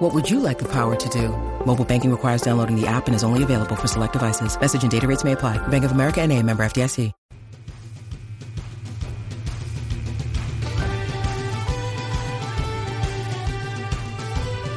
What 0.00 0.14
would 0.14 0.30
you 0.30 0.40
like 0.40 0.58
the 0.58 0.68
power 0.72 0.96
to 0.96 1.08
do? 1.10 1.28
Mobile 1.66 1.84
banking 1.84 2.10
requires 2.10 2.40
downloading 2.40 2.74
the 2.74 2.86
app 2.86 3.06
and 3.06 3.14
is 3.14 3.22
only 3.22 3.42
available 3.42 3.76
for 3.76 3.86
select 3.86 4.14
devices. 4.14 4.58
Message 4.58 4.82
and 4.82 4.90
data 4.90 5.06
rates 5.06 5.24
may 5.24 5.32
apply. 5.32 5.58
Bank 5.68 5.84
of 5.84 5.92
America 5.92 6.22
and 6.22 6.32
a 6.32 6.42
member 6.42 6.62
FDIC. 6.64 7.12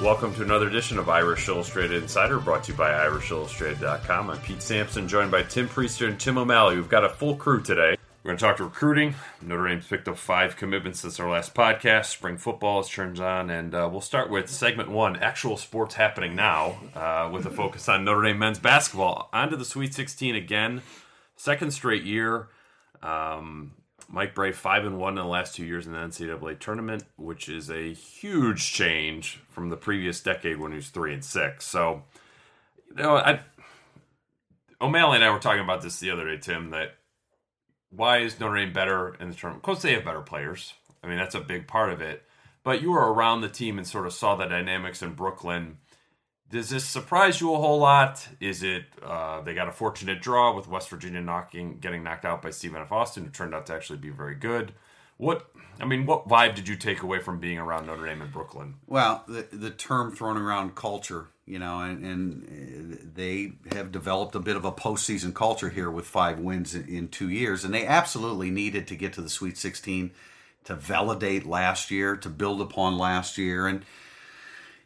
Welcome 0.02 0.36
to 0.36 0.42
another 0.42 0.68
edition 0.68 1.00
of 1.00 1.08
Irish 1.08 1.48
Illustrated 1.48 2.04
Insider, 2.04 2.40
brought 2.40 2.66
to 2.66 2.74
you 2.74 2.78
by 2.78 2.92
IrishIllustrated.com. 2.92 4.30
I'm 4.30 4.38
Pete 4.40 4.62
Sampson, 4.62 5.08
joined 5.08 5.32
by 5.32 5.44
Tim 5.44 5.70
Prister 5.70 6.10
and 6.10 6.20
Tim 6.20 6.38
O'Malley. 6.38 6.76
We've 6.76 6.90
got 6.90 7.06
a 7.06 7.10
full 7.10 7.38
crew 7.38 7.64
today. 7.64 7.96
We're 8.24 8.30
going 8.30 8.38
to 8.38 8.46
talk 8.46 8.58
to 8.58 8.64
recruiting. 8.64 9.16
Notre 9.42 9.68
Dame's 9.68 9.86
picked 9.86 10.08
up 10.08 10.18
five 10.18 10.56
commitments 10.56 11.02
since 11.02 11.20
our 11.20 11.30
last 11.30 11.54
podcast. 11.54 12.06
Spring 12.06 12.38
football 12.38 12.82
has 12.82 12.90
turned 12.90 13.20
on, 13.20 13.50
and 13.50 13.76
uh, 13.76 13.90
we'll 13.92 14.00
start 14.00 14.30
with 14.30 14.50
segment 14.50 14.90
one 14.90 15.18
actual 15.18 15.58
sports 15.58 15.96
happening 15.96 16.34
now, 16.34 16.78
uh, 16.96 17.30
with 17.34 17.46
a 17.46 17.50
focus 17.50 17.90
on 17.90 18.06
Notre 18.06 18.24
Dame 18.24 18.40
men's 18.40 18.60
basketball. 18.60 19.28
On 19.34 19.50
to 19.50 19.58
the 19.58 19.66
Sweet 19.66 19.94
16 19.94 20.36
again, 20.36 20.82
second 21.36 21.72
straight 21.72 22.04
year. 22.04 22.48
Um, 23.02 23.74
Mike 24.08 24.34
Brey, 24.34 24.54
five 24.54 24.86
and 24.86 24.98
one 24.98 25.18
in 25.18 25.24
the 25.24 25.30
last 25.30 25.56
two 25.56 25.66
years 25.66 25.86
in 25.86 25.92
the 25.92 26.00
NCAA 26.00 26.58
tournament, 26.60 27.04
which 27.18 27.50
is 27.50 27.70
a 27.70 27.92
huge 27.92 28.72
change 28.72 29.42
from 29.50 29.68
the 29.68 29.76
previous 29.76 30.22
decade 30.22 30.60
when 30.60 30.72
he 30.72 30.78
was 30.78 30.88
three 30.88 31.14
and 31.14 31.26
six. 31.26 31.66
So, 31.66 32.04
you 32.96 33.04
know, 33.04 33.18
I 33.18 33.42
O'Malley 34.80 35.18
and 35.18 35.26
I 35.26 35.30
were 35.30 35.40
talking 35.40 35.62
about 35.62 35.82
this 35.82 36.00
the 36.00 36.10
other 36.10 36.26
day, 36.26 36.38
Tim. 36.38 36.70
That 36.70 36.96
why 37.96 38.20
is 38.20 38.40
Notre 38.40 38.58
Dame 38.58 38.74
better 38.74 39.16
in 39.20 39.30
the 39.30 39.36
tournament? 39.36 39.62
Of 39.62 39.64
course, 39.64 39.82
they 39.82 39.94
have 39.94 40.06
better 40.06 40.22
players. 40.22 40.74
I 41.04 41.08
mean, 41.08 41.18
that's 41.18 41.36
a 41.36 41.42
big 41.42 41.68
part 41.68 41.92
of 41.92 42.02
it. 42.02 42.24
But 42.64 42.82
you 42.82 42.92
were 42.92 43.14
around 43.14 43.42
the 43.42 43.50
team 43.50 43.78
and 43.78 43.86
sort 43.86 44.08
of 44.08 44.14
saw 44.14 44.36
the 44.36 44.46
dynamics 44.46 45.02
in 45.02 45.14
Brooklyn. 45.14 45.78
Does 46.50 46.70
this 46.70 46.86
surprise 46.86 47.42
you 47.42 47.54
a 47.54 47.58
whole 47.58 47.80
lot? 47.80 48.28
Is 48.40 48.64
it 48.64 48.86
uh, 49.04 49.42
they 49.42 49.54
got 49.54 49.68
a 49.68 49.72
fortunate 49.72 50.22
draw 50.22 50.56
with 50.56 50.68
West 50.68 50.90
Virginia 50.90 51.20
knocking, 51.20 51.80
getting 51.80 52.04
knocked 52.04 52.26
out 52.26 52.42
by 52.42 52.52
Stephen 52.52 52.82
F. 52.82 52.92
Austin, 52.92 53.26
who 53.26 53.30
turned 53.32 53.54
out 53.54 53.66
to 53.68 53.74
actually 53.74 54.00
be 54.00 54.10
very 54.10 54.36
good? 54.36 54.74
What 55.18 55.52
I 55.80 55.86
mean, 55.86 56.06
what 56.06 56.28
vibe 56.28 56.56
did 56.56 56.68
you 56.68 56.76
take 56.76 57.02
away 57.02 57.20
from 57.20 57.40
being 57.40 57.58
around 57.58 57.88
Notre 57.88 58.06
Dame 58.06 58.22
in 58.22 58.30
Brooklyn? 58.30 58.76
Well, 58.88 59.24
the 59.28 59.48
the 59.52 59.72
term 59.72 60.16
thrown 60.16 60.38
around 60.38 60.76
culture, 60.76 61.28
you 61.46 61.60
know, 61.60 61.82
and, 61.82 62.06
and 62.06 63.12
they 63.16 63.54
have 63.74 63.92
developed 63.92 64.36
a 64.36 64.40
bit 64.40 64.56
of 64.56 64.64
a 64.64 64.72
postseason 64.72 65.34
culture 65.34 65.70
here 65.70 65.92
with 65.92 66.06
five 66.06 66.40
wins 66.40 66.74
in, 66.74 66.88
in 66.88 67.08
two 67.10 67.30
years, 67.30 67.66
and 67.66 67.74
they 67.74 67.86
absolutely 67.86 68.50
needed 68.50 68.88
to 68.88 68.96
get 68.96 69.14
to 69.14 69.22
the 69.22 69.30
Sweet 69.30 69.58
16 69.58 70.12
to 70.66 70.76
validate 70.76 71.46
last 71.46 71.92
year, 71.92 72.16
to 72.16 72.30
build 72.30 72.62
upon 72.62 72.98
last 72.98 73.38
year, 73.38 73.68
and 73.68 73.84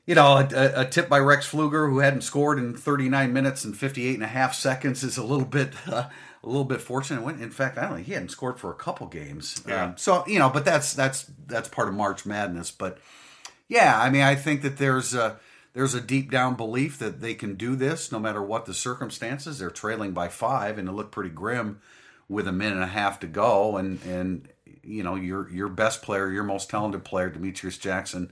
you 0.08 0.16
know, 0.16 0.38
a, 0.38 0.81
a, 0.81 0.85
tip 0.85 1.09
by 1.09 1.19
Rex 1.19 1.52
Pflueger, 1.52 1.89
who 1.89 2.00
hadn't 2.00 2.22
scored 2.22 2.58
in 2.58 2.73
39 2.73 3.33
minutes 3.33 3.66
and 3.66 3.78
58 3.78 4.16
and 4.16 4.23
a 4.23 4.28
half 4.28 4.55
seconds 4.55 5.03
is 5.03 5.17
a 5.17 5.23
little 5.23 5.45
bit 5.45 5.73
uh, 5.85 6.05
a 6.44 6.47
little 6.47 6.63
bit 6.63 6.80
fortunate. 6.80 7.28
In 7.41 7.50
fact, 7.50 7.78
I 7.78 7.81
don't 7.81 7.91
know, 7.91 7.97
he 7.97 8.13
hadn't 8.13 8.30
scored 8.30 8.58
for 8.58 8.72
a 8.72 8.75
couple 8.75 9.08
games. 9.08 9.61
Yeah. 9.67 9.88
Um, 9.88 9.97
so, 9.97 10.25
you 10.25 10.39
know, 10.39 10.50
but 10.50 10.63
that's 10.63 10.94
that's 10.94 11.30
that's 11.45 11.67
part 11.67 11.89
of 11.89 11.94
March 11.94 12.25
Madness, 12.25 12.72
but 12.72 13.00
yeah, 13.67 14.00
I 14.00 14.09
mean, 14.09 14.22
I 14.22 14.35
think 14.35 14.61
that 14.61 14.78
there's 14.78 15.13
a 15.13 15.38
there's 15.78 15.94
a 15.94 16.02
deep 16.02 16.32
down 16.32 16.56
belief 16.56 16.98
that 16.98 17.22
they 17.22 17.36
can 17.36 17.54
do 17.54 17.76
this 17.76 18.12
no 18.12 18.18
matter 18.18 18.42
what 18.42 18.66
the 18.66 18.74
circumstances. 18.74 19.60
They're 19.60 19.70
trailing 19.70 20.12
by 20.12 20.28
5 20.28 20.80
and 20.80 20.90
it 20.90 20.92
looked 20.92 21.12
pretty 21.12 21.30
grim 21.30 21.82
with 22.28 22.48
a 22.48 22.52
minute 22.52 22.74
and 22.74 22.84
a 22.84 22.88
half 22.88 23.20
to 23.20 23.28
go 23.28 23.78
and 23.78 24.02
and 24.04 24.48
you 24.84 25.04
know, 25.04 25.14
your 25.14 25.48
your 25.52 25.68
best 25.68 26.02
player, 26.02 26.32
your 26.32 26.44
most 26.44 26.72
talented 26.72 27.04
player, 27.04 27.30
Demetrius 27.30 27.78
Jackson 27.78 28.32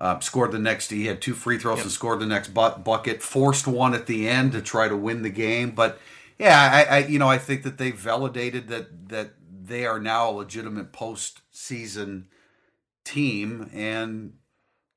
uh, 0.00 0.20
scored 0.20 0.52
the 0.52 0.58
next. 0.58 0.90
He 0.90 1.06
had 1.06 1.22
two 1.22 1.32
free 1.32 1.58
throws 1.58 1.78
yep. 1.78 1.84
and 1.84 1.92
scored 1.92 2.20
the 2.20 2.26
next 2.26 2.48
bu- 2.48 2.76
bucket. 2.76 3.22
Forced 3.22 3.66
one 3.66 3.94
at 3.94 4.06
the 4.06 4.28
end 4.28 4.52
to 4.52 4.60
try 4.60 4.86
to 4.86 4.96
win 4.96 5.22
the 5.22 5.30
game. 5.30 5.70
But 5.70 5.98
yeah, 6.38 6.86
I, 6.90 6.96
I 6.96 6.98
you 7.06 7.18
know 7.18 7.28
I 7.28 7.38
think 7.38 7.62
that 7.62 7.78
they 7.78 7.90
validated 7.90 8.68
that 8.68 9.08
that 9.08 9.30
they 9.62 9.86
are 9.86 9.98
now 9.98 10.28
a 10.28 10.32
legitimate 10.32 10.92
postseason 10.92 12.24
team, 13.04 13.70
and 13.72 14.34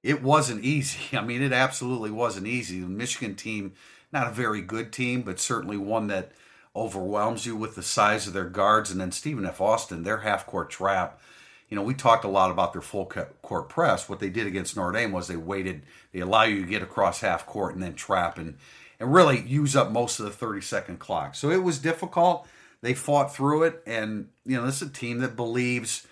it 0.03 0.21
wasn't 0.21 0.63
easy. 0.63 0.99
I 1.17 1.21
mean, 1.21 1.41
it 1.41 1.53
absolutely 1.53 2.11
wasn't 2.11 2.47
easy. 2.47 2.81
The 2.81 2.87
Michigan 2.87 3.35
team, 3.35 3.73
not 4.11 4.27
a 4.27 4.31
very 4.31 4.61
good 4.61 4.91
team, 4.93 5.23
but 5.23 5.39
certainly 5.39 5.77
one 5.77 6.07
that 6.07 6.31
overwhelms 6.75 7.45
you 7.45 7.55
with 7.55 7.75
the 7.75 7.83
size 7.83 8.27
of 8.27 8.33
their 8.33 8.49
guards. 8.49 8.91
And 8.91 8.99
then 8.99 9.11
Stephen 9.11 9.45
F. 9.45 9.61
Austin, 9.61 10.03
their 10.03 10.19
half 10.19 10.45
court 10.45 10.69
trap 10.69 11.19
you 11.73 11.75
know, 11.75 11.81
we 11.81 11.95
talked 11.95 12.23
a 12.23 12.27
lot 12.29 12.51
about 12.51 12.71
their 12.71 12.83
full 12.83 13.11
court 13.41 13.67
press. 13.67 14.07
What 14.07 14.19
they 14.19 14.29
did 14.29 14.45
against 14.45 14.77
Notre 14.77 14.91
Dame 14.91 15.11
was 15.11 15.27
they 15.27 15.35
waited, 15.35 15.81
they 16.11 16.19
allow 16.19 16.43
you 16.43 16.61
to 16.61 16.67
get 16.67 16.83
across 16.83 17.21
half 17.21 17.47
court 17.47 17.73
and 17.73 17.81
then 17.81 17.95
trap 17.95 18.37
and, 18.37 18.59
and 18.99 19.11
really 19.11 19.41
use 19.41 19.75
up 19.75 19.89
most 19.89 20.19
of 20.19 20.25
the 20.25 20.31
30 20.31 20.61
second 20.61 20.99
clock. 20.99 21.33
So 21.33 21.49
it 21.49 21.63
was 21.63 21.79
difficult. 21.79 22.47
They 22.81 22.93
fought 22.93 23.33
through 23.33 23.63
it. 23.63 23.81
And, 23.87 24.29
you 24.45 24.55
know, 24.55 24.67
this 24.67 24.83
is 24.83 24.89
a 24.89 24.91
team 24.91 25.17
that 25.21 25.35
believes 25.35 26.05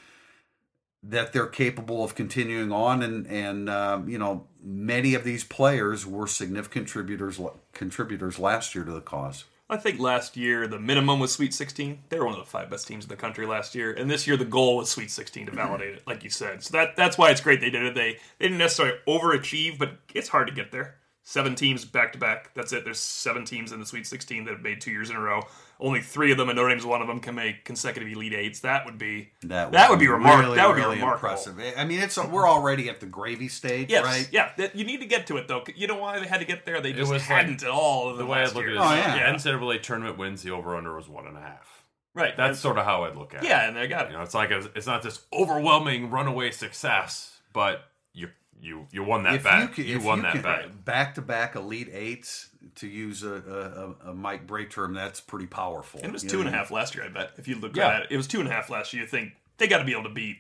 that 1.04 1.34
they're 1.34 1.48
capable 1.48 2.04
of 2.04 2.16
continuing 2.16 2.72
on. 2.72 3.02
And, 3.02 3.28
and 3.28 3.70
um, 3.70 4.08
you 4.08 4.18
know, 4.18 4.48
many 4.64 5.14
of 5.14 5.24
these 5.24 5.44
players 5.44 6.06
were 6.06 6.28
significant 6.28 6.88
contributors, 6.88 7.40
contributors 7.74 8.40
last 8.40 8.76
year 8.76 8.84
to 8.84 8.92
the 8.92 9.02
cause. 9.02 9.46
I 9.72 9.78
think 9.78 10.02
last 10.02 10.36
year 10.36 10.68
the 10.68 10.80
minimum 10.80 11.22
was 11.22 11.32
Sweet 11.32 11.54
16. 11.54 12.04
They 12.10 12.20
were 12.20 12.26
one 12.26 12.34
of 12.34 12.42
the 12.42 12.46
five 12.46 12.70
best 12.70 12.88
teams 12.88 13.06
in 13.06 13.10
the 13.10 13.16
country 13.16 13.46
last 13.46 13.74
year, 13.74 13.94
and 13.94 14.12
this 14.12 14.28
year 14.28 14.36
the 14.36 14.44
goal 14.44 14.76
was 14.76 14.90
Sweet 14.90 15.10
16 15.10 15.46
to 15.46 15.52
validate 15.54 15.96
it, 15.96 16.04
like 16.06 16.26
you 16.26 16.30
said. 16.30 16.62
So 16.62 16.74
that 16.74 16.98
that's 16.98 17.18
why 17.18 17.32
it's 17.32 17.40
great 17.40 17.62
they 17.62 17.70
did 17.70 17.84
it. 17.84 17.96
They 17.96 18.18
they 18.38 18.48
didn't 18.48 18.58
necessarily 18.58 18.98
overachieve, 19.08 19.80
but 19.80 19.94
it's 20.14 20.28
hard 20.28 20.48
to 20.48 20.54
get 20.54 20.74
there. 20.74 20.96
Seven 21.24 21.56
teams 21.56 21.86
back 21.86 22.12
to 22.12 22.20
back. 22.20 22.54
That's 22.54 22.74
it. 22.74 22.84
There's 22.84 23.00
seven 23.00 23.46
teams 23.46 23.72
in 23.72 23.80
the 23.80 23.86
Sweet 23.86 24.06
16 24.08 24.44
that 24.44 24.52
have 24.52 24.62
made 24.62 24.82
two 24.82 24.92
years 24.92 25.10
in 25.10 25.16
a 25.16 25.22
row. 25.22 25.44
Only 25.82 26.00
three 26.00 26.32
of 26.32 26.38
them, 26.38 26.48
and 26.48 26.56
Notre 26.56 26.70
Dame's 26.70 26.86
one 26.86 27.02
of 27.02 27.08
them, 27.08 27.20
can 27.20 27.36
make 27.36 27.66
consecutive 27.66 28.08
Elite 28.08 28.34
Eights. 28.34 28.60
That 28.60 28.86
would 28.86 28.98
be 28.98 29.32
that 29.44 29.66
would, 29.66 29.74
that 29.74 29.90
would 29.90 30.00
be, 30.00 30.06
be 30.06 30.12
remarkable. 30.12 30.44
Really, 30.44 30.56
that 30.58 30.68
would 30.68 30.78
really 30.78 30.96
be 30.96 31.02
remarkable. 31.02 31.30
impressive. 31.30 31.74
I 31.76 31.86
mean, 31.86 32.00
it's 32.00 32.18
we're 32.18 32.48
already 32.48 32.88
at 32.88 33.00
the 33.00 33.08
gravy 33.08 33.48
stage, 33.48 33.90
yes, 33.90 34.06
right? 34.06 34.30
Yeah, 34.32 34.52
you 34.74 34.86
need 34.86 35.02
to 35.02 35.08
get 35.08 35.28
to 35.28 35.38
it 35.38 35.48
though. 35.48 35.64
You 35.76 35.88
know 35.88 35.98
why 35.98 36.20
they 36.20 36.28
had 36.28 36.40
to 36.40 36.46
get 36.46 36.66
there? 36.66 36.80
They 36.82 36.94
just 36.94 37.12
hadn't 37.12 37.62
like, 37.62 37.64
at 37.64 37.70
all. 37.70 38.16
The, 38.16 38.26
way 38.26 38.40
I 38.40 38.46
look 38.46 38.58
at 38.58 38.70
it, 38.70 38.78
oh, 38.78 38.94
yeah. 38.94 39.16
yeah, 39.16 39.34
NCAA 39.34 39.82
tournament 39.82 40.18
wins. 40.18 40.44
The 40.44 40.52
over 40.52 40.76
under 40.76 40.96
was 40.96 41.10
one 41.10 41.26
and 41.26 41.36
a 41.36 41.42
half. 41.42 41.82
Right. 42.14 42.36
That's 42.36 42.60
sort 42.60 42.78
of 42.78 42.86
how 42.86 43.04
I 43.04 43.14
look 43.14 43.34
at 43.34 43.44
yeah, 43.44 43.50
it. 43.50 43.52
Yeah, 43.52 43.68
and 43.68 43.78
they 43.78 43.88
got 43.88 44.06
it. 44.06 44.12
You 44.12 44.18
know, 44.18 44.24
it's 44.24 44.34
like 44.34 44.52
a, 44.52 44.70
it's 44.76 44.88
not 44.88 45.02
this 45.02 45.22
overwhelming 45.32 46.10
runaway 46.10 46.52
success, 46.52 47.40
but 47.54 47.84
you 48.14 48.30
you 48.62 48.88
you 48.92 49.04
won 49.04 49.24
that 49.24 49.36
if 49.36 49.44
bet. 49.44 49.78
You, 49.78 49.84
you 49.84 50.00
won 50.00 50.20
you 50.20 50.24
that 50.24 50.44
bet. 50.44 50.86
Back 50.86 51.16
to 51.16 51.22
back 51.22 51.56
Elite 51.56 51.90
Eights 51.92 52.50
to 52.76 52.88
use 52.88 53.24
a, 53.24 53.96
a, 54.06 54.10
a, 54.10 54.14
Mike 54.14 54.48
Brey 54.48 54.66
term, 54.66 54.94
that's 54.94 55.20
pretty 55.20 55.48
powerful. 55.48 56.00
And 56.00 56.10
it 56.10 56.14
was 56.14 56.24
two 56.24 56.38
know? 56.38 56.46
and 56.46 56.56
a 56.56 56.58
half 56.58 56.72
last 56.72 56.96
year, 56.96 57.04
I 57.04 57.10
bet. 57.10 57.32
If 57.38 57.48
you 57.48 57.56
look 57.56 57.76
yeah. 57.76 57.88
at 57.88 58.02
it, 58.04 58.08
it 58.12 58.18
was 58.18 58.28
two 58.28 58.40
and 58.40 58.48
a 58.48 58.52
half 58.52 58.70
last 58.70 58.94
year. 58.94 59.04
You 59.04 59.10
think 59.10 59.34
they 59.58 59.68
got 59.68 59.80
to 59.80 59.84
be 59.84 59.92
able 59.92 60.04
to 60.04 60.10
beat 60.10 60.38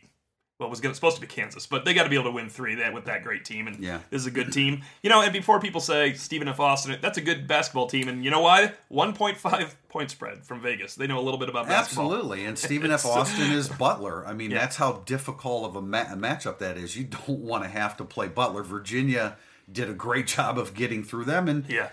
well, 0.61 0.69
was 0.69 0.79
gonna, 0.79 0.93
supposed 0.93 1.15
to 1.15 1.21
be 1.21 1.27
Kansas, 1.27 1.65
but 1.65 1.85
they 1.85 1.93
got 1.95 2.03
to 2.03 2.09
be 2.09 2.15
able 2.15 2.25
to 2.25 2.31
win 2.31 2.47
three 2.47 2.75
that 2.75 2.93
with 2.93 3.05
that 3.05 3.23
great 3.23 3.43
team. 3.43 3.67
And 3.67 3.79
yeah. 3.79 3.99
this 4.11 4.21
is 4.21 4.27
a 4.27 4.31
good 4.31 4.53
team, 4.53 4.83
you 5.01 5.09
know. 5.09 5.21
And 5.21 5.33
before 5.33 5.59
people 5.59 5.81
say 5.81 6.13
Stephen 6.13 6.47
F. 6.47 6.59
Austin, 6.59 6.99
that's 7.01 7.17
a 7.17 7.21
good 7.21 7.47
basketball 7.47 7.87
team, 7.87 8.07
and 8.07 8.23
you 8.23 8.29
know 8.29 8.41
why? 8.41 8.73
One 8.87 9.13
point 9.13 9.37
five 9.37 9.75
point 9.89 10.11
spread 10.11 10.43
from 10.43 10.61
Vegas. 10.61 10.93
They 10.93 11.07
know 11.07 11.19
a 11.19 11.21
little 11.21 11.39
bit 11.39 11.49
about 11.49 11.67
basketball. 11.67 12.13
Absolutely, 12.13 12.45
and 12.45 12.59
Stephen 12.59 12.91
F. 12.91 13.05
Austin 13.07 13.51
is 13.51 13.69
Butler. 13.69 14.25
I 14.27 14.33
mean, 14.33 14.51
yeah. 14.51 14.59
that's 14.59 14.75
how 14.75 15.01
difficult 15.05 15.65
of 15.65 15.75
a, 15.75 15.81
ma- 15.81 16.11
a 16.11 16.15
matchup 16.15 16.59
that 16.59 16.77
is. 16.77 16.95
You 16.95 17.05
don't 17.05 17.29
want 17.39 17.63
to 17.63 17.69
have 17.69 17.97
to 17.97 18.05
play 18.05 18.27
Butler. 18.27 18.61
Virginia 18.61 19.37
did 19.71 19.89
a 19.89 19.93
great 19.93 20.27
job 20.27 20.59
of 20.59 20.75
getting 20.75 21.03
through 21.03 21.25
them, 21.25 21.47
and 21.47 21.65
yeah. 21.67 21.89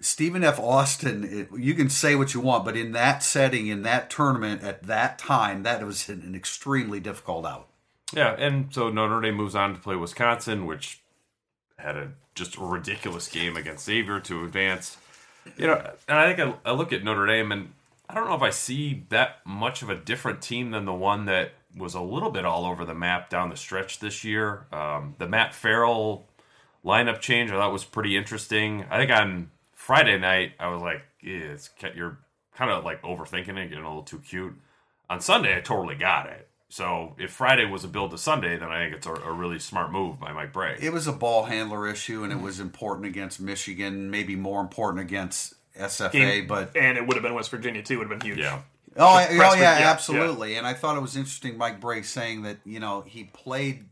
Stephen 0.00 0.42
F. 0.42 0.58
Austin, 0.58 1.24
it, 1.24 1.48
you 1.58 1.74
can 1.74 1.90
say 1.90 2.14
what 2.14 2.32
you 2.32 2.40
want, 2.40 2.64
but 2.64 2.74
in 2.74 2.92
that 2.92 3.22
setting, 3.22 3.66
in 3.66 3.82
that 3.82 4.08
tournament, 4.08 4.62
at 4.62 4.84
that 4.84 5.18
time, 5.18 5.62
that 5.62 5.84
was 5.84 6.08
an, 6.08 6.22
an 6.22 6.34
extremely 6.34 6.98
difficult 6.98 7.44
out. 7.44 7.68
Yeah, 8.12 8.34
and 8.38 8.72
so 8.72 8.90
Notre 8.90 9.20
Dame 9.20 9.34
moves 9.34 9.54
on 9.54 9.74
to 9.74 9.80
play 9.80 9.96
Wisconsin, 9.96 10.66
which 10.66 11.00
had 11.78 11.96
a 11.96 12.12
just 12.34 12.56
a 12.56 12.60
ridiculous 12.60 13.28
game 13.28 13.56
against 13.56 13.84
Xavier 13.84 14.20
to 14.20 14.44
advance. 14.44 14.96
You 15.56 15.66
know, 15.66 15.90
and 16.08 16.18
I 16.18 16.32
think 16.32 16.56
I, 16.64 16.70
I 16.70 16.72
look 16.72 16.92
at 16.92 17.04
Notre 17.04 17.26
Dame, 17.26 17.52
and 17.52 17.72
I 18.08 18.14
don't 18.14 18.28
know 18.28 18.34
if 18.34 18.42
I 18.42 18.50
see 18.50 19.04
that 19.08 19.38
much 19.44 19.82
of 19.82 19.90
a 19.90 19.96
different 19.96 20.40
team 20.40 20.70
than 20.70 20.84
the 20.84 20.92
one 20.92 21.26
that 21.26 21.52
was 21.76 21.94
a 21.94 22.00
little 22.00 22.30
bit 22.30 22.44
all 22.44 22.66
over 22.66 22.84
the 22.84 22.94
map 22.94 23.30
down 23.30 23.48
the 23.48 23.56
stretch 23.56 23.98
this 23.98 24.24
year. 24.24 24.66
Um, 24.72 25.14
the 25.18 25.26
Matt 25.26 25.54
Farrell 25.54 26.26
lineup 26.84 27.20
change 27.20 27.50
I 27.50 27.54
thought 27.54 27.72
was 27.72 27.84
pretty 27.84 28.16
interesting. 28.16 28.84
I 28.90 28.98
think 28.98 29.10
on 29.10 29.50
Friday 29.74 30.18
night 30.18 30.52
I 30.60 30.68
was 30.68 30.82
like, 30.82 31.02
it's, 31.20 31.70
you're 31.94 32.18
kind 32.54 32.70
of 32.70 32.84
like 32.84 33.02
overthinking 33.02 33.56
it, 33.56 33.68
getting 33.68 33.84
a 33.84 33.88
little 33.88 34.02
too 34.02 34.18
cute. 34.18 34.54
On 35.08 35.20
Sunday, 35.20 35.56
I 35.56 35.60
totally 35.60 35.94
got 35.94 36.26
it. 36.26 36.48
So 36.72 37.14
if 37.18 37.32
Friday 37.32 37.66
was 37.66 37.84
a 37.84 37.88
build 37.88 38.12
to 38.12 38.18
Sunday, 38.18 38.56
then 38.56 38.70
I 38.70 38.84
think 38.84 38.96
it's 38.96 39.06
a, 39.06 39.12
a 39.12 39.30
really 39.30 39.58
smart 39.58 39.92
move 39.92 40.18
by 40.18 40.32
Mike 40.32 40.54
Brey. 40.54 40.78
It 40.80 40.90
was 40.90 41.06
a 41.06 41.12
ball 41.12 41.44
handler 41.44 41.86
issue, 41.86 42.24
and 42.24 42.32
it 42.32 42.40
was 42.40 42.60
important 42.60 43.04
against 43.06 43.40
Michigan, 43.40 44.10
maybe 44.10 44.36
more 44.36 44.58
important 44.62 45.02
against 45.04 45.52
SFA, 45.78 46.12
Game- 46.12 46.46
but 46.46 46.74
and 46.74 46.96
it 46.96 47.06
would 47.06 47.14
have 47.14 47.22
been 47.22 47.34
West 47.34 47.50
Virginia 47.50 47.82
too. 47.82 47.98
Would 47.98 48.08
have 48.10 48.18
been 48.18 48.26
huge. 48.26 48.38
yeah. 48.38 48.60
Oh, 48.96 49.06
I, 49.06 49.26
oh 49.32 49.34
yeah, 49.54 49.80
yeah, 49.80 49.90
absolutely. 49.90 50.54
And 50.56 50.66
I 50.66 50.72
thought 50.72 50.96
it 50.96 51.00
was 51.02 51.14
interesting, 51.14 51.58
Mike 51.58 51.78
Brey 51.78 52.00
saying 52.02 52.40
that 52.44 52.56
you 52.64 52.80
know 52.80 53.02
he 53.02 53.24
played 53.24 53.84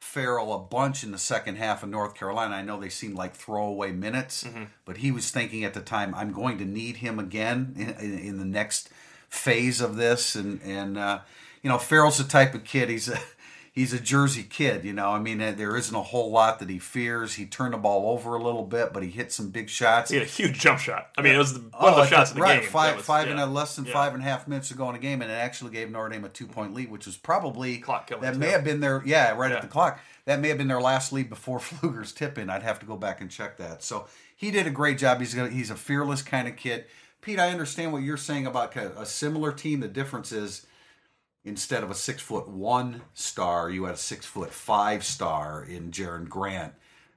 Farrell 0.00 0.52
a 0.52 0.58
bunch 0.58 1.04
in 1.04 1.12
the 1.12 1.18
second 1.18 1.56
half 1.58 1.84
of 1.84 1.88
North 1.90 2.16
Carolina. 2.16 2.56
I 2.56 2.62
know 2.62 2.80
they 2.80 2.88
seemed 2.88 3.14
like 3.14 3.36
throwaway 3.36 3.92
minutes, 3.92 4.42
Mm-hmm. 4.42 4.64
but 4.84 4.96
he 4.96 5.12
was 5.12 5.30
thinking 5.30 5.62
at 5.62 5.74
the 5.74 5.80
time, 5.80 6.12
I'm 6.14 6.32
going 6.32 6.58
to 6.58 6.64
need 6.64 6.96
him 6.96 7.20
again 7.20 7.74
in, 7.76 7.90
in, 7.90 8.18
in 8.18 8.38
the 8.38 8.44
next 8.44 8.88
phase 9.28 9.80
of 9.80 9.94
this. 9.94 10.34
And 10.34 10.60
and 10.62 10.96
uh, 10.98 11.20
you 11.66 11.72
know, 11.72 11.78
Farrell's 11.78 12.18
the 12.18 12.22
type 12.22 12.54
of 12.54 12.62
kid. 12.62 12.88
He's 12.88 13.08
a 13.08 13.18
he's 13.72 13.92
a 13.92 13.98
Jersey 13.98 14.44
kid. 14.44 14.84
You 14.84 14.92
know, 14.92 15.10
I 15.10 15.18
mean, 15.18 15.38
there 15.38 15.76
isn't 15.76 15.92
a 15.96 16.00
whole 16.00 16.30
lot 16.30 16.60
that 16.60 16.70
he 16.70 16.78
fears. 16.78 17.34
He 17.34 17.44
turned 17.44 17.74
the 17.74 17.78
ball 17.78 18.08
over 18.12 18.36
a 18.36 18.40
little 18.40 18.62
bit, 18.62 18.92
but 18.92 19.02
he 19.02 19.10
hit 19.10 19.32
some 19.32 19.50
big 19.50 19.68
shots. 19.68 20.10
He 20.12 20.16
had 20.16 20.24
a 20.24 20.30
huge 20.30 20.60
jump 20.60 20.78
shot. 20.78 21.08
I 21.18 21.22
mean, 21.22 21.34
it 21.34 21.38
was 21.38 21.54
the, 21.54 21.58
one 21.62 21.70
Oh, 21.74 21.88
of 21.88 21.94
the 21.96 22.00
oh, 22.02 22.04
at 22.04 22.08
shots 22.08 22.30
of 22.30 22.36
the 22.36 22.42
right, 22.42 22.60
game. 22.60 22.70
Five, 22.70 22.96
was- 22.98 23.04
five 23.04 23.26
yeah. 23.26 23.32
and 23.32 23.40
a 23.40 23.46
less 23.46 23.74
than 23.74 23.84
Yeah. 23.84 23.92
five 23.94 24.14
and 24.14 24.22
a 24.22 24.24
half 24.24 24.46
minutes 24.46 24.68
to 24.68 24.74
go 24.74 24.86
in 24.90 24.92
the 24.92 25.00
game, 25.00 25.22
and 25.22 25.28
it 25.28 25.34
actually 25.34 25.72
gave 25.72 25.90
Notre 25.90 26.08
Dame 26.10 26.24
a 26.24 26.28
two 26.28 26.46
point 26.46 26.72
lead, 26.72 26.88
which 26.88 27.06
was 27.06 27.16
probably 27.16 27.78
Clock 27.78 28.06
killer, 28.06 28.20
that 28.20 28.36
may 28.36 28.50
have 28.50 28.62
been 28.62 28.78
their 28.78 29.02
yeah 29.04 29.32
right 29.32 29.50
Yeah. 29.50 29.56
at 29.56 29.62
the 29.62 29.68
clock. 29.68 29.98
That 30.26 30.38
may 30.38 30.48
have 30.50 30.58
been 30.58 30.68
their 30.68 30.80
last 30.80 31.12
lead 31.12 31.28
before 31.28 31.58
Pflueger's 31.66 32.12
tip 32.12 32.38
in. 32.38 32.48
I'd 32.48 32.62
have 32.62 32.78
to 32.78 32.86
go 32.86 32.96
back 32.96 33.20
and 33.20 33.28
check 33.28 33.56
that. 33.56 33.82
So 33.82 34.06
he 34.36 34.52
did 34.52 34.68
a 34.68 34.70
great 34.70 34.98
job. 34.98 35.18
He's 35.18 35.34
gonna, 35.34 35.50
he's 35.50 35.70
a 35.70 35.76
fearless 35.76 36.22
kind 36.22 36.46
of 36.46 36.54
kid. 36.54 36.84
Pete, 37.20 37.40
I 37.40 37.48
understand 37.50 37.92
what 37.92 38.02
you're 38.02 38.16
saying 38.16 38.46
about 38.46 38.76
a 38.76 39.04
similar 39.04 39.50
team. 39.50 39.80
The 39.80 39.88
difference 39.88 40.30
is 40.30 40.64
instead 41.46 41.82
of 41.82 41.90
a 41.90 41.94
six 41.94 42.20
foot 42.20 42.46
one 42.48 43.00
star, 43.14 43.70
you 43.70 43.84
had 43.84 43.94
a 43.94 43.98
six 43.98 44.26
foot 44.26 44.50
five 44.50 45.02
star 45.04 45.64
in 45.64 45.90
Jerian 45.90 46.28
Grant 46.28 46.74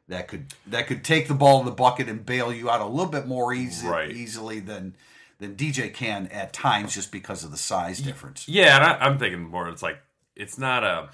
that 0.08 0.28
could 0.30 0.54
that 0.68 0.88
could 0.88 1.04
take 1.04 1.28
the 1.28 1.34
ball 1.34 1.60
in 1.60 1.66
the 1.66 1.72
bucket 1.72 2.08
and 2.08 2.26
bail 2.26 2.54
you 2.54 2.70
out 2.70 2.80
a 2.80 2.86
little 2.86 3.12
bit 3.12 3.28
more 3.28 3.54
easy, 3.54 3.88
Right. 3.88 4.10
easily 4.12 4.60
than 4.62 4.96
than 5.40 5.56
DJ 5.56 5.94
can 5.94 6.28
at 6.28 6.54
times 6.54 6.94
just 6.94 7.12
because 7.12 7.44
of 7.44 7.52
the 7.52 7.58
size 7.58 8.00
difference. 8.00 8.48
Yeah, 8.48 8.76
and 8.76 8.84
I, 8.86 9.06
I'm 9.06 9.18
thinking 9.20 9.42
more. 9.50 9.68
It's 9.68 9.84
like 9.84 10.00
it's 10.36 10.58
not 10.58 10.84
a 10.84 11.10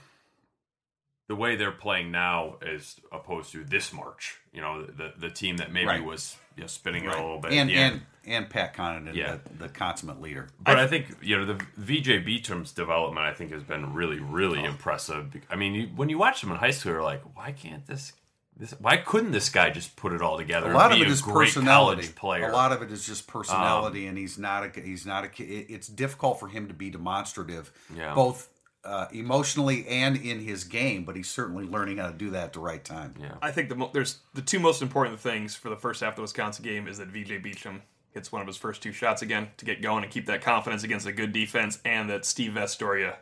the 1.27 1.35
way 1.35 1.55
they're 1.55 1.71
playing 1.71 2.11
now 2.11 2.57
as 2.65 2.95
opposed 3.11 3.51
to 3.53 3.63
this 3.63 3.91
March. 3.93 4.37
You 4.53 4.61
know, 4.61 4.85
the 4.85 5.13
the 5.17 5.29
team 5.29 5.57
that 5.57 5.71
maybe 5.71 5.87
Right. 5.87 6.03
was 6.03 6.37
you 6.55 6.61
know, 6.61 6.67
spinning 6.67 7.03
it 7.03 7.09
a 7.09 7.15
little 7.21 7.39
bit. 7.39 7.51
And 7.53 7.69
yeah. 7.69 7.87
and 7.87 8.01
and 8.27 8.49
Pat 8.49 8.73
Connaughton, 8.75 9.13
Yeah. 9.13 9.37
the, 9.57 9.63
the 9.65 9.69
consummate 9.69 10.19
leader. 10.21 10.47
But 10.59 10.79
I 10.79 10.87
think 10.87 11.07
you 11.21 11.37
know 11.37 11.45
the 11.45 11.63
VJ 11.77 12.19
Beachem's 12.25 12.71
development. 12.71 13.25
I 13.25 13.33
think 13.33 13.51
has 13.51 13.63
been 13.63 13.93
really, 13.93 14.19
really 14.19 14.59
Oh. 14.61 14.65
impressive. 14.65 15.35
I 15.49 15.55
mean, 15.55 15.73
you, 15.75 15.87
when 15.95 16.09
you 16.09 16.17
watch 16.17 16.41
him 16.43 16.51
in 16.51 16.57
high 16.57 16.71
school, 16.71 16.93
you're 16.93 17.03
like, 17.03 17.21
why 17.35 17.51
can't 17.51 17.85
this? 17.87 18.13
This, 18.57 18.71
why 18.79 18.95
couldn't 18.95 19.31
this 19.33 19.49
guy 19.49 19.69
just 19.69 19.97
put 19.97 20.13
it 20.13 20.21
all 20.21 20.37
together? 20.37 20.71
A 20.71 20.73
lot 20.73 20.93
and 20.93 21.01
of 21.01 21.07
it 21.07 21.11
is 21.11 21.21
personality. 21.21 22.07
player. 22.07 22.45
Um, 22.45 22.51
A 22.51 22.53
lot 22.53 22.71
of 22.71 22.81
it 22.81 22.89
is 22.89 23.05
just 23.05 23.27
personality, 23.27 24.07
and 24.07 24.17
he's 24.17 24.37
not 24.37 24.63
a 24.77 24.79
he's 24.79 25.05
not 25.05 25.25
a 25.25 25.29
It's 25.43 25.87
difficult 25.89 26.39
for 26.39 26.47
him 26.47 26.69
to 26.69 26.73
be 26.73 26.89
demonstrative, 26.89 27.73
Yeah. 27.93 28.13
both 28.13 28.47
uh, 28.85 29.07
emotionally 29.11 29.87
and 29.87 30.15
in 30.15 30.39
his 30.39 30.63
game. 30.63 31.03
But 31.03 31.15
he's 31.15 31.29
certainly 31.29 31.65
learning 31.65 31.97
how 31.97 32.07
to 32.07 32.13
do 32.13 32.29
that 32.31 32.43
at 32.43 32.53
the 32.53 32.59
right 32.59 32.83
time. 32.83 33.15
Yeah. 33.19 33.35
I 33.41 33.51
think 33.51 33.69
the 33.69 33.75
mo- 33.75 33.91
there's 33.93 34.19
the 34.33 34.41
two 34.41 34.59
most 34.59 34.81
important 34.81 35.19
things 35.19 35.55
for 35.55 35.69
the 35.69 35.75
first 35.75 36.01
half 36.01 36.13
of 36.13 36.15
the 36.17 36.21
Wisconsin 36.21 36.63
game 36.63 36.87
is 36.87 36.97
that 36.99 37.07
VJ 37.07 37.43
Beachem 37.43 37.81
hits 38.11 38.31
one 38.31 38.41
of 38.41 38.47
his 38.47 38.57
first 38.57 38.81
two 38.81 38.93
shots 38.93 39.21
again 39.21 39.49
to 39.57 39.65
get 39.65 39.81
going 39.81 40.03
and 40.03 40.11
keep 40.11 40.25
that 40.27 40.41
confidence 40.41 40.83
against 40.83 41.05
a 41.05 41.11
good 41.11 41.33
defense, 41.33 41.79
and 41.83 42.09
that 42.09 42.25
Steve 42.25 42.53
Vasturia 42.53 43.17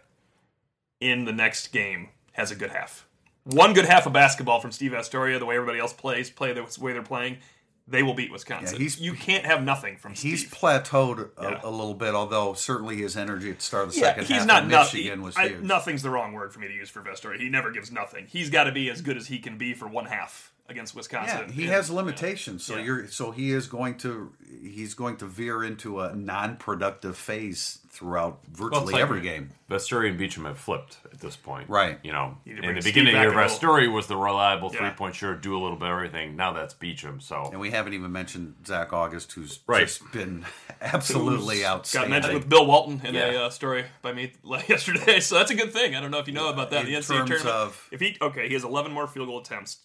in 1.01 1.25
the 1.25 1.33
next 1.33 1.67
game 1.69 2.09
has 2.33 2.51
a 2.51 2.55
good 2.55 2.69
half. 2.69 3.07
One 3.43 3.73
good 3.73 3.85
half 3.85 4.05
of 4.05 4.13
basketball 4.13 4.61
from 4.61 4.71
Steve 4.71 4.91
Vasturia, 4.91 5.37
the 5.39 5.45
way 5.45 5.55
everybody 5.55 5.79
else 5.79 5.91
plays, 5.91 6.29
play 6.29 6.53
the 6.53 6.63
way 6.79 6.93
they're 6.93 7.01
playing, 7.01 7.39
they 7.87 8.01
will 8.01 8.13
beat 8.13 8.31
Wisconsin. 8.31 8.77
Yeah, 8.77 8.81
he's- 8.83 8.99
you 8.99 9.13
can't 9.13 9.45
have 9.45 9.61
nothing 9.63 9.97
from 9.97 10.13
He's 10.13 10.39
Steve. 10.47 10.51
plateaued 10.53 11.29
a, 11.37 11.43
Yeah. 11.43 11.59
a 11.63 11.69
little 11.69 11.93
bit, 11.93 12.15
although 12.15 12.53
certainly 12.53 12.95
his 12.97 13.17
energy 13.17 13.49
at 13.51 13.57
the 13.57 13.63
start 13.63 13.87
of 13.87 13.93
the 13.93 13.99
yeah, 13.99 14.05
second 14.07 14.25
he's 14.27 14.37
half 14.37 14.47
not 14.47 14.67
nothing. 14.67 14.99
Michigan 15.01 15.21
was 15.21 15.35
I- 15.37 15.55
nothing's 15.61 16.01
the 16.01 16.09
wrong 16.09 16.31
word 16.33 16.53
for 16.53 16.59
me 16.59 16.67
to 16.69 16.73
use 16.73 16.89
for 16.89 17.01
Vasturia. 17.01 17.39
He 17.39 17.49
never 17.49 17.71
gives 17.71 17.91
nothing. 17.91 18.27
He's 18.27 18.49
got 18.49 18.65
to 18.65 18.71
be 18.71 18.89
as 18.89 19.01
good 19.01 19.17
as 19.17 19.27
he 19.27 19.39
can 19.39 19.57
be 19.57 19.73
for 19.73 19.87
one 19.87 20.05
half 20.05 20.53
against 20.69 20.95
Wisconsin. 20.95 21.45
Yeah, 21.47 21.51
he 21.53 21.63
And- 21.63 21.71
has 21.73 21.89
limitations. 21.89 22.63
So 22.63 22.77
Yeah. 22.77 22.83
you're 22.83 23.07
so 23.07 23.31
he 23.31 23.51
is 23.51 23.67
going 23.67 23.97
to 23.99 24.33
he's 24.61 24.93
going 24.93 25.17
to 25.17 25.25
veer 25.25 25.63
into 25.63 25.99
a 25.99 26.15
non-productive 26.15 27.17
phase 27.17 27.79
throughout 27.89 28.39
virtually 28.51 28.81
it's 28.83 28.91
like 28.93 29.01
every 29.01 29.21
game. 29.21 29.51
Vasturia 29.69 30.09
and 30.09 30.19
Beachem 30.19 30.45
have 30.45 30.57
flipped 30.57 30.97
at 31.11 31.19
this 31.19 31.35
point. 31.35 31.69
Right. 31.69 31.99
You 32.01 32.11
know, 32.11 32.37
Need 32.45 32.57
to 32.61 32.69
in 32.69 32.75
the 32.75 32.81
Steve 32.81 32.93
beginning 32.95 33.15
of 33.15 33.19
the 33.21 33.27
year, 33.29 33.37
back. 33.37 33.51
Vasturia 33.51 33.91
was 33.91 34.07
the 34.07 34.15
reliable 34.17 34.71
Yeah. 34.73 34.79
three 34.79 34.89
point 34.91 35.15
shooter, 35.15 35.35
do 35.35 35.55
a 35.55 35.61
little 35.61 35.77
bit 35.77 35.87
of 35.89 35.91
everything. 35.93 36.35
Now 36.35 36.53
that's 36.53 36.73
Beachem. 36.73 37.21
So 37.21 37.49
And 37.51 37.59
we 37.59 37.69
haven't 37.71 37.93
even 37.93 38.11
mentioned 38.11 38.55
Zach 38.65 38.93
Auguste, 38.93 39.33
who's 39.33 39.59
Right. 39.67 39.81
just 39.81 40.11
been 40.11 40.45
absolutely 40.81 41.61
Got 41.61 41.77
outstanding. 41.77 42.09
Got 42.09 42.15
mentioned 42.15 42.33
with 42.35 42.49
Bill 42.49 42.65
Walton 42.65 43.01
in 43.05 43.15
a 43.15 43.45
uh, 43.45 43.49
story 43.49 43.85
by 44.01 44.13
me 44.13 44.31
yesterday, 44.67 45.19
so 45.19 45.35
that's 45.35 45.51
a 45.51 45.55
good 45.55 45.73
thing. 45.73 45.95
I 45.95 45.99
don't 46.01 46.09
know 46.11 46.19
if 46.19 46.27
you 46.27 46.33
know 46.33 46.49
about 46.49 46.69
that. 46.71 46.81
In 46.85 46.91
the 46.91 46.95
NCAA 46.97 47.17
terms 47.17 47.29
tournament. 47.29 47.55
of- 47.55 47.87
if 47.91 47.99
he 47.99 48.17
okay, 48.21 48.47
he 48.47 48.53
has 48.53 48.63
11 48.63 48.91
more 48.91 49.07
field 49.07 49.27
goal 49.27 49.39
attempts, 49.41 49.79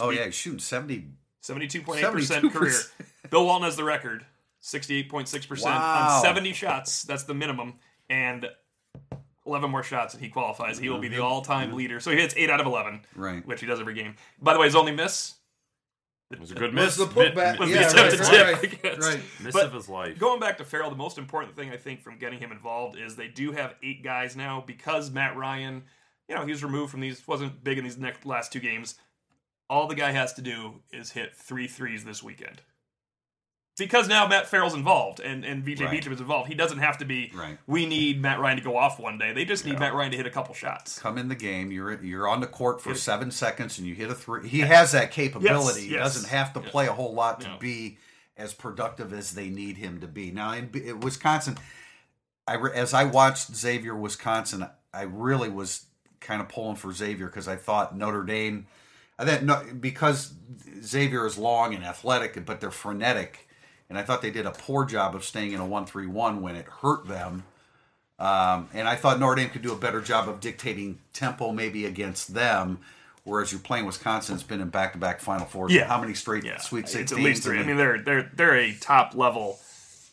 oh 0.00 0.10
yeah, 0.10 0.24
shoot, 0.26 0.32
shooting 0.34 0.58
seventy. 0.60 1.04
72.8 1.42 2.10
percent 2.12 2.44
72%. 2.44 2.52
career. 2.52 2.72
Bill 3.30 3.44
Walton 3.46 3.64
has 3.66 3.76
the 3.76 3.84
record, 3.84 4.26
68.6 4.62 5.46
percent 5.48 5.74
Wow. 5.76 6.16
on 6.16 6.22
70 6.22 6.52
shots. 6.54 7.02
That's 7.04 7.22
the 7.22 7.34
minimum, 7.34 7.74
and 8.10 8.46
11 9.46 9.70
more 9.70 9.84
shots, 9.84 10.14
and 10.14 10.22
he 10.22 10.28
qualifies. 10.28 10.76
He 10.78 10.88
will 10.88 10.98
be 10.98 11.06
the 11.08 11.22
all-time 11.22 11.72
leader. 11.74 12.00
So 12.00 12.10
he 12.10 12.16
hits 12.16 12.34
eight 12.36 12.50
out 12.50 12.58
of 12.60 12.66
11, 12.66 13.02
Right. 13.14 13.46
which 13.46 13.60
he 13.60 13.66
does 13.66 13.78
every 13.78 13.94
game. 13.94 14.16
By 14.42 14.54
the 14.54 14.58
way, 14.58 14.66
his 14.66 14.74
only 14.74 14.90
miss 14.92 15.34
it 16.32 16.40
was 16.40 16.50
a 16.50 16.54
good 16.54 16.74
Was 16.74 16.98
miss. 16.98 17.06
the 17.08 17.14
putback? 17.14 17.60
was 17.60 17.70
Yeah, 17.70 17.86
the 17.88 17.94
attempted 18.08 18.20
right, 18.20 18.28
tip. 18.30 18.46
right, 18.46 18.56
I 18.56 18.66
guess. 18.96 19.06
right. 19.06 19.20
miss 19.44 19.54
But 19.54 19.66
of 19.66 19.72
his 19.72 19.88
life. 19.88 20.18
Going 20.18 20.40
back 20.40 20.58
to 20.58 20.64
Farrell, 20.64 20.90
the 20.90 20.96
most 20.96 21.18
important 21.18 21.54
thing 21.54 21.70
I 21.70 21.76
think 21.76 22.00
from 22.02 22.18
getting 22.18 22.40
him 22.40 22.50
involved 22.50 22.98
is 22.98 23.14
they 23.14 23.28
do 23.28 23.52
have 23.52 23.76
eight 23.84 24.02
guys 24.02 24.34
now 24.34 24.64
because 24.66 25.12
Matt 25.12 25.36
Ryan, 25.36 25.84
you 26.28 26.34
know, 26.34 26.44
he 26.44 26.50
was 26.50 26.64
removed 26.64 26.90
from 26.90 26.98
these, 27.00 27.24
wasn't 27.28 27.62
big 27.62 27.78
in 27.78 27.84
these 27.84 27.96
next 27.98 28.26
last 28.26 28.52
two 28.52 28.58
games. 28.58 28.96
All 29.68 29.86
the 29.88 29.94
guy 29.94 30.12
has 30.12 30.32
to 30.34 30.42
do 30.42 30.74
is 30.92 31.10
hit 31.12 31.34
three 31.36 31.66
threes 31.66 32.04
this 32.04 32.22
weekend. 32.22 32.60
Because 33.78 34.08
now 34.08 34.26
Matt 34.26 34.46
Farrell's 34.46 34.72
involved 34.72 35.20
and, 35.20 35.44
and 35.44 35.62
VJ 35.62 35.82
Right. 35.82 35.90
Beachem 36.02 36.10
is 36.12 36.20
involved. 36.20 36.48
He 36.48 36.54
doesn't 36.54 36.78
have 36.78 36.96
to 36.98 37.04
be, 37.04 37.30
Right. 37.34 37.58
we 37.66 37.84
need 37.84 38.22
Matt 38.22 38.40
Ryan 38.40 38.56
to 38.56 38.62
go 38.62 38.74
off 38.78 38.98
one 38.98 39.18
day. 39.18 39.34
They 39.34 39.44
just 39.44 39.66
need 39.66 39.78
Matt 39.78 39.92
Ryan 39.92 40.12
to 40.12 40.16
hit 40.16 40.24
a 40.26 40.30
couple 40.30 40.54
shots. 40.54 40.98
Come 40.98 41.18
in 41.18 41.28
the 41.28 41.34
game. 41.34 41.70
You're 41.70 42.02
you're 42.02 42.26
on 42.26 42.40
the 42.40 42.46
court 42.46 42.80
for 42.80 42.94
seven 42.94 43.30
seconds, 43.30 43.76
and 43.78 43.86
you 43.86 43.94
hit 43.94 44.08
a 44.10 44.14
three. 44.14 44.48
He 44.48 44.60
has 44.60 44.92
that 44.92 45.10
capability. 45.10 45.82
he 45.82 45.92
yes. 45.92 46.14
doesn't 46.14 46.30
have 46.30 46.54
to 46.54 46.60
play 46.60 46.86
a 46.86 46.92
whole 46.92 47.12
lot 47.12 47.40
to 47.42 47.48
No. 47.48 47.56
be 47.58 47.98
as 48.38 48.54
productive 48.54 49.12
as 49.12 49.32
they 49.32 49.50
need 49.50 49.76
him 49.76 50.00
to 50.00 50.06
be. 50.06 50.30
Now 50.30 50.52
in, 50.52 50.70
in 50.74 51.00
Wisconsin, 51.00 51.58
I 52.48 52.54
re- 52.54 52.72
as 52.74 52.94
I 52.94 53.04
watched 53.04 53.54
Xavier 53.54 53.94
Wisconsin, 53.94 54.66
I 54.94 55.02
really 55.02 55.50
was 55.50 55.84
kind 56.20 56.40
of 56.40 56.48
pulling 56.48 56.76
for 56.76 56.92
Xavier 56.92 57.26
because 57.26 57.46
I 57.46 57.56
thought 57.56 57.94
Notre 57.94 58.22
Dame. 58.22 58.68
I 59.18 59.24
thought 59.24 59.42
no, 59.42 59.62
because 59.80 60.34
Xavier 60.82 61.26
is 61.26 61.38
long 61.38 61.74
and 61.74 61.84
athletic, 61.84 62.44
but 62.44 62.60
they're 62.60 62.70
frenetic, 62.70 63.48
and 63.88 63.98
I 63.98 64.02
thought 64.02 64.22
they 64.22 64.30
did 64.30 64.46
a 64.46 64.50
poor 64.50 64.84
job 64.84 65.14
of 65.14 65.24
staying 65.24 65.52
in 65.52 65.60
a 65.60 65.66
one-three-one 65.66 66.42
when 66.42 66.56
it 66.56 66.66
hurt 66.66 67.06
them. 67.08 67.44
Um, 68.18 68.68
and 68.72 68.88
I 68.88 68.96
thought 68.96 69.20
Notre 69.20 69.36
Dame 69.36 69.50
could 69.50 69.62
do 69.62 69.72
a 69.72 69.76
better 69.76 70.00
job 70.00 70.28
of 70.28 70.40
dictating 70.40 70.98
tempo, 71.12 71.52
maybe 71.52 71.84
against 71.84 72.34
them. 72.34 72.78
Whereas 73.24 73.50
you're 73.50 73.60
playing 73.60 73.86
Wisconsin, 73.86 74.36
it's 74.36 74.44
been 74.44 74.60
in 74.60 74.68
back-to-back 74.68 75.20
Final 75.20 75.46
Fours. 75.46 75.72
Yeah. 75.72 75.86
how 75.86 76.00
many 76.00 76.14
straight 76.14 76.44
Yeah, 76.44 76.58
Sweet 76.58 76.84
It's 76.84 76.92
Sixteens? 76.92 77.18
at 77.18 77.24
least 77.24 77.42
three. 77.42 77.58
I 77.58 77.64
mean, 77.64 77.76
they're 77.76 78.00
they're 78.00 78.30
they're 78.34 78.54
a 78.56 78.72
top 78.74 79.14
level 79.16 79.58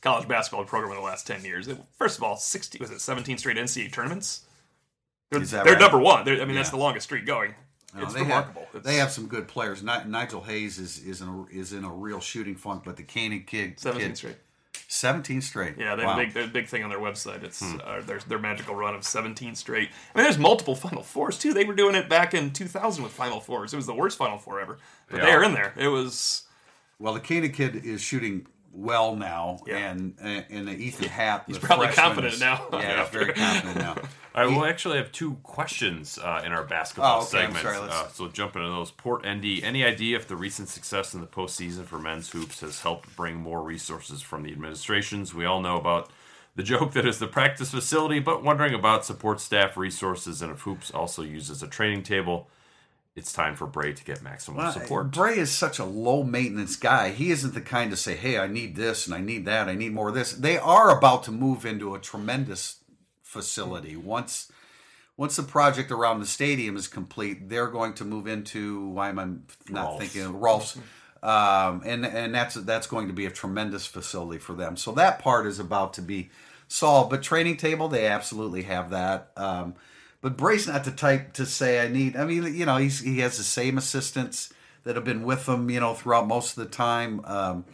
college 0.01 0.27
basketball 0.27 0.65
program 0.65 0.93
in 0.93 0.97
the 0.97 1.03
last 1.03 1.27
ten 1.27 1.43
years. 1.45 1.69
First 1.97 2.17
of 2.17 2.23
all, 2.23 2.37
sixty 2.37 2.79
was 2.79 2.89
it 2.89 3.01
seventeen 3.01 3.37
straight 3.37 3.57
NCAA 3.57 3.91
tournaments? 3.91 4.45
They're, 5.29 5.39
that 5.41 5.63
they're 5.63 5.73
right? 5.73 5.79
number 5.79 5.99
one. 5.99 6.25
They're, 6.25 6.41
I 6.41 6.45
mean, 6.45 6.55
that's 6.55 6.71
the 6.71 6.77
longest 6.77 7.05
streak 7.05 7.25
going. 7.25 7.53
No, 7.95 8.03
it's 8.03 8.13
they 8.13 8.21
remarkable. 8.21 8.61
Have, 8.71 8.75
It's 8.75 8.85
they 8.85 8.95
have 8.95 9.11
some 9.11 9.27
good 9.27 9.47
players. 9.47 9.83
Ni- 9.83 10.05
Nigel 10.07 10.41
Hayes 10.41 10.79
is 10.79 11.03
is 11.03 11.21
in 11.21 11.27
a, 11.27 11.45
is 11.51 11.73
in 11.73 11.83
a 11.83 11.89
real 11.93 12.19
shooting 12.19 12.55
funk, 12.55 12.83
but 12.85 12.95
the 12.97 13.03
Koenig 13.03 13.45
kid, 13.47 13.79
seventeen 13.79 14.09
kid 14.09 14.17
straight. 14.17 14.35
17 14.87 15.41
straight. 15.41 15.75
Yeah, 15.77 15.95
they 15.95 16.03
wow. 16.05 16.17
have 16.19 16.29
a 16.29 16.33
big, 16.33 16.53
big 16.53 16.67
thing 16.67 16.83
on 16.83 16.89
their 16.89 16.99
website. 16.99 17.43
It's 17.43 17.61
Hmm. 17.61 17.77
uh, 17.83 18.01
their 18.01 18.19
their 18.27 18.37
magical 18.39 18.75
run 18.75 18.93
of 18.93 19.03
17 19.03 19.55
straight. 19.55 19.89
I 20.13 20.17
mean, 20.19 20.25
there's 20.25 20.37
multiple 20.37 20.75
Final 20.75 21.01
Fours 21.03 21.37
too. 21.39 21.53
They 21.53 21.63
were 21.63 21.73
doing 21.73 21.95
it 21.95 22.09
back 22.09 22.33
in 22.33 22.51
2000 22.51 23.03
with 23.03 23.11
Final 23.13 23.39
Fours. 23.39 23.73
It 23.73 23.75
was 23.77 23.85
the 23.87 23.93
worst 23.95 24.17
Final 24.17 24.37
Four 24.37 24.59
ever, 24.59 24.77
but 25.09 25.21
they 25.21 25.31
are 25.31 25.43
in 25.43 25.53
there. 25.53 25.73
It 25.77 25.87
was 25.87 26.43
Well, 26.99 27.13
the 27.13 27.19
Koenig 27.19 27.53
kid 27.55 27.75
is 27.85 28.01
shooting 28.01 28.45
well 28.73 29.15
now, 29.15 29.59
Yeah. 29.67 29.91
and 29.91 30.15
and 30.19 30.67
Ethan 30.69 31.07
Happ. 31.07 31.45
He's 31.47 31.59
the 31.59 31.65
probably 31.67 31.87
confident 31.89 32.33
is- 32.33 32.39
now. 32.39 32.65
Yeah, 32.73 33.01
he's 33.03 33.09
very 33.13 33.33
confident 33.33 33.77
now. 33.77 33.95
All 34.35 34.43
right, 34.47 34.55
we'll 34.57 34.65
actually 34.65 34.97
have 34.97 35.11
two 35.11 35.35
questions 35.43 36.17
uh, 36.17 36.41
in 36.43 36.51
our 36.51 36.63
basketball 36.63 37.17
Oh, 37.17 37.21
okay, 37.21 37.43
segment. 37.43 37.59
sorry, 37.61 37.77
uh, 37.87 38.07
so 38.07 38.27
jump 38.29 38.55
into 38.55 38.67
those. 38.67 38.89
Port 38.89 39.23
ND, 39.27 39.61
any 39.63 39.83
idea 39.85 40.17
if 40.17 40.27
the 40.27 40.35
recent 40.35 40.69
success 40.69 41.13
in 41.13 41.21
the 41.21 41.27
postseason 41.27 41.85
for 41.85 41.99
men's 41.99 42.31
hoops 42.31 42.61
has 42.61 42.81
helped 42.81 43.15
bring 43.15 43.35
more 43.35 43.61
resources 43.61 44.23
from 44.23 44.41
the 44.41 44.51
administrations? 44.51 45.35
We 45.35 45.45
all 45.45 45.61
know 45.61 45.77
about 45.77 46.09
the 46.55 46.63
joke 46.63 46.93
that 46.93 47.05
is 47.05 47.19
the 47.19 47.27
practice 47.27 47.69
facility, 47.69 48.17
but 48.19 48.43
wondering 48.43 48.73
about 48.73 49.05
support 49.05 49.39
staff 49.39 49.77
resources 49.77 50.41
and 50.41 50.51
if 50.51 50.61
hoops 50.61 50.89
also 50.89 51.21
uses 51.21 51.61
a 51.61 51.67
training 51.67 52.01
table. 52.01 52.47
It's 53.15 53.31
time 53.31 53.55
for 53.55 53.67
Brey 53.67 53.93
to 53.93 54.03
get 54.03 54.23
maximum 54.23 54.57
Well, 54.57 54.71
support. 54.71 55.11
Brey 55.11 55.37
is 55.37 55.51
such 55.51 55.77
a 55.77 55.85
low 55.85 56.23
maintenance 56.23 56.75
guy. 56.75 57.09
He 57.11 57.29
isn't 57.29 57.53
the 57.53 57.61
kind 57.61 57.91
to 57.91 57.97
say, 57.97 58.15
"Hey, 58.15 58.39
I 58.39 58.47
need 58.47 58.75
this 58.75 59.05
and 59.05 59.13
I 59.13 59.19
need 59.19 59.45
that. 59.45 59.69
I 59.69 59.75
need 59.75 59.93
more 59.93 60.09
of 60.09 60.15
this." 60.15 60.31
They 60.33 60.57
are 60.57 60.95
about 60.95 61.23
to 61.25 61.31
move 61.31 61.63
into 61.63 61.93
a 61.93 61.99
tremendous 61.99 62.77
facility 63.21 63.95
once 63.95 64.51
once 65.15 65.35
the 65.35 65.43
project 65.43 65.91
around 65.91 66.19
the 66.19 66.25
stadium 66.25 66.75
is 66.75 66.87
complete. 66.87 67.49
They're 67.49 67.67
going 67.67 67.93
to 67.95 68.05
move 68.05 68.27
into 68.27 68.87
why 68.89 69.09
am 69.09 69.19
I 69.19 69.25
not 69.71 69.89
Rolf's. 69.89 69.99
thinking 69.99 70.39
Rolf's, 70.39 70.77
um, 71.21 71.83
and 71.85 72.05
and 72.05 72.33
that's 72.33 72.55
that's 72.55 72.87
going 72.87 73.07
to 73.07 73.13
be 73.13 73.27
a 73.27 73.31
tremendous 73.31 73.85
facility 73.85 74.39
for 74.39 74.53
them. 74.53 74.75
So 74.75 74.91
that 74.93 75.19
part 75.19 75.45
is 75.45 75.59
about 75.59 75.93
to 75.95 76.01
be 76.01 76.31
solved. 76.67 77.11
But 77.11 77.21
training 77.21 77.57
table, 77.57 77.87
they 77.87 78.07
absolutely 78.07 78.63
have 78.63 78.89
that. 78.89 79.31
Um, 79.37 79.75
but 80.23 80.37
Brey's 80.37 80.67
not 80.67 80.85
the 80.85 80.91
type 80.91 81.33
to 81.33 81.45
say 81.45 81.83
I 81.83 81.89
need. 81.89 82.15
I 82.15 82.23
mean, 82.23 82.55
you 82.55 82.65
know, 82.65 82.77
he's 82.77 83.01
he 83.01 83.19
has 83.19 83.37
the 83.37 83.43
same 83.43 83.77
assistants 83.77 84.51
that 84.85 84.95
have 84.95 85.03
been 85.03 85.23
with 85.23 85.47
him, 85.47 85.69
you 85.69 85.81
know, 85.81 85.93
throughout 85.93 86.27
most 86.27 86.57
of 86.57 86.63
the 86.63 86.69
time. 86.69 87.21
Um, 87.25 87.65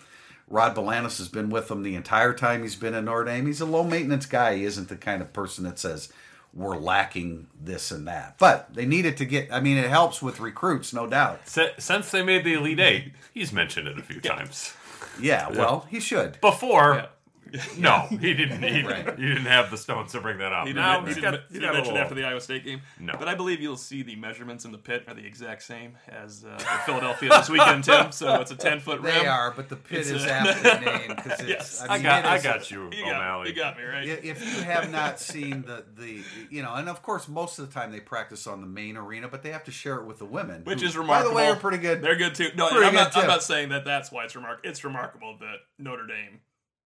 Rod 0.47 0.75
Balanis 0.75 1.19
has 1.19 1.27
been 1.27 1.51
with 1.51 1.69
him 1.69 1.83
the 1.83 1.93
entire 1.93 2.33
time 2.33 2.63
he's 2.63 2.75
been 2.75 2.95
in 2.95 3.05
Notre 3.05 3.25
Dame. 3.25 3.45
He's 3.45 3.61
a 3.61 3.67
low 3.67 3.83
maintenance 3.83 4.25
guy. 4.25 4.55
He 4.55 4.63
isn't 4.63 4.89
the 4.89 4.95
kind 4.95 5.21
of 5.21 5.31
person 5.31 5.63
that 5.65 5.77
says 5.77 6.11
we're 6.51 6.75
lacking 6.75 7.45
this 7.61 7.91
and 7.91 8.07
that. 8.07 8.39
But 8.39 8.73
they 8.73 8.87
needed 8.87 9.17
to 9.17 9.25
get. 9.25 9.53
I 9.53 9.59
mean, 9.59 9.77
it 9.77 9.87
helps 9.87 10.19
with 10.19 10.39
recruits, 10.39 10.91
no 10.91 11.05
doubt. 11.05 11.47
Since 11.47 12.09
they 12.09 12.23
made 12.23 12.43
the 12.43 12.55
Elite 12.55 12.79
Eight, 12.79 13.13
he's 13.31 13.53
mentioned 13.53 13.87
it 13.87 13.99
a 13.99 14.01
few 14.01 14.19
times. 14.19 14.73
Yeah, 15.21 15.49
well, 15.49 15.85
he 15.89 15.99
should. 15.99 16.41
Before, 16.41 17.09
no, 17.77 18.07
he 18.09 18.33
didn't. 18.33 18.61
He, 18.63 18.83
Right. 18.83 19.17
he 19.17 19.27
didn't 19.27 19.45
have 19.45 19.71
the 19.71 19.77
stones 19.77 20.11
to 20.13 20.21
bring 20.21 20.37
that 20.39 20.51
up. 20.53 20.67
He 20.67 20.73
now 20.73 20.95
didn't, 20.95 21.07
he's 21.07 21.15
he 21.17 21.21
got, 21.21 21.31
didn't, 21.31 21.43
he's 21.49 21.57
he 21.57 21.61
got 21.61 21.71
didn't 21.73 21.83
mention 21.85 21.97
after 21.97 22.15
the 22.15 22.23
Iowa 22.25 22.41
State 22.41 22.63
game. 22.65 22.81
No. 22.99 23.13
But 23.17 23.27
I 23.27 23.35
believe 23.35 23.61
you'll 23.61 23.77
see 23.77 24.03
the 24.03 24.15
measurements 24.15 24.65
in 24.65 24.71
the 24.71 24.77
pit 24.77 25.03
are 25.07 25.13
the 25.13 25.25
exact 25.25 25.63
same 25.63 25.97
as 26.07 26.45
uh, 26.45 26.57
Philadelphia 26.85 27.29
this 27.29 27.49
weekend, 27.49 27.83
Tim. 27.83 28.11
So 28.11 28.35
it's 28.41 28.51
a 28.51 28.55
10 28.55 28.79
foot 28.79 29.01
rim. 29.01 29.13
They 29.13 29.27
are, 29.27 29.51
but 29.55 29.69
the 29.69 29.75
pit 29.75 29.99
It's 29.99 30.09
is 30.09 30.25
a- 30.25 30.31
aptly 30.31 30.85
named 30.85 31.15
because 31.15 31.39
it's. 31.39 31.49
Yes. 31.49 31.85
I 31.87 31.93
mean, 31.95 32.03
got, 32.03 32.25
I 32.25 32.37
is- 32.37 32.43
got 32.43 32.71
you, 32.71 32.83
You 32.91 33.05
got, 33.05 33.15
O'Malley. 33.15 33.49
you 33.49 33.55
got 33.55 33.77
me, 33.77 33.83
right? 33.83 34.07
If 34.07 34.41
you 34.43 34.63
have 34.63 34.91
not 34.91 35.19
seen 35.19 35.63
the 35.63 35.85
the 35.95 36.21
you 36.49 36.61
know, 36.61 36.73
and 36.75 36.87
of 36.89 37.01
course 37.01 37.27
most 37.27 37.59
of 37.59 37.67
the 37.67 37.73
time 37.73 37.91
they 37.91 37.99
practice 37.99 38.47
on 38.47 38.61
the 38.61 38.67
main 38.67 38.97
arena, 38.97 39.27
but 39.27 39.43
they 39.43 39.51
have 39.51 39.63
to 39.65 39.71
share 39.71 39.95
it 39.97 40.05
with 40.05 40.19
the 40.19 40.25
women, 40.25 40.63
Which 40.63 40.81
who, 40.81 40.87
is 40.87 40.97
remarkable. 40.97 41.33
By 41.35 41.43
the 41.43 41.47
way, 41.47 41.51
are 41.51 41.59
pretty 41.59 41.77
good. 41.77 42.01
They're 42.01 42.15
good 42.15 42.35
too. 42.35 42.49
No, 42.55 42.67
I'm, 42.69 42.93
not, 42.93 43.13
good, 43.13 43.21
I'm 43.23 43.27
not 43.27 43.43
saying 43.43 43.69
that 43.69 43.85
that's 43.85 44.11
why 44.11 44.25
it's 44.25 44.35
remarkable. 44.35 44.69
It's 44.69 44.83
remarkable 44.83 45.37
that 45.39 45.57
Notre 45.77 46.05
Dame 46.07 46.39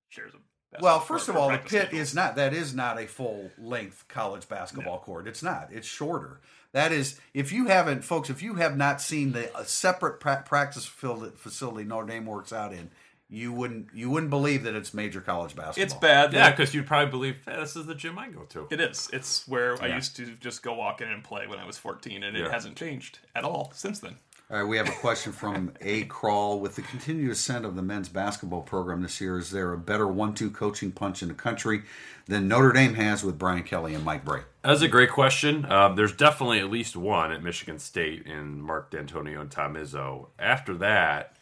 shares 0.09 0.33
a 0.33 0.37
Well, 0.81 0.99
first 0.99 1.29
of 1.29 1.35
all, 1.35 1.49
the 1.49 1.57
pit 1.57 1.67
schedule. 1.69 1.99
is 1.99 2.15
not 2.15 2.35
that 2.35 2.53
is 2.53 2.73
not 2.73 2.99
a 2.99 3.07
full 3.07 3.51
length 3.57 4.05
college 4.07 4.47
basketball 4.47 4.99
court. 4.99 5.27
It's 5.27 5.43
not. 5.43 5.69
It's 5.71 5.87
shorter. 5.87 6.39
That 6.71 6.91
is, 6.91 7.19
if 7.35 7.51
you 7.51 7.67
haven't, 7.67 8.03
folks, 8.03 8.29
if 8.31 8.41
you 8.41 8.55
have 8.55 8.75
not 8.75 8.99
seen 8.99 9.31
the 9.33 9.55
uh, 9.55 9.63
separate 9.63 10.19
pra- 10.19 10.43
practice 10.45 10.85
facility, 10.85 11.35
facility 11.35 11.83
Notre 11.83 12.07
Dame 12.07 12.25
works 12.25 12.51
out 12.51 12.73
in, 12.73 12.89
you 13.29 13.51
wouldn't 13.53 13.87
you 13.93 14.09
wouldn't 14.09 14.29
believe 14.31 14.63
that 14.63 14.75
it's 14.75 14.93
major 14.93 15.21
college 15.21 15.55
basketball. 15.55 15.83
It's 15.83 15.93
bad. 15.93 16.33
Yeah, 16.33 16.49
because 16.51 16.73
you'd 16.73 16.87
probably 16.87 17.11
believe 17.11 17.35
hey, 17.45 17.55
this 17.57 17.75
is 17.75 17.85
the 17.85 17.95
gym 17.95 18.17
I 18.17 18.29
go 18.29 18.41
to. 18.49 18.67
It 18.71 18.79
is. 18.81 19.09
It's 19.13 19.47
where 19.47 19.81
I 19.83 19.87
used 19.95 20.15
to 20.17 20.25
just 20.35 20.63
go 20.63 20.73
walk 20.73 21.01
in 21.01 21.07
and 21.09 21.23
play 21.23 21.45
when 21.47 21.59
I 21.59 21.65
was 21.65 21.77
14, 21.77 22.23
and 22.23 22.35
Yeah. 22.37 22.45
it 22.45 22.51
hasn't 22.51 22.75
changed 22.75 23.19
at 23.35 23.43
all 23.43 23.71
since 23.75 23.99
then. 23.99 24.17
All 24.51 24.57
right, 24.57 24.67
we 24.67 24.77
have 24.77 24.89
a 24.89 24.91
question 24.91 25.31
from 25.31 25.71
A. 25.81 26.03
Crawl. 26.03 26.59
With 26.59 26.75
the 26.75 26.81
continued 26.81 27.31
ascent 27.31 27.65
of 27.65 27.75
the 27.75 27.81
men's 27.81 28.09
basketball 28.09 28.61
program 28.61 29.01
this 29.01 29.21
year, 29.21 29.37
is 29.37 29.51
there 29.51 29.71
a 29.71 29.77
better 29.77 30.05
one-two 30.05 30.51
coaching 30.51 30.91
punch 30.91 31.21
in 31.21 31.29
the 31.29 31.33
country 31.33 31.83
than 32.27 32.49
Notre 32.49 32.73
Dame 32.73 32.93
has 32.95 33.23
with 33.23 33.39
Brian 33.39 33.63
Kelly 33.63 33.95
and 33.95 34.03
Mike 34.03 34.25
Brey? 34.25 34.41
That's 34.61 34.81
a 34.81 34.89
great 34.89 35.09
question. 35.09 35.65
Um, 35.71 35.95
there's 35.95 36.15
definitely 36.15 36.59
at 36.59 36.69
least 36.69 36.95
one 36.95 37.31
at 37.31 37.41
Michigan 37.41 37.79
State 37.79 38.27
in 38.27 38.61
Mark 38.61 38.91
Dantonio 38.91 39.39
and 39.41 39.49
Tom 39.49 39.75
Izzo. 39.75 40.27
After 40.37 40.75
that, 40.75 41.32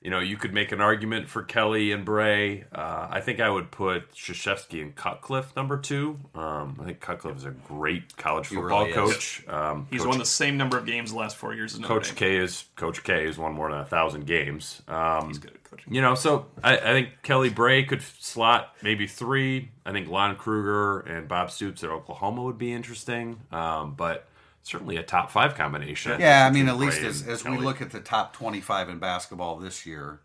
you 0.00 0.10
know, 0.10 0.20
you 0.20 0.36
could 0.36 0.54
make 0.54 0.70
an 0.70 0.80
argument 0.80 1.28
for 1.28 1.42
Kelly 1.42 1.90
and 1.90 2.04
Brey. 2.04 2.64
Uh, 2.72 3.08
I 3.10 3.20
think 3.20 3.40
I 3.40 3.50
would 3.50 3.70
put 3.72 4.12
Krzyzewski 4.14 4.80
and 4.80 4.94
Cutcliffe 4.94 5.54
number 5.56 5.76
two. 5.76 6.20
Um, 6.34 6.78
I 6.80 6.84
think 6.84 7.00
Cutcliffe 7.00 7.36
is 7.38 7.44
a 7.44 7.50
great 7.50 8.16
college 8.16 8.46
football 8.46 8.82
really 8.84 8.92
coach. 8.92 9.44
Um, 9.48 9.88
He's 9.90 10.00
Coach- 10.02 10.08
won 10.08 10.18
the 10.18 10.24
same 10.24 10.56
number 10.56 10.78
of 10.78 10.86
games 10.86 11.10
the 11.10 11.18
last 11.18 11.36
four 11.36 11.52
years 11.52 11.74
as 11.74 11.80
Coach 11.80 12.14
K 12.14 12.36
is 12.36 12.64
Coach 12.76 13.02
K 13.02 13.24
has 13.26 13.38
won 13.38 13.52
more 13.54 13.70
than 13.70 13.80
a 13.80 13.84
thousand 13.84 14.26
games. 14.26 14.82
Um, 14.86 15.28
He's 15.28 15.38
good 15.38 15.50
at 15.54 15.64
coaching. 15.64 15.92
you 15.92 16.00
know, 16.00 16.14
so 16.14 16.46
I, 16.62 16.76
I 16.76 16.92
think 16.92 17.08
Kelly 17.22 17.50
Brey 17.50 17.82
could 17.84 18.02
slot 18.02 18.74
maybe 18.82 19.06
three. 19.08 19.70
I 19.84 19.90
think 19.92 20.08
Lon 20.08 20.36
Kruger 20.36 21.00
and 21.00 21.26
Bob 21.26 21.50
Stoops 21.50 21.82
at 21.82 21.90
Oklahoma 21.90 22.42
would 22.44 22.58
be 22.58 22.72
interesting, 22.72 23.40
um, 23.50 23.94
but 23.96 24.28
certainly 24.68 24.96
a 24.96 25.02
top 25.02 25.30
five 25.30 25.54
combination. 25.54 26.20
Yeah, 26.20 26.46
I 26.46 26.50
mean, 26.50 26.68
at 26.68 26.76
least 26.76 27.00
as, 27.00 27.26
as 27.26 27.44
we 27.44 27.56
look 27.56 27.80
at 27.80 27.90
the 27.90 28.00
top 28.00 28.34
25 28.34 28.88
in 28.90 28.98
basketball 28.98 29.56
this 29.56 29.86
year, 29.86 30.20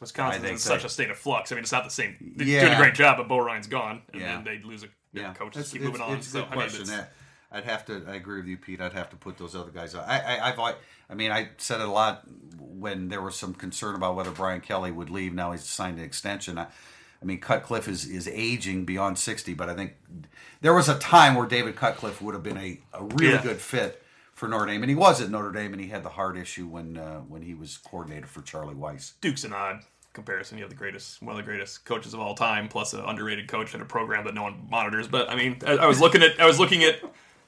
Wisconsin's 0.00 0.42
I 0.42 0.46
think 0.46 0.52
in 0.54 0.58
such 0.58 0.80
they- 0.80 0.86
a 0.86 0.90
state 0.90 1.10
of 1.10 1.18
flux. 1.18 1.52
I 1.52 1.54
mean, 1.54 1.62
it's 1.62 1.72
not 1.72 1.84
the 1.84 1.90
same. 1.90 2.32
They're 2.36 2.46
Yeah. 2.46 2.60
doing 2.62 2.72
a 2.72 2.76
great 2.76 2.94
job, 2.94 3.18
but 3.18 3.28
Bo 3.28 3.38
Ryan's 3.38 3.66
gone, 3.66 4.02
and 4.12 4.20
Yeah. 4.22 4.34
then 4.36 4.44
they 4.44 4.60
lose 4.66 4.82
a 4.82 4.88
yeah, 5.12 5.32
coach. 5.34 5.56
it's, 5.56 5.70
keep 5.70 5.82
it's- 5.82 5.92
moving 5.92 6.00
on. 6.06 6.16
It's 6.18 6.26
a 6.28 6.30
so, 6.30 6.38
good 6.40 6.46
I 6.46 6.50
mean, 6.50 6.60
question. 6.60 6.82
it's- 6.82 7.06
I'd 7.52 7.64
have 7.64 7.84
to. 7.86 8.04
I 8.08 8.14
agree 8.16 8.38
with 8.40 8.46
you, 8.48 8.56
Pete. 8.56 8.80
I'd 8.80 8.94
have 8.94 9.10
to 9.10 9.16
put 9.16 9.38
those 9.38 9.54
other 9.54 9.70
guys. 9.70 9.94
I, 9.94 10.18
I, 10.18 10.48
I've. 10.50 10.76
I 11.08 11.14
mean, 11.14 11.30
I 11.30 11.50
said 11.58 11.80
it 11.80 11.86
a 11.86 11.90
lot 11.90 12.22
when 12.58 13.08
there 13.08 13.22
was 13.22 13.36
some 13.36 13.54
concern 13.54 13.94
about 13.94 14.16
whether 14.16 14.32
Brian 14.32 14.60
Kelly 14.60 14.90
would 14.90 15.08
leave. 15.08 15.32
Now 15.34 15.52
he's 15.52 15.62
signed 15.62 15.98
an 15.98 16.04
extension. 16.04 16.58
I, 16.58 16.66
I 17.22 17.24
mean, 17.24 17.40
Cutcliffe 17.40 17.88
is 17.88 18.04
is 18.06 18.28
aging 18.28 18.84
beyond 18.84 19.18
sixty, 19.18 19.54
but 19.54 19.68
I 19.70 19.74
think 19.74 19.94
there 20.60 20.74
was 20.74 20.88
a 20.88 20.98
time 20.98 21.34
where 21.34 21.46
David 21.46 21.76
Cutcliffe 21.76 22.20
would 22.20 22.34
have 22.34 22.42
been 22.42 22.58
a, 22.58 22.80
a 22.92 23.04
really 23.04 23.34
Yeah. 23.34 23.42
good 23.42 23.60
fit 23.60 24.02
for 24.34 24.48
Notre 24.48 24.66
Dame, 24.66 24.82
and 24.82 24.90
he 24.90 24.96
was 24.96 25.20
at 25.20 25.30
Notre 25.30 25.52
Dame, 25.52 25.72
and 25.72 25.80
he 25.80 25.88
had 25.88 26.02
the 26.02 26.08
heart 26.10 26.36
issue 26.36 26.66
when 26.66 26.96
uh, 26.98 27.20
when 27.20 27.42
he 27.42 27.54
was 27.54 27.76
coordinator 27.78 28.26
for 28.26 28.42
Charlie 28.42 28.74
Weis. 28.74 29.12
Duke's 29.20 29.44
an 29.44 29.52
odd 29.52 29.80
comparison. 30.12 30.58
You 30.58 30.64
have 30.64 30.70
the 30.70 30.76
greatest, 30.76 31.22
one 31.22 31.32
of 31.32 31.36
the 31.36 31.42
greatest 31.42 31.84
coaches 31.84 32.14
of 32.14 32.20
all 32.20 32.34
time, 32.34 32.68
plus 32.68 32.92
an 32.92 33.00
underrated 33.00 33.48
coach 33.48 33.74
in 33.74 33.80
a 33.80 33.84
program 33.84 34.24
that 34.24 34.34
no 34.34 34.42
one 34.42 34.66
monitors. 34.70 35.08
But 35.08 35.28
I 35.30 35.34
mean, 35.36 35.58
I, 35.66 35.72
I 35.72 35.86
was 35.86 36.00
looking 36.00 36.22
at, 36.22 36.38
I 36.40 36.46
was 36.46 36.58
looking 36.60 36.84
at, 36.84 37.00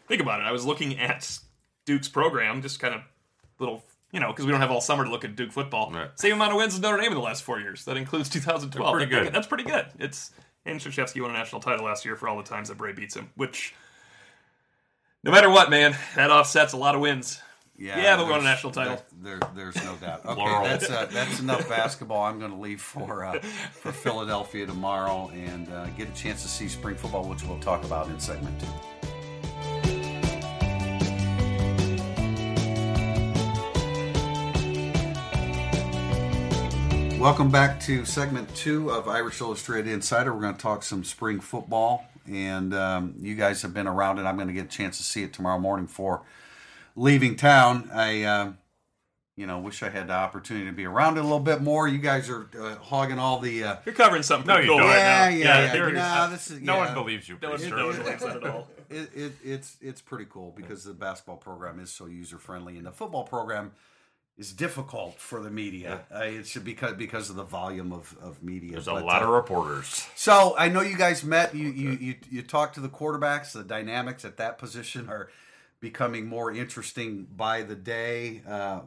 think 0.09 0.21
about 0.23 0.41
it. 0.41 0.45
I 0.45 0.53
was 0.53 0.65
looking 0.65 0.99
at 0.99 1.39
Duke's 1.85 2.09
program, 2.09 2.63
just 2.63 2.81
kind 2.81 2.95
of 2.95 3.03
little, 3.61 3.85
you 4.13 4.21
know, 4.21 4.29
because 4.29 4.47
we 4.47 4.53
don't 4.53 4.61
have 4.61 4.71
all 4.71 4.81
summer 4.81 5.05
to 5.05 5.11
look 5.11 5.25
at 5.25 5.37
Duke 5.37 5.53
football. 5.53 5.91
Right. 5.93 6.11
Same 6.19 6.33
amount 6.35 6.53
of 6.53 6.59
wins 6.59 6.75
as 6.75 6.81
Notre 6.81 6.97
Dame 6.99 7.13
in 7.13 7.15
the 7.15 7.21
last 7.25 7.43
four 7.43 7.61
years. 7.61 7.85
That 7.85 7.97
includes 7.97 8.29
2012. 8.29 8.93
Pretty 8.97 9.13
That- 9.15 9.25
good. 9.25 9.33
That's 9.35 9.47
pretty 9.47 9.65
good. 9.65 9.87
It's 9.99 10.31
and 10.65 10.81
Krzyzewski 10.81 11.21
won 11.23 11.31
a 11.31 11.35
national 11.35 11.61
title 11.61 11.85
last 11.87 12.05
year 12.05 12.17
for 12.17 12.29
all 12.29 12.37
the 12.37 12.43
times 12.43 12.69
that 12.69 12.77
Brey 12.79 12.93
beats 12.93 13.15
him, 13.17 13.31
which. 13.37 13.75
No 15.25 15.33
matter 15.33 15.51
what, 15.51 15.71
man, 15.71 15.97
that 16.15 16.31
offsets 16.31 16.73
a 16.73 16.77
lot 16.77 16.95
of 16.95 17.01
wins. 17.01 17.41
Yeah, 17.79 18.01
yeah, 18.01 18.17
but 18.17 18.27
we 18.27 18.31
won 18.33 18.41
a 18.41 18.45
national 18.45 18.73
title. 18.73 19.05
There, 19.21 19.39
there's 19.55 19.77
no 19.85 19.97
doubt. 19.97 20.23
Okay, 20.25 20.63
that's 20.65 20.89
uh, 20.89 21.07
that's 21.13 21.41
enough 21.41 21.69
basketball. 21.69 22.23
I'm 22.23 22.39
going 22.39 22.53
to 22.53 22.57
leave 22.57 22.81
for 22.81 23.25
uh, 23.25 23.39
for 23.73 23.93
Philadelphia 23.93 24.67
tomorrow 24.67 25.31
and 25.35 25.69
uh, 25.71 25.87
get 25.91 26.09
a 26.09 26.13
chance 26.15 26.43
to 26.43 26.49
see 26.49 26.69
spring 26.69 26.97
football, 26.97 27.29
which 27.29 27.43
we'll 27.45 27.59
talk 27.59 27.85
about 27.85 28.09
in 28.09 28.19
segment 28.19 28.59
two. 28.61 28.67
Welcome 37.27 37.51
back 37.51 37.81
to 37.81 38.05
segment 38.05 38.55
two 38.55 38.93
of 38.93 39.09
Irish 39.09 39.41
Illustrated 39.41 39.91
Insider. 39.91 40.33
We're 40.33 40.43
going 40.43 40.55
to 40.55 40.61
talk 40.63 40.85
some 40.85 41.03
spring 41.03 41.41
football, 41.41 42.05
and 42.31 42.73
um, 42.73 43.17
you 43.19 43.35
guys 43.35 43.63
have 43.63 43.75
been 43.75 43.89
around 43.89 44.21
it. 44.21 44.23
I'm 44.23 44.37
going 44.37 44.47
to 44.47 44.55
get 44.55 44.67
a 44.67 44.69
chance 44.69 44.99
to 44.99 45.03
see 45.03 45.25
it 45.25 45.33
tomorrow 45.33 45.59
morning 45.59 45.89
for 45.89 46.23
leaving 46.95 47.35
town. 47.35 47.91
I, 47.93 48.23
uh, 48.23 48.53
you 49.35 49.45
know, 49.45 49.59
wish 49.59 49.83
I 49.83 49.89
had 49.89 50.07
the 50.07 50.13
opportunity 50.13 50.67
to 50.67 50.73
be 50.73 50.85
around 50.85 51.17
it 51.17 51.21
a 51.21 51.23
little 51.25 51.41
bit 51.41 51.63
more. 51.63 51.89
You 51.89 51.99
guys 51.99 52.31
are 52.31 52.49
uh, 52.57 52.77
hogging 52.77 53.19
all 53.19 53.41
the. 53.41 53.65
Uh, 53.65 53.77
You're 53.85 53.97
covering 53.97 54.23
something 54.23 54.47
No, 54.47 54.61
you 54.61 54.69
cool 54.69 54.79
don't. 54.79 54.87
right 54.87 54.97
yeah, 54.97 55.25
now. 55.25 55.29
yeah, 55.29 55.65
yeah. 55.65 55.73
there- 55.73 55.91
Nah, 55.91 56.29
this 56.29 56.49
is, 56.53 56.61
no 56.61 56.75
yeah. 56.75 56.85
one 56.85 56.95
believes 56.95 57.29
you. 57.29 57.39
No 57.43 57.51
one, 57.51 57.59
Bruce. 57.59 57.71
no 57.73 57.87
one 57.89 57.97
believes 58.03 58.23
that 58.23 58.37
at 58.37 58.47
all. 58.47 58.69
It, 58.89 59.11
it, 59.13 59.33
it's 59.43 59.77
it's 59.81 60.01
pretty 60.01 60.27
cool 60.31 60.55
because 60.57 60.85
the 60.85 60.95
basketball 60.95 61.39
program 61.39 61.81
is 61.81 61.91
so 61.91 62.07
user 62.07 62.39
friendly, 62.39 62.77
and 62.77 62.87
the 62.87 62.93
football 62.93 63.25
program 63.25 63.73
is 64.39 64.53
difficult 64.53 65.19
for 65.19 65.41
the 65.41 65.51
media. 65.51 66.01
Uh, 66.15 66.19
it 66.25 66.47
should 66.47 66.65
because 66.65 66.95
because 66.95 67.31
of 67.31 67.37
the 67.37 67.45
volume 67.45 67.93
of, 67.93 68.17
of 68.21 68.43
media. 68.43 68.73
There's 68.73 68.87
a 68.87 68.95
lot 68.95 69.23
uh, 69.23 69.27
of 69.27 69.31
reporters. 69.31 70.07
So 70.15 70.55
I 70.59 70.69
know 70.69 70.83
you 70.83 70.97
guys 70.97 71.25
met. 71.25 71.55
You 71.55 71.69
you 71.69 71.91
you 71.93 72.15
you 72.31 72.43
talked 72.43 72.75
to 72.75 72.81
the 72.81 72.89
quarterbacks. 72.89 73.53
The 73.53 73.65
dynamics 73.65 74.25
at 74.25 74.37
that 74.37 74.59
position 74.59 75.09
are 75.09 75.31
becoming 75.81 76.27
more 76.27 76.53
interesting 76.53 77.27
by 77.35 77.63
the 77.63 77.77
day. 77.77 78.43
Uh, 78.47 78.81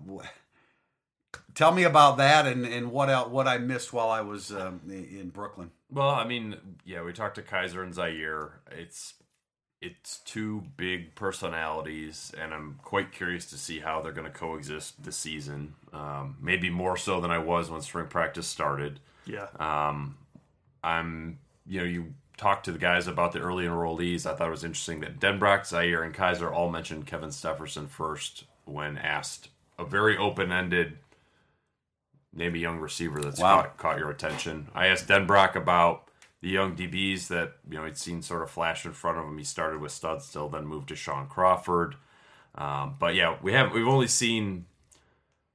tell 1.55 1.71
me 1.71 1.83
about 1.83 2.17
that 2.17 2.45
and, 2.45 2.65
and 2.65 2.91
what 2.91 3.09
el 3.09 3.29
what 3.29 3.47
I 3.47 3.57
missed 3.57 3.91
while 3.91 4.09
I 4.09 4.21
was 4.21 4.51
um, 4.51 4.81
in 4.87 5.29
Brooklyn. 5.29 5.71
Well, 5.91 6.09
I 6.09 6.25
mean, 6.25 6.55
yeah, 6.85 7.01
we 7.01 7.13
talked 7.13 7.35
to 7.35 7.41
Kizer 7.41 7.81
and 7.81 7.93
Zaire. 7.93 8.61
It's 8.71 9.15
it's 9.81 10.17
two 10.19 10.63
big 10.77 11.15
personalities, 11.15 12.33
and 12.39 12.53
I'm 12.53 12.79
quite 12.83 13.11
curious 13.11 13.45
to 13.51 13.57
see 13.57 13.79
how 13.79 14.01
they're 14.01 14.11
going 14.11 14.27
to 14.31 14.37
coexist 14.37 15.03
this 15.03 15.15
season. 15.15 15.75
Um, 15.93 16.35
maybe 16.41 16.69
more 16.69 16.97
so 16.97 17.21
than 17.21 17.31
I 17.31 17.37
was 17.37 17.69
when 17.69 17.81
spring 17.81 18.07
practice 18.07 18.47
started. 18.47 18.99
Yeah. 19.25 19.47
Um, 19.59 20.17
I'm, 20.83 21.39
you 21.67 21.79
know, 21.79 21.85
you 21.85 22.13
talked 22.37 22.65
to 22.65 22.71
the 22.71 22.77
guys 22.79 23.07
about 23.07 23.31
the 23.31 23.39
early 23.39 23.65
enrollees. 23.65 24.25
I 24.25 24.33
thought 24.35 24.47
it 24.47 24.51
was 24.51 24.63
interesting 24.63 24.99
that 25.01 25.19
Denbrock, 25.19 25.65
Zaire, 25.65 26.03
and 26.03 26.13
Kizer 26.13 26.51
all 26.51 26.69
mentioned 26.69 27.07
Kevin 27.07 27.29
Stepherson 27.29 27.87
first 27.87 28.45
when 28.65 28.97
asked 28.97 29.49
a 29.77 29.85
very 29.85 30.17
open 30.17 30.51
ended 30.51 30.97
name 32.33 32.53
a 32.53 32.57
young 32.57 32.79
receiver 32.79 33.21
that's 33.21 33.39
Wow. 33.39 33.61
caught, 33.61 33.77
caught 33.77 33.97
your 33.97 34.09
attention. 34.11 34.67
I 34.75 34.87
asked 34.87 35.07
Denbrock 35.07 35.55
about 35.55 36.08
the 36.41 36.49
young 36.49 36.75
DBs 36.75 37.27
that 37.27 37.53
you 37.69 37.77
know 37.77 37.85
he'd 37.85 37.97
seen 37.97 38.21
sort 38.21 38.41
of 38.41 38.49
flash 38.49 38.85
in 38.85 38.93
front 38.93 39.17
of 39.17 39.25
him. 39.25 39.37
He 39.37 39.43
started 39.43 39.81
with 39.81 39.91
Studstill, 39.91 40.51
then 40.51 40.65
moved 40.65 40.89
to 40.89 40.95
Shaun 40.95 41.27
Crawford. 41.27 41.95
Um, 42.55 42.95
but 42.99 43.15
yeah, 43.15 43.37
we 43.41 43.53
have 43.53 43.73
we've 43.73 43.87
only 43.87 44.07
seen 44.07 44.65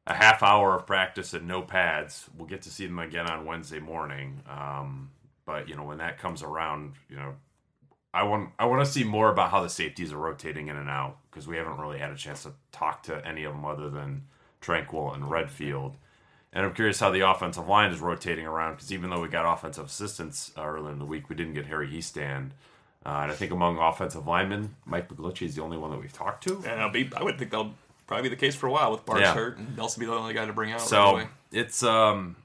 a 0.07 0.15
half 0.15 0.43
hour 0.43 0.75
of 0.75 0.87
practice 0.87 1.33
and 1.33 1.49
no 1.49 1.63
pads. 1.63 2.29
We'll 2.37 2.49
get 2.49 2.63
to 2.63 2.71
see 2.71 2.87
them 2.87 2.99
again 2.99 3.29
on 3.29 3.47
Wednesday 3.47 3.81
morning. 3.81 4.43
Um, 4.49 5.11
but 5.47 5.69
you 5.69 5.77
know 5.77 5.85
when 5.85 5.99
that 5.99 6.19
comes 6.19 6.43
around, 6.43 6.95
you 7.09 7.17
know 7.17 7.35
I 8.15 8.23
want 8.23 8.51
I 8.61 8.67
want 8.67 8.85
to 8.85 8.91
see 8.91 9.03
more 9.03 9.29
about 9.29 9.51
how 9.51 9.63
the 9.63 9.69
safeties 9.69 10.13
are 10.13 10.19
rotating 10.19 10.69
in 10.69 10.77
and 10.77 10.89
out 10.89 11.19
because 11.31 11.49
we 11.49 11.57
haven't 11.57 11.79
really 11.79 11.99
had 11.99 12.13
a 12.13 12.17
chance 12.17 12.45
to 12.45 12.53
talk 12.71 13.03
to 13.05 13.27
any 13.27 13.43
of 13.43 13.53
them 13.53 13.65
other 13.65 13.91
than 13.91 14.23
Tranquill 14.63 15.15
and 15.15 15.29
Redfield. 15.29 15.97
And 16.55 16.65
I'm 16.65 16.73
curious 16.73 17.01
how 17.01 17.11
the 17.11 17.29
offensive 17.29 17.67
line 17.67 17.91
is 17.93 18.01
rotating 18.01 18.47
around 18.47 18.75
because 18.77 18.93
even 18.93 19.11
though 19.11 19.21
we 19.21 19.29
got 19.29 19.45
offensive 19.53 19.87
assistants 19.87 20.53
uh, 20.57 20.63
earlier 20.63 20.93
in 20.93 21.01
the 21.01 21.05
week, 21.05 21.29
we 21.29 21.35
didn't 21.35 21.55
get 21.55 21.67
Harry 21.67 21.89
Hiestand. 21.89 22.51
Uh, 23.05 23.21
and 23.23 23.33
I 23.33 23.35
think 23.35 23.51
among 23.53 23.79
offensive 23.79 24.27
linemen, 24.27 24.77
Mike 24.87 25.09
McGlinchey 25.09 25.43
is 25.43 25.57
the 25.57 25.63
only 25.63 25.77
one 25.77 25.91
that 25.91 25.99
we've 26.01 26.13
talked 26.13 26.45
to. 26.45 26.63
And 26.67 26.93
be, 26.93 27.11
I 27.17 27.23
would 27.23 27.39
think 27.39 27.51
that'll 27.51 27.75
probably 28.07 28.23
be 28.23 28.29
the 28.31 28.41
case 28.41 28.55
for 28.55 28.67
a 28.69 28.71
while 28.71 28.93
with 28.93 29.05
Barnes 29.05 29.23
Yeah. 29.23 29.35
hurt 29.35 29.59
and 29.59 29.77
Nelson 29.77 30.01
be 30.01 30.07
the 30.07 30.13
only 30.15 30.33
guy 30.33 30.47
to 30.47 30.53
bring 30.53 30.71
out. 30.71 30.79
right 30.81 30.89
So 30.89 31.03
away. 31.07 31.27
it's 31.53 31.83
um 31.83 32.37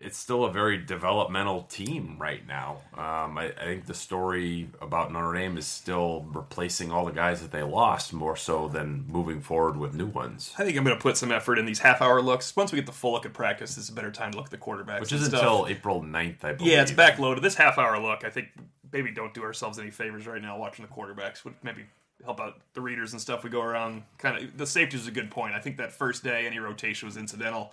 it's 0.00 0.16
still 0.16 0.44
a 0.44 0.50
very 0.50 0.78
developmental 0.78 1.62
team 1.64 2.16
right 2.18 2.46
now. 2.48 2.78
Um, 2.94 3.36
I, 3.36 3.52
I 3.60 3.64
think 3.64 3.84
the 3.84 3.94
story 3.94 4.70
about 4.80 5.12
Notre 5.12 5.34
Dame 5.34 5.58
is 5.58 5.66
still 5.66 6.26
replacing 6.32 6.90
all 6.90 7.04
the 7.04 7.12
guys 7.12 7.42
that 7.42 7.52
they 7.52 7.62
lost 7.62 8.14
more 8.14 8.34
so 8.34 8.66
than 8.66 9.04
moving 9.08 9.42
forward 9.42 9.76
with 9.76 9.94
new 9.94 10.06
ones. 10.06 10.54
I 10.56 10.64
think 10.64 10.78
I'm 10.78 10.84
going 10.84 10.96
to 10.96 11.02
put 11.02 11.18
some 11.18 11.30
effort 11.30 11.58
in 11.58 11.66
these 11.66 11.80
half 11.80 12.00
hour 12.00 12.22
looks. 12.22 12.56
Once 12.56 12.72
we 12.72 12.76
get 12.76 12.86
the 12.86 12.92
full 12.92 13.12
look 13.12 13.26
at 13.26 13.34
practice, 13.34 13.76
it's 13.76 13.90
a 13.90 13.92
better 13.92 14.10
time 14.10 14.32
to 14.32 14.38
look 14.38 14.46
at 14.46 14.50
the 14.50 14.58
quarterbacks. 14.58 15.00
Which 15.00 15.12
is 15.12 15.26
until 15.26 15.66
April 15.68 16.00
9th, 16.00 16.44
I 16.44 16.54
believe. 16.54 16.72
Yeah, 16.72 16.82
it's 16.82 16.92
backloaded. 16.92 17.42
This 17.42 17.56
half 17.56 17.76
hour 17.76 18.00
look, 18.00 18.24
I 18.24 18.30
think 18.30 18.48
maybe 18.90 19.10
don't 19.10 19.34
do 19.34 19.42
ourselves 19.42 19.78
any 19.78 19.90
favors 19.90 20.26
right 20.26 20.40
now 20.40 20.56
watching 20.56 20.86
the 20.86 20.90
quarterbacks. 20.90 21.44
Would 21.44 21.56
maybe 21.62 21.84
help 22.24 22.40
out 22.40 22.58
the 22.72 22.80
readers 22.80 23.12
and 23.12 23.20
stuff. 23.20 23.44
We 23.44 23.50
go 23.50 23.62
around 23.62 24.02
kind 24.16 24.42
of 24.42 24.56
the 24.56 24.66
safety 24.66 24.96
is 24.96 25.06
a 25.06 25.10
good 25.10 25.30
point. 25.30 25.54
I 25.54 25.60
think 25.60 25.76
that 25.76 25.92
first 25.92 26.24
day 26.24 26.46
any 26.46 26.58
rotation 26.58 27.06
was 27.06 27.18
incidental. 27.18 27.72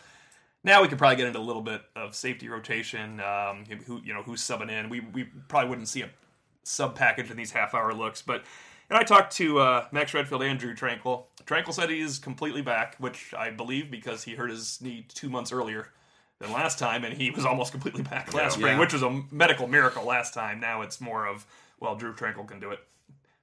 Now 0.68 0.82
we 0.82 0.88
could 0.90 0.98
probably 0.98 1.16
get 1.16 1.26
into 1.28 1.40
a 1.40 1.42
little 1.42 1.62
bit 1.62 1.82
of 1.96 2.14
safety 2.14 2.50
rotation. 2.50 3.20
Um, 3.22 3.64
who 3.86 4.02
you 4.04 4.14
know 4.14 4.22
who's 4.22 4.42
subbing 4.42 4.70
in? 4.70 4.90
We 4.90 5.00
we 5.00 5.24
probably 5.48 5.70
wouldn't 5.70 5.88
see 5.88 6.02
a 6.02 6.10
sub 6.64 6.94
package 6.94 7.32
in 7.32 7.38
these 7.38 7.52
half 7.52 7.74
hour 7.74 7.94
looks, 7.94 8.22
but. 8.22 8.44
And 8.90 8.98
I 8.98 9.04
talked 9.04 9.36
to 9.36 9.60
uh, 9.60 9.86
Max 9.92 10.14
Redfield 10.14 10.44
and 10.44 10.58
Drew 10.58 10.74
Tranquill. 10.74 11.26
Tranquill 11.44 11.74
said 11.74 11.90
he 11.90 12.00
is 12.00 12.20
completely 12.20 12.62
back, 12.62 12.96
which 13.00 13.34
I 13.38 13.50
believe 13.50 13.92
because 13.92 14.24
he 14.24 14.36
hurt 14.36 14.50
his 14.50 14.82
knee 14.82 15.06
two 15.14 15.30
months 15.30 15.52
earlier 15.52 15.90
than 16.40 16.54
last 16.54 16.80
time, 16.80 17.04
and 17.04 17.14
he 17.14 17.30
was 17.30 17.44
almost 17.44 17.74
completely 17.74 18.04
back 18.04 18.34
last 18.34 18.54
spring, 18.54 18.76
Yeah. 18.76 18.80
which 18.80 18.94
was 18.94 19.04
a 19.04 19.24
medical 19.30 19.68
miracle 19.68 20.06
last 20.06 20.34
time. 20.34 20.62
Now 20.62 20.84
it's 20.84 21.02
more 21.02 21.28
of 21.28 21.46
well, 21.82 21.98
Drew 21.98 22.14
Tranquill 22.14 22.48
can 22.48 22.62
do 22.62 22.72
it. 22.72 22.80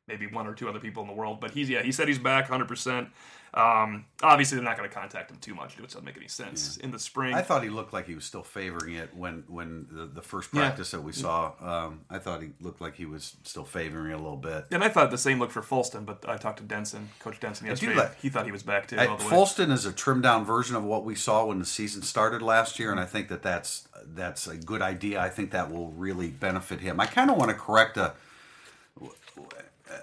Maybe 0.06 0.26
one 0.26 0.46
or 0.46 0.52
two 0.54 0.68
other 0.68 0.80
people 0.80 1.02
in 1.02 1.08
the 1.08 1.14
world, 1.14 1.40
but 1.40 1.52
he's 1.52 1.70
yeah, 1.70 1.82
he 1.82 1.90
said 1.90 2.08
he's 2.08 2.18
back 2.18 2.44
100. 2.50 2.68
percent 2.68 3.08
um, 3.54 4.04
Obviously, 4.22 4.56
they're 4.56 4.64
not 4.64 4.76
going 4.76 4.88
to 4.88 4.94
contact 4.94 5.30
him 5.30 5.38
too 5.38 5.54
much, 5.54 5.78
It 5.78 5.82
doesn't 5.82 6.04
make 6.04 6.16
any 6.16 6.26
sense 6.28 6.76
in 6.78 6.90
the 6.90 6.98
spring. 6.98 7.34
I 7.34 7.40
thought 7.40 7.62
he 7.62 7.70
looked 7.70 7.92
like 7.92 8.06
he 8.06 8.14
was 8.16 8.24
still 8.24 8.42
favoring 8.42 8.96
it 8.96 9.14
when 9.16 9.44
when 9.48 9.86
the, 9.90 10.06
the 10.06 10.20
first 10.22 10.50
Yeah. 10.52 10.60
practice 10.60 10.90
that 10.90 11.00
we 11.02 11.12
saw. 11.12 11.52
Um, 11.60 12.00
I 12.10 12.18
thought 12.18 12.42
he 12.42 12.50
looked 12.60 12.80
like 12.82 12.96
he 12.96 13.06
was 13.06 13.36
still 13.44 13.64
favoring 13.64 14.10
it 14.10 14.14
a 14.14 14.18
little 14.18 14.36
bit. 14.36 14.66
and 14.72 14.84
I 14.84 14.88
thought 14.90 15.10
the 15.10 15.16
same 15.16 15.38
look 15.38 15.50
for 15.52 15.62
Folston, 15.62 16.04
but 16.04 16.28
I 16.28 16.36
talked 16.36 16.58
to 16.58 16.64
Denson, 16.64 17.08
Coach 17.20 17.40
Denson 17.40 17.66
yesterday. 17.68 17.94
like- 17.94 18.20
he 18.20 18.28
thought 18.28 18.44
he 18.44 18.52
was 18.52 18.62
back 18.64 18.88
too. 18.88 18.98
I, 18.98 19.06
all 19.06 19.16
the 19.16 19.24
way. 19.24 19.30
Folston 19.30 19.70
is 19.70 19.86
a 19.86 19.92
trimmed 19.92 20.24
down 20.24 20.44
version 20.44 20.76
of 20.76 20.84
what 20.84 21.04
we 21.04 21.14
saw 21.14 21.46
when 21.46 21.60
the 21.60 21.64
season 21.66 22.02
started 22.02 22.42
last 22.42 22.78
year, 22.78 22.90
and 22.90 23.00
I 23.00 23.06
think 23.06 23.28
that 23.28 23.42
that's 23.42 23.88
that's 24.06 24.46
a 24.48 24.56
good 24.58 24.82
idea. 24.82 25.18
I 25.20 25.30
think 25.30 25.52
that 25.52 25.70
will 25.70 25.92
really 25.92 26.28
benefit 26.28 26.80
him. 26.80 27.00
I 27.00 27.06
kind 27.06 27.30
of 27.30 27.36
want 27.38 27.50
to 27.52 27.56
correct 27.56 27.96
a, 27.96 28.12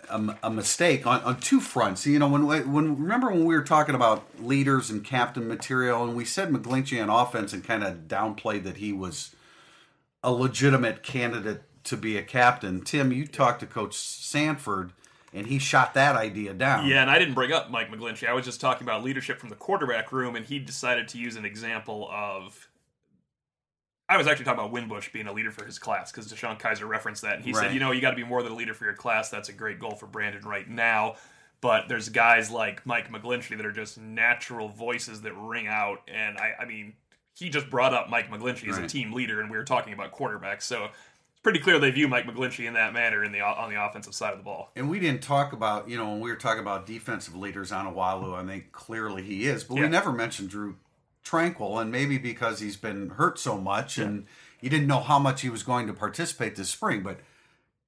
a 0.10 0.38
a 0.44 0.50
mistake 0.50 1.06
on, 1.06 1.22
on 1.22 1.40
two 1.40 1.60
fronts. 1.60 2.06
You 2.06 2.20
know, 2.20 2.28
when 2.28 2.46
when 2.46 2.98
remember 2.98 3.30
when 3.30 3.46
we 3.46 3.56
were 3.56 3.64
talking 3.64 3.96
about 3.96 4.24
leaders 4.42 4.90
and 4.90 5.04
captain 5.04 5.48
material, 5.48 6.04
and 6.04 6.16
we 6.16 6.26
said 6.26 6.50
McGlinchey 6.50 7.02
on 7.02 7.10
offense 7.10 7.54
and 7.54 7.64
kind 7.64 7.84
of 7.84 8.08
downplayed 8.08 8.64
that 8.64 8.78
he 8.78 8.94
was 8.94 9.36
a 10.24 10.32
legitimate 10.32 11.04
candidate 11.04 11.64
to 11.86 11.98
be 11.98 12.18
a 12.18 12.24
captain. 12.24 12.82
Tim, 12.82 13.12
you 13.12 13.26
talked 13.26 13.60
to 13.62 13.66
Coach 13.66 13.96
Sanford, 13.96 14.94
and 15.34 15.48
he 15.48 15.58
shot 15.58 15.94
that 15.96 16.16
idea 16.16 16.54
down. 16.54 16.88
Yeah, 16.88 17.02
and 17.02 17.10
I 17.10 17.18
didn't 17.18 17.34
bring 17.34 17.52
up 17.52 17.72
Mike 17.72 17.92
McGlinchey. 17.92 18.28
I 18.28 18.34
was 18.34 18.46
just 18.46 18.62
talking 18.62 18.86
about 18.86 19.04
leadership 19.04 19.40
from 19.40 19.50
the 19.50 19.56
quarterback 19.56 20.12
room, 20.12 20.36
and 20.36 20.46
he 20.46 20.60
decided 20.60 21.08
to 21.10 21.18
use 21.18 21.36
an 21.36 21.46
example 21.46 22.10
of. 22.12 22.61
I 24.12 24.18
was 24.18 24.28
actually 24.28 24.46
talking 24.46 24.60
about 24.60 24.74
Winbush 24.74 25.12
being 25.14 25.28
a 25.28 25.32
leader 25.34 25.52
for 25.52 25.64
his 25.66 25.80
class 25.80 26.12
because 26.12 26.32
DeShone 26.32 26.60
Kizer 26.60 26.88
referenced 26.88 27.22
that. 27.22 27.36
And 27.38 27.46
he 27.46 27.54
Right. 27.54 27.62
said, 27.68 27.74
you 27.74 27.80
know, 27.80 27.92
you 27.92 28.02
got 28.02 28.10
to 28.10 28.16
be 28.18 28.24
more 28.26 28.44
than 28.44 28.52
a 28.52 28.56
leader 28.56 28.74
for 28.74 28.84
your 28.84 28.94
class. 28.94 29.30
That's 29.30 29.48
a 29.50 29.54
great 29.54 29.80
goal 29.80 29.96
for 29.96 30.06
Brandon 30.06 30.44
right 30.44 30.68
now. 30.70 31.16
But 31.62 31.88
there's 31.88 32.10
guys 32.10 32.52
like 32.52 32.86
Mike 32.86 33.10
McGlinchey 33.12 33.56
that 33.56 33.66
are 33.66 33.72
just 33.72 33.98
natural 33.98 34.68
voices 34.68 35.22
that 35.22 35.34
ring 35.38 35.68
out. 35.68 36.02
And 36.08 36.38
I, 36.38 36.56
I 36.60 36.66
mean, 36.66 36.94
he 37.34 37.50
just 37.50 37.70
brought 37.70 37.94
up 37.94 38.10
Mike 38.10 38.30
McGlinchey 38.30 38.68
as 38.70 38.78
a 38.80 38.88
team 38.88 39.14
leader, 39.14 39.40
and 39.40 39.50
we 39.50 39.56
were 39.58 39.64
talking 39.64 39.94
about 39.94 40.12
quarterbacks. 40.12 40.64
So 40.64 40.86
it's 40.86 41.40
pretty 41.44 41.60
clear 41.60 41.80
they 41.80 41.92
view 41.92 42.08
Mike 42.08 42.26
McGlinchey 42.26 42.66
in 42.68 42.74
that 42.74 42.94
manner 42.94 43.24
in 43.24 43.32
the 43.32 43.40
on 43.42 43.70
the 43.70 43.82
offensive 43.82 44.14
side 44.14 44.32
of 44.34 44.40
the 44.40 44.44
ball. 44.44 44.72
And 44.76 44.90
we 44.90 45.00
didn't 45.00 45.22
talk 45.22 45.54
about, 45.54 45.88
you 45.88 45.96
know, 45.98 46.10
when 46.10 46.20
we 46.20 46.30
were 46.32 46.36
talking 46.36 46.62
about 46.62 46.86
defensive 46.86 47.36
leaders 47.36 47.72
on 47.72 47.86
Onwualu, 47.86 48.34
I 48.34 48.46
think 48.46 48.72
clearly 48.74 49.22
he 49.24 49.46
is, 49.46 49.64
but 49.64 49.76
Yeah. 49.78 49.84
we 49.84 49.88
never 49.90 50.12
mentioned 50.12 50.50
Drew 50.50 50.76
Tranquill, 51.26 51.82
and 51.82 51.92
maybe 51.92 52.18
because 52.18 52.60
he's 52.60 52.78
been 52.78 53.10
hurt 53.12 53.40
so 53.40 53.58
much 53.58 53.98
and 53.98 54.26
you 54.60 54.70
didn't 54.70 54.88
know 54.88 55.00
how 55.00 55.20
much 55.20 55.42
he 55.42 55.50
was 55.50 55.64
going 55.64 55.88
to 55.88 55.94
participate 55.94 56.56
this 56.56 56.70
spring, 56.70 57.02
but 57.02 57.20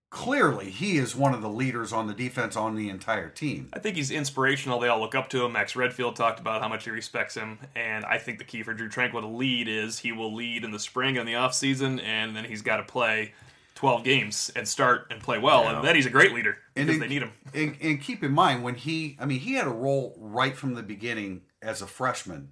clearly 0.10 0.70
he 0.70 0.98
is 0.98 1.16
one 1.16 1.34
of 1.34 1.42
the 1.42 1.50
leaders 1.50 1.92
on 1.92 2.06
the 2.08 2.14
defense 2.14 2.56
on 2.56 2.76
the 2.76 2.90
entire 2.90 3.30
team. 3.30 3.70
I 3.74 3.80
think 3.80 3.96
he's 3.96 4.12
inspirational. 4.12 4.80
They 4.80 4.88
all 4.88 5.00
look 5.00 5.16
up 5.16 5.30
to 5.30 5.44
him. 5.44 5.54
Max 5.54 5.76
Redfield 5.76 6.16
talked 6.16 6.40
about 6.40 6.62
how 6.62 6.68
much 6.68 6.84
he 6.86 6.92
respects 6.92 7.36
him. 7.36 7.58
And 7.76 8.06
I 8.06 8.20
think 8.20 8.38
the 8.38 8.44
key 8.44 8.62
for 8.62 8.74
Drew 8.74 8.90
Tranquill 8.90 9.22
to 9.22 9.28
lead 9.28 9.68
is 9.68 10.00
he 10.00 10.12
will 10.12 10.34
lead 10.34 10.64
in 10.64 10.72
the 10.72 10.80
spring 10.80 11.18
and 11.18 11.28
the 11.28 11.34
offseason, 11.34 12.02
and 12.04 12.36
then 12.36 12.46
he's 12.46 12.62
got 12.62 12.78
to 12.78 12.84
play 12.84 13.34
12 13.76 14.04
games 14.04 14.52
and 14.56 14.68
start 14.68 15.08
and 15.10 15.20
play 15.20 15.40
well. 15.40 15.68
And 15.68 15.84
then 15.84 15.96
he's 15.96 16.06
a 16.06 16.12
great 16.12 16.32
leader 16.32 16.58
because 16.76 16.92
then- 16.92 17.00
they 17.00 17.08
need 17.08 17.24
him. 17.24 17.32
And, 17.54 17.76
and 17.82 18.02
keep 18.02 18.24
in 18.24 18.32
mind 18.32 18.64
when 18.64 18.76
he, 18.76 19.18
I 19.20 19.26
mean, 19.26 19.40
he 19.40 19.54
had 19.54 19.66
a 19.66 19.72
role 19.72 20.16
right 20.20 20.56
from 20.56 20.76
the 20.76 20.84
beginning 20.84 21.42
as 21.62 21.82
a 21.82 21.88
freshman. 21.88 22.50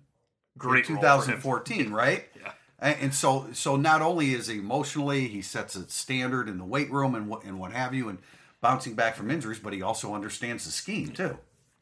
Great 0.57 0.89
in 0.89 0.95
role 0.95 1.01
for 1.01 1.31
him. 1.31 1.41
2014, 1.41 1.91
right? 1.91 2.27
Yeah. 2.39 2.51
And, 2.79 3.13
so, 3.13 3.47
so 3.53 3.75
not 3.75 4.01
only 4.01 4.33
is 4.33 4.47
he 4.47 4.57
emotionally, 4.57 5.27
he 5.27 5.43
sets 5.43 5.75
a 5.75 5.87
standard 5.87 6.49
in 6.49 6.57
the 6.57 6.65
weight 6.65 6.91
room 6.91 7.13
and 7.13 7.27
what 7.27 7.43
and 7.43 7.59
what 7.59 7.71
have 7.73 7.93
you, 7.93 8.09
and 8.09 8.17
bouncing 8.59 8.95
back 8.95 9.15
from 9.15 9.29
injuries, 9.29 9.59
but 9.59 9.71
he 9.73 9.83
also 9.83 10.15
understands 10.15 10.65
the 10.65 10.71
scheme 10.71 11.09
too. 11.09 11.37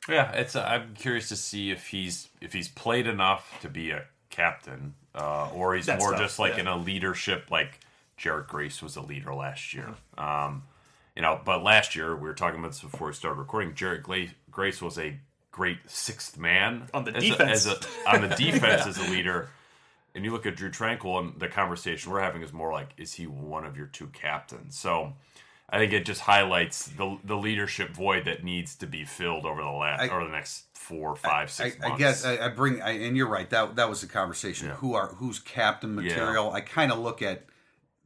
Yeah, 0.09 0.31
it's. 0.31 0.55
Uh, 0.55 0.63
I'm 0.63 0.95
curious 0.95 1.29
to 1.29 1.35
see 1.35 1.71
if 1.71 1.87
he's 1.87 2.29
if 2.41 2.51
he's 2.51 2.67
played 2.67 3.07
enough 3.07 3.59
to 3.61 3.69
be 3.69 3.91
a 3.91 4.05
captain, 4.29 4.95
uh, 5.15 5.49
or 5.53 5.75
he's 5.75 5.85
That's 5.85 6.01
more 6.01 6.11
tough, 6.11 6.21
just 6.21 6.39
like 6.39 6.55
yeah. 6.55 6.61
in 6.61 6.67
a 6.67 6.77
leadership. 6.77 7.51
Like 7.51 7.79
Jarrett 8.17 8.47
Grace 8.47 8.81
was 8.81 8.95
a 8.95 9.01
leader 9.01 9.33
last 9.33 9.73
year. 9.73 9.95
Um, 10.17 10.63
you 11.15 11.21
know, 11.21 11.39
but 11.43 11.63
last 11.63 11.95
year 11.95 12.15
we 12.15 12.23
were 12.23 12.33
talking 12.33 12.59
about 12.59 12.71
this 12.71 12.81
before 12.81 13.07
we 13.07 13.13
started 13.13 13.39
recording. 13.39 13.73
Jared 13.75 14.03
Grace 14.51 14.81
was 14.81 14.97
a 14.97 15.19
great 15.51 15.77
sixth 15.87 16.37
man 16.37 16.87
On 16.93 17.03
the 17.03 17.15
as 17.15 17.23
defense. 17.23 17.65
A, 17.65 17.71
as 17.71 17.87
a, 18.05 18.09
on 18.09 18.29
the 18.29 18.35
defense 18.35 18.85
as 18.85 18.97
a 18.97 19.09
leader. 19.11 19.49
And 20.15 20.25
you 20.25 20.31
look 20.31 20.45
at 20.45 20.55
Drew 20.55 20.69
Tranquill, 20.71 21.19
and 21.19 21.39
the 21.39 21.47
conversation 21.47 22.11
we're 22.11 22.21
having 22.21 22.41
is 22.41 22.51
more 22.51 22.71
like, 22.71 22.89
is 22.97 23.13
he 23.13 23.27
one 23.27 23.65
of 23.65 23.77
your 23.77 23.87
two 23.87 24.07
captains? 24.07 24.77
So. 24.77 25.13
I 25.71 25.77
think 25.77 25.93
it 25.93 26.03
just 26.03 26.21
highlights 26.21 26.87
the 26.87 27.19
the 27.23 27.35
leadership 27.35 27.91
void 27.91 28.25
that 28.25 28.43
needs 28.43 28.75
to 28.77 28.87
be 28.87 29.05
filled 29.05 29.45
over 29.45 29.61
the 29.61 29.69
last 29.69 30.01
I- 30.01 30.07
or 30.07 30.23
the 30.23 30.31
next 30.31 30.63
four, 30.73 31.15
five, 31.15 31.43
I, 31.43 31.51
six 31.51 31.77
I 31.83 31.95
guess 31.95 32.25
I, 32.25 32.37
I 32.47 32.49
bring, 32.49 32.81
I, 32.81 32.91
and 32.91 33.15
you're 33.15 33.27
right. 33.27 33.47
That 33.51 33.75
that 33.75 33.87
was 33.87 34.01
the 34.01 34.07
conversation. 34.07 34.69
Who 34.69 34.95
are 34.95 35.09
who's 35.09 35.37
captain 35.37 35.93
material? 35.93 36.51
I 36.51 36.61
kind 36.61 36.91
of 36.91 36.97
look 36.97 37.21
at 37.21 37.43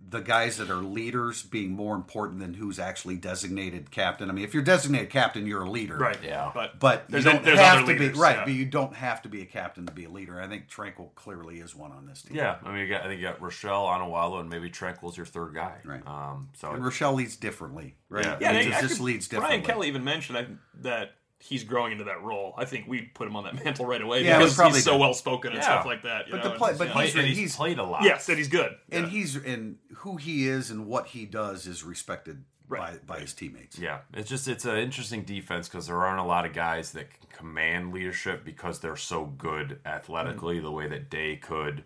the 0.09 0.19
guys 0.19 0.57
that 0.57 0.69
are 0.69 0.75
leaders 0.83 1.41
being 1.43 1.71
more 1.71 1.95
important 1.95 2.39
than 2.39 2.53
who's 2.53 2.77
actually 2.77 3.15
designated 3.15 3.89
captain. 3.89 4.29
I 4.29 4.33
mean, 4.33 4.43
if 4.45 4.53
you're 4.53 4.61
designated 4.61 5.09
captain, 5.09 5.47
you're 5.47 5.63
a 5.63 5.69
leader, 5.69 5.97
Right. 5.97 6.17
Yeah. 6.23 6.51
But 6.53 6.79
But 6.79 7.05
there's, 7.09 7.25
you 7.25 7.31
don't 7.31 7.43
there's 7.43 7.57
have 7.59 7.77
other 7.79 7.93
to 7.93 7.99
leaders, 7.99 8.13
be 8.15 8.19
right. 8.19 8.35
yeah. 8.37 8.43
But 8.43 8.53
you 8.53 8.65
don't 8.65 8.93
have 8.95 9.21
to 9.23 9.29
be 9.29 9.41
a 9.41 9.45
captain 9.45 9.85
to 9.87 9.91
be 9.93 10.05
a 10.05 10.09
leader. 10.09 10.39
I 10.39 10.47
think 10.47 10.69
Tranquill 10.69 11.15
clearly 11.15 11.59
is 11.59 11.73
one 11.75 11.91
on 11.91 12.05
this 12.05 12.21
team. 12.21 12.35
Yeah, 12.37 12.57
I 12.63 12.71
mean, 12.71 12.81
you 12.81 12.89
got, 12.89 13.01
I 13.01 13.07
think 13.07 13.21
you 13.21 13.27
got 13.27 13.39
Rochell, 13.39 13.87
Onwualu, 13.87 14.41
and 14.41 14.49
maybe 14.49 14.69
Tranquill's 14.69 15.17
your 15.17 15.25
third 15.25 15.55
guy. 15.55 15.77
Right. 15.83 16.05
Um, 16.05 16.49
so 16.53 16.71
And 16.71 16.83
Rochell 16.83 17.15
leads 17.15 17.35
differently, 17.35 17.95
right? 18.09 18.25
Yeah. 18.25 18.37
Yeah, 18.39 18.51
He 18.51 18.57
and 18.57 18.65
just, 18.67 18.73
actually, 18.75 18.89
just 18.89 19.01
leads 19.01 19.27
differently. 19.29 19.57
Brian 19.59 19.65
Kelly 19.65 19.87
even 19.87 20.03
mentioned 20.03 20.59
that 20.81 21.11
he's 21.45 21.63
growing 21.65 21.91
into 21.91 22.05
that 22.05 22.21
role. 22.23 22.53
I 22.57 22.63
think 22.65 22.87
we 22.87 23.01
put 23.01 23.27
him 23.27 23.35
on 23.35 23.43
that 23.43 23.55
mantle 23.65 23.85
right 23.85 24.01
away 24.01 24.23
Yeah, 24.23 24.37
because 24.39 24.55
probably 24.55 24.77
he's 24.77 24.85
so 24.85 24.97
well 24.97 25.13
spoken 25.13 25.51
and 25.51 25.57
Yeah. 25.57 25.63
stuff 25.63 25.85
like 25.85 26.03
that. 26.03 26.27
you 26.27 26.31
But 26.31 26.37
know, 26.37 26.43
the 26.43 26.49
and 26.51 26.57
play- 26.57 26.69
just, 26.69 26.79
but 26.79 26.87
you 26.89 26.93
know, 26.93 26.99
he's- 27.01 27.13
he's, 27.13 27.37
he's- 27.37 27.55
played 27.55 27.79
a 27.79 27.83
lot. 27.83 28.03
yes, 28.03 28.29
and 28.29 28.37
he's 28.37 28.47
good. 28.47 28.75
and 28.91 29.05
Yeah. 29.05 29.09
he's 29.11 29.35
and 29.35 29.77
who 29.97 30.15
he 30.17 30.47
is 30.47 30.69
and 30.71 30.85
what 30.87 31.07
he 31.07 31.25
does 31.25 31.67
is 31.67 31.83
respected 31.83 32.43
Right. 32.69 33.05
by 33.05 33.15
by 33.15 33.19
his 33.19 33.33
teammates. 33.33 33.77
Yeah, 33.77 33.99
it's 34.13 34.29
just 34.29 34.47
it's 34.47 34.63
an 34.65 34.77
interesting 34.77 35.23
defense 35.23 35.67
because 35.67 35.87
there 35.87 35.97
aren't 36.03 36.19
a 36.21 36.23
lot 36.23 36.45
of 36.45 36.53
guys 36.53 36.91
that 36.93 37.09
can 37.11 37.27
command 37.29 37.93
leadership 37.93 38.45
because 38.45 38.79
they're 38.79 38.95
so 38.95 39.25
good 39.25 39.79
athletically, 39.85 40.59
the 40.61 40.71
way 40.71 40.87
that 40.87 41.09
Day 41.09 41.35
could, 41.35 41.83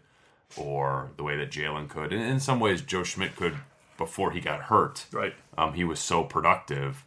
or 0.55 1.11
the 1.17 1.23
way 1.23 1.35
that 1.35 1.49
Jaylon 1.51 1.89
could, 1.89 2.13
and 2.13 2.21
in 2.21 2.39
some 2.39 2.59
ways 2.59 2.81
Joe 2.83 3.03
Schmidt 3.03 3.35
could 3.35 3.57
before 3.97 4.31
he 4.31 4.39
got 4.39 4.61
hurt. 4.63 5.07
Right. 5.11 5.33
Um, 5.57 5.73
he 5.73 5.83
was 5.83 5.99
so 5.99 6.23
productive. 6.23 7.03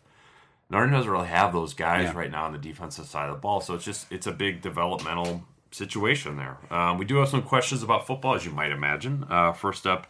Norton 0.71 0.93
doesn't 0.93 1.11
really 1.11 1.27
have 1.27 1.53
those 1.53 1.75
guys 1.75 2.05
Yeah. 2.05 2.13
right 2.19 2.31
now 2.31 2.45
on 2.45 2.53
the 2.53 2.59
defensive 2.59 3.07
side 3.07 3.29
of 3.29 3.35
the 3.37 3.41
ball, 3.41 3.61
so 3.61 3.75
it's 3.75 3.85
just 3.85 4.11
it's 4.13 4.27
a 4.27 4.33
big 4.33 4.63
developmental 4.63 5.45
situation 5.73 6.37
there. 6.37 6.59
Um, 6.71 6.97
we 6.97 7.05
do 7.05 7.17
have 7.17 7.29
some 7.29 7.43
questions 7.43 7.83
about 7.83 8.07
football, 8.07 8.35
as 8.35 8.45
you 8.45 8.53
might 8.53 8.71
imagine. 8.73 9.25
Uh, 9.29 9.53
first 9.53 9.87
up, 9.87 10.07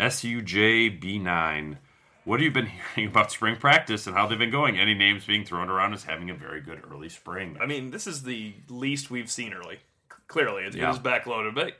SUJB9. 0.00 1.76
What 2.24 2.40
have 2.40 2.44
you 2.44 2.50
been 2.50 2.66
hearing 2.94 3.10
about 3.10 3.30
spring 3.32 3.56
practice 3.56 4.06
and 4.06 4.16
how 4.16 4.26
they've 4.26 4.38
been 4.38 4.50
going? 4.50 4.78
Any 4.78 4.94
names 4.94 5.24
being 5.26 5.44
thrown 5.44 5.68
around 5.70 5.92
as 5.94 6.04
having 6.04 6.30
a 6.30 6.34
very 6.34 6.60
good 6.60 6.82
early 6.90 7.08
spring? 7.08 7.56
I 7.60 7.66
mean, 7.66 7.90
this 7.90 8.06
is 8.06 8.22
the 8.22 8.54
least 8.68 9.10
we've 9.10 9.30
seen 9.30 9.52
early. 9.52 9.80
Clearly, 10.26 10.64
it, 10.64 10.74
Yeah. 10.74 10.84
it 10.84 10.88
was 10.88 10.98
backloaded, 10.98 11.54
but 11.54 11.72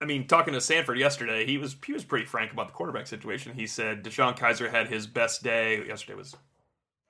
I 0.00 0.04
mean, 0.04 0.26
talking 0.26 0.52
to 0.54 0.60
Sanford 0.60 0.98
yesterday, 0.98 1.46
he 1.46 1.56
was 1.56 1.76
he 1.86 1.92
was 1.92 2.04
pretty 2.04 2.26
frank 2.26 2.52
about 2.52 2.66
the 2.68 2.74
quarterback 2.74 3.06
situation. 3.06 3.54
He 3.54 3.66
said 3.66 4.04
DeShone 4.04 4.36
Kizer 4.36 4.70
had 4.70 4.88
his 4.88 5.06
best 5.06 5.42
day. 5.42 5.86
Yesterday 5.86 6.16
was 6.16 6.36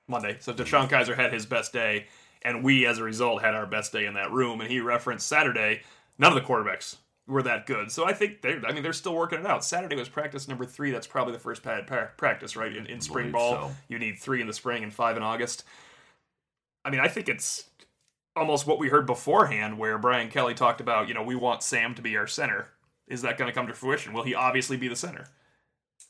Monday, 0.09 0.37
so 0.41 0.53
DeShone 0.53 0.89
Kizer 0.89 1.17
had 1.17 1.33
his 1.33 1.47
best 1.47 1.73
day, 1.73 2.07
and 2.43 2.63
we, 2.63 2.87
as 2.87 2.99
a 2.99 3.03
result, 3.03 3.43
had 3.43 3.55
our 3.55 3.67
best 3.67 3.93
day 3.93 4.07
in 4.07 4.15
that 4.15 4.31
room. 4.31 4.61
And 4.61 4.71
he 4.71 4.81
referenced 4.81 5.27
Saturday. 5.27 5.83
None 6.19 6.37
of 6.37 6.41
the 6.41 6.49
quarterbacks 6.49 6.97
were 7.27 7.43
that 7.43 7.67
good, 7.67 7.91
so 7.91 8.07
I 8.07 8.13
think 8.13 8.41
they're, 8.41 8.63
I 8.65 8.73
mean, 8.73 8.85
they're 8.85 8.93
still 8.93 9.17
working 9.17 9.41
it 9.41 9.47
out. 9.47 9.65
Saturday 9.65 9.97
was 9.97 10.09
practice 10.09 10.47
number 10.47 10.65
three. 10.65 10.93
That's 10.93 11.09
probably 11.09 11.33
the 11.33 11.41
first 11.41 11.63
pad 11.63 11.87
pra- 11.87 12.13
practice, 12.17 12.55
right? 12.55 12.75
In, 12.75 12.87
in 12.87 13.01
spring 13.01 13.33
ball, 13.33 13.69
so. 13.69 13.77
you 13.89 13.99
need 13.99 14.19
three 14.21 14.41
in 14.41 14.47
the 14.47 14.53
spring 14.53 14.85
and 14.85 14.95
five 14.95 15.17
in 15.17 15.25
August. 15.25 15.65
I 16.85 16.91
mean, 16.91 17.01
I 17.01 17.09
think 17.09 17.29
it's 17.29 17.69
almost 18.37 18.67
what 18.67 18.79
we 18.79 18.91
heard 18.91 19.07
beforehand, 19.07 19.77
where 19.77 19.99
Brian 19.99 20.29
Kelly 20.29 20.55
talked 20.55 20.81
about, 20.81 21.09
you 21.09 21.15
know, 21.15 21.23
we 21.23 21.35
want 21.35 21.65
Sam 21.65 21.97
to 21.97 22.03
be 22.03 22.17
our 22.17 22.29
center. 22.29 22.69
Is 23.09 23.23
that 23.23 23.39
going 23.39 23.49
to 23.49 23.55
come 23.55 23.67
to 23.67 23.75
fruition? 23.75 24.13
Will 24.13 24.23
he 24.23 24.35
obviously 24.35 24.77
be 24.77 24.87
the 24.87 24.95
center? 24.95 25.27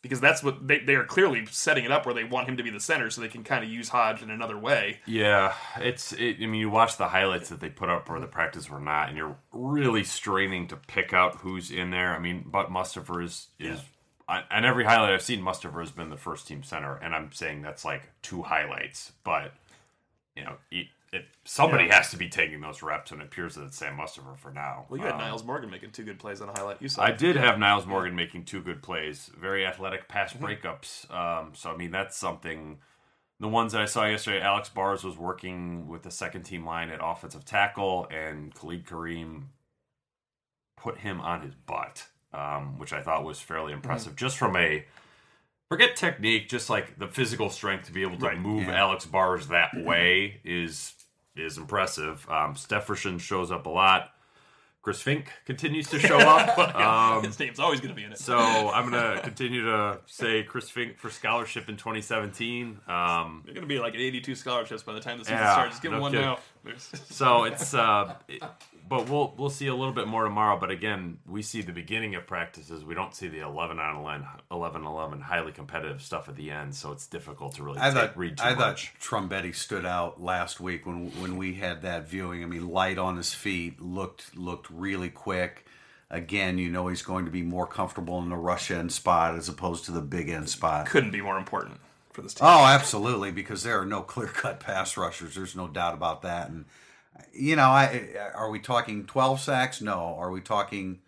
Because 0.02 0.20
that's 0.20 0.42
what 0.42 0.68
they, 0.68 0.78
they 0.78 0.94
are 0.94 1.04
clearly 1.04 1.46
setting 1.46 1.85
it 1.85 1.90
up 1.90 2.06
where 2.06 2.14
they 2.14 2.22
want 2.22 2.48
him 2.48 2.56
to 2.59 2.62
be 2.62 2.70
the 2.70 2.78
center 2.78 3.11
so 3.11 3.20
they 3.20 3.28
can 3.28 3.42
kind 3.42 3.64
of 3.64 3.70
use 3.70 3.88
Hodge 3.88 4.22
in 4.22 4.30
another 4.30 4.56
way. 4.56 5.00
Yeah, 5.06 5.54
it's. 5.78 6.12
It, 6.12 6.37
I 6.40 6.46
mean, 6.46 6.61
you 6.61 6.70
watch 6.70 6.96
the 6.96 7.09
highlights 7.09 7.48
that 7.48 7.61
they 7.61 7.70
put 7.70 7.88
up 7.88 8.09
or 8.09 8.20
the 8.20 8.26
practice 8.26 8.70
or 8.70 8.78
not, 8.78 9.09
and 9.09 9.16
you're 9.16 9.37
really 9.52 10.04
straining 10.04 10.68
to 10.68 10.76
pick 10.76 11.12
out 11.12 11.37
who's 11.37 11.70
in 11.70 11.90
there. 11.90 12.14
I 12.14 12.18
mean, 12.18 12.44
but 12.46 12.70
Mustipher 12.70 13.24
is 13.24 13.48
is 13.59 13.80
on 14.28 14.64
every 14.64 14.85
highlight 14.85 15.12
I've 15.12 15.22
seen, 15.22 15.40
Mustipher 15.40 15.80
has 15.80 15.92
been 15.92 16.11
the 16.11 16.16
first 16.16 16.48
team 16.48 16.62
center, 16.62 16.96
and 16.96 17.14
I'm 17.14 17.32
saying 17.32 17.62
that's 17.62 17.85
like 17.85 18.11
two 18.22 18.42
highlights, 18.42 19.12
but 19.24 19.52
you 20.35 20.44
know, 20.44 20.56
it, 21.16 21.24
somebody 21.44 21.85
Yeah. 21.87 21.96
has 21.96 22.11
to 22.11 22.16
be 22.16 22.29
taking 22.29 22.61
those 22.61 22.83
reps, 22.83 23.11
and 23.11 23.20
it 23.20 23.24
appears 23.26 23.55
that 23.57 23.64
it's 23.64 23.76
Sam 23.76 23.96
Mustipher 23.96 24.37
for 24.38 24.50
now. 24.52 24.87
Well, 24.88 24.98
you 25.00 25.07
had 25.07 25.14
Um, 25.14 25.20
Nyles 25.20 25.44
Morgan 25.44 25.70
making 25.70 25.90
two 25.92 26.05
good 26.05 26.18
plays 26.18 26.40
on 26.40 26.48
a 26.48 26.52
highlight. 26.52 26.81
You 26.81 26.88
saw 26.88 27.02
I 27.02 27.09
it. 27.11 27.18
did 27.18 27.37
have 27.37 27.57
Nyles 27.57 27.87
Morgan 27.87 28.14
making 28.14 28.44
two 28.44 28.62
good 28.62 28.83
plays, 28.83 29.31
very 29.38 29.66
athletic 29.66 30.09
pass 30.09 30.33
breakups. 30.33 31.11
Um, 31.12 31.55
so 31.55 31.72
I 31.72 31.76
mean, 31.76 31.90
that's 31.90 32.16
something. 32.16 32.79
The 33.38 33.48
ones 33.48 33.72
that 33.72 33.83
I 33.83 33.85
saw 33.85 34.07
yesterday, 34.07 34.40
Alex 34.40 34.70
Bars 34.70 35.05
was 35.05 35.18
working 35.18 35.88
with 35.88 36.02
the 36.05 36.11
second 36.11 36.44
team 36.44 36.64
line 36.64 36.88
at 36.90 37.00
offensive 37.02 37.44
tackle, 37.44 38.07
and 38.11 38.55
Khalid 38.55 38.87
Kareem 38.87 39.48
put 40.76 40.98
him 40.98 41.20
on 41.20 41.42
his 41.42 41.55
butt, 41.55 42.07
um, 42.33 42.79
which 42.79 42.92
I 42.94 43.02
thought 43.02 43.24
was 43.24 43.40
fairly 43.40 43.72
impressive, 43.74 44.16
just 44.16 44.38
from 44.38 44.57
a 44.57 44.85
forget 45.68 45.96
technique, 45.96 46.48
just 46.48 46.70
like 46.70 46.98
the 46.98 47.09
physical 47.09 47.50
strength 47.50 47.87
to 47.87 47.92
be 47.92 48.02
able 48.02 48.16
to 48.18 48.24
Right, 48.26 48.38
move 48.38 48.64
yeah. 48.68 48.74
Alex 48.81 49.05
Bars 49.05 49.48
that 49.48 49.70
way 49.76 50.40
is 50.44 50.94
is 51.37 51.57
impressive. 51.59 52.27
Um, 52.29 52.55
Stepherson 52.55 53.18
shows 53.20 53.51
up 53.51 53.66
a 53.66 53.70
lot. 53.70 54.11
Chris 54.83 55.03
Finke 55.03 55.27
continues 55.46 55.88
to 55.90 55.99
show 55.99 56.16
up. 56.18 56.57
Um, 56.77 57.25
His 57.25 57.38
name's 57.40 57.59
always 57.59 57.81
going 57.81 57.88
to 57.90 57.96
be 57.96 58.05
in 58.05 58.12
it. 58.12 58.18
so 58.18 58.38
I'm 58.38 58.88
gonna 58.90 59.20
continue 59.20 59.64
to 59.64 59.99
say 60.07 60.44
Chris 60.44 60.70
Finke 60.70 60.96
for 60.96 61.11
scholarship 61.11 61.68
in 61.68 61.77
2017. 61.77 62.79
Um, 62.87 63.42
They're 63.44 63.53
going 63.55 63.62
to 63.62 63.68
be 63.68 63.81
like 63.81 63.96
82 63.96 64.35
scholarships 64.37 64.85
by 64.85 64.92
the 64.92 65.01
time 65.01 65.18
the 65.18 65.25
season 65.25 65.38
Yeah, 65.38 65.53
starts. 65.55 65.70
Just 65.72 65.83
give 65.83 65.90
no 65.90 65.96
them 65.96 66.03
one 66.03 66.12
kidding. 66.12 66.27
now. 66.27 66.38
There's- 66.64 66.92
so 67.11 67.44
it's, 67.44 67.75
uh, 67.75 68.14
it- 68.29 68.42
but 68.88 69.09
we'll 69.09 69.35
we'll 69.37 69.51
see 69.51 69.66
a 69.66 69.75
little 69.75 69.92
bit 69.92 70.07
more 70.07 70.25
tomorrow. 70.25 70.59
But 70.59 70.70
again, 70.70 71.18
we 71.27 71.42
see 71.42 71.62
the 71.62 71.72
beginning 71.72 72.14
of 72.14 72.27
practices. 72.27 72.85
We 72.85 72.94
don't 72.94 73.14
see 73.14 73.29
the 73.29 73.40
11 73.40 73.79
on 73.79 73.96
11, 73.96 74.27
11 74.51 74.85
11 74.85 75.20
highly 75.20 75.53
competitive 75.53 76.03
stuff 76.03 76.29
at 76.29 76.37
the 76.37 76.51
end. 76.51 76.75
So 76.75 76.92
it's 76.92 77.07
difficult 77.07 77.57
to 77.57 77.62
really 77.62 77.79
I 77.81 77.90
take, 77.90 77.94
thought 77.94 78.16
read 78.16 78.38
too 78.38 78.44
I 78.44 78.51
thought 78.51 78.68
much. 78.68 78.94
Trumbetti 79.01 79.55
stood 79.55 79.87
out 79.87 80.22
last 80.22 80.61
week 80.61 80.87
when 80.87 81.11
when 81.20 81.37
we 81.37 81.55
had 81.55 81.83
that 81.83 82.09
viewing. 82.09 82.42
I 82.42 82.46
mean, 82.46 82.68
light 82.68 82.99
on 82.99 83.16
his 83.16 83.35
feet, 83.35 83.81
looked 83.81 84.37
looked 84.37 84.68
really 84.70 85.11
quick. 85.11 85.66
Again, 86.09 86.57
you 86.59 86.70
know 86.70 86.87
he's 86.87 87.03
going 87.03 87.25
to 87.25 87.33
be 87.33 87.42
more 87.42 87.66
comfortable 87.66 88.20
in 88.20 88.29
the 88.29 88.37
rush 88.37 88.70
end 88.70 88.92
spot 88.92 89.35
as 89.35 89.49
opposed 89.49 89.87
to 89.87 89.92
the 89.92 90.01
big 90.01 90.29
end 90.29 90.49
spot. 90.49 90.87
couldn't 90.87 91.11
be 91.11 91.20
more 91.20 91.37
important 91.37 91.81
for 92.12 92.22
this 92.22 92.35
team. 92.35 92.46
Oh, 92.49 92.64
absolutely, 92.64 93.33
because 93.33 93.64
there 93.64 93.81
are 93.81 93.87
no 93.87 94.03
clear 94.03 94.29
cut 94.29 94.61
pass 94.61 94.96
rushers. 94.96 95.35
There's 95.35 95.57
no 95.57 95.66
doubt 95.66 95.94
about 95.94 96.22
that. 96.22 96.49
And 96.49 96.64
you 97.33 97.57
know, 97.57 97.68
I 97.70 98.09
uh, 98.18 98.37
are 98.37 98.50
we 98.50 98.59
talking 98.61 99.05
twelve 99.07 99.40
sacks? 99.40 99.81
No. 99.81 100.16
Are 100.18 100.31
we 100.31 100.40
talking 100.40 101.00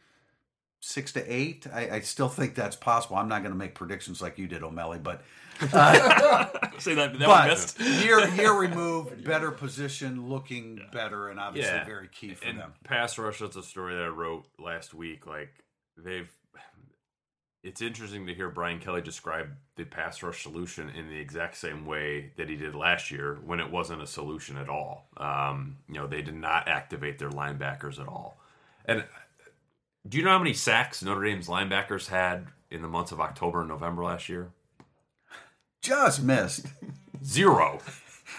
six 0.81 1.13
to 1.13 1.33
eight? 1.33 1.67
I, 1.73 1.91
I 1.91 2.01
still 2.01 2.29
think 2.29 2.55
that's 2.55 2.77
possible. 2.77 3.17
I'm 3.17 3.29
not 3.29 3.41
going 3.43 3.53
to 3.53 3.59
make 3.59 3.75
predictions 3.75 4.21
like 4.23 4.39
you 4.39 4.47
did, 4.47 4.63
O'Malley, 4.63 4.99
but 4.99 5.23
uh, 5.73 6.47
Say 6.79 6.95
that, 6.95 7.19
that 7.19 7.75
but 7.79 7.87
year 8.05 8.29
year 8.37 8.53
removed, 8.53 9.25
better 9.25 9.51
position, 9.51 10.29
looking 10.29 10.81
better, 10.93 11.29
and 11.29 11.41
obviously 11.41 11.73
Yeah. 11.75 11.85
very 11.85 12.09
key 12.09 12.35
for 12.35 12.47
and 12.47 12.59
them. 12.61 12.75
pass 12.85 13.19
rush 13.19 13.41
that's 13.41 13.57
a 13.57 13.63
story 13.63 13.95
that 13.97 14.05
i 14.05 14.09
wrote 14.09 14.45
last 14.61 14.95
week 14.95 15.27
like 15.27 15.53
they've 15.97 16.31
it's 17.65 17.83
interesting 17.83 18.27
to 18.27 18.35
hear 18.35 18.49
brian 18.51 18.79
kelly 18.79 19.01
describe 19.03 19.49
the 19.77 19.85
pass 19.85 20.23
rush 20.23 20.43
solution 20.43 20.89
in 20.91 21.09
the 21.09 21.19
exact 21.19 21.57
same 21.57 21.85
way 21.87 22.31
that 22.37 22.49
he 22.49 22.57
did 22.57 22.75
last 22.75 23.11
year 23.11 23.39
when 23.45 23.59
it 23.61 23.71
wasn't 23.71 24.01
a 24.01 24.07
solution 24.07 24.57
at 24.57 24.69
all 24.69 25.09
um, 25.17 25.77
you 25.89 25.95
know 25.95 26.07
they 26.07 26.23
did 26.23 26.35
not 26.35 26.69
activate 26.69 27.19
their 27.19 27.31
linebackers 27.31 28.01
at 28.01 28.07
all 28.09 28.39
and 28.85 29.05
do 30.09 30.17
you 30.19 30.25
know 30.25 30.31
how 30.31 30.39
many 30.39 30.55
sacks 30.55 31.03
notre 31.03 31.25
dame's 31.25 31.49
linebackers 31.49 32.09
had 32.09 32.47
in 32.71 32.81
the 32.83 32.89
months 32.89 33.13
of 33.13 33.21
october 33.21 33.61
and 33.61 33.69
november 33.69 34.05
last 34.05 34.29
year 34.29 34.51
Just 35.83 36.23
missed. 36.23 36.67
zero 37.25 37.81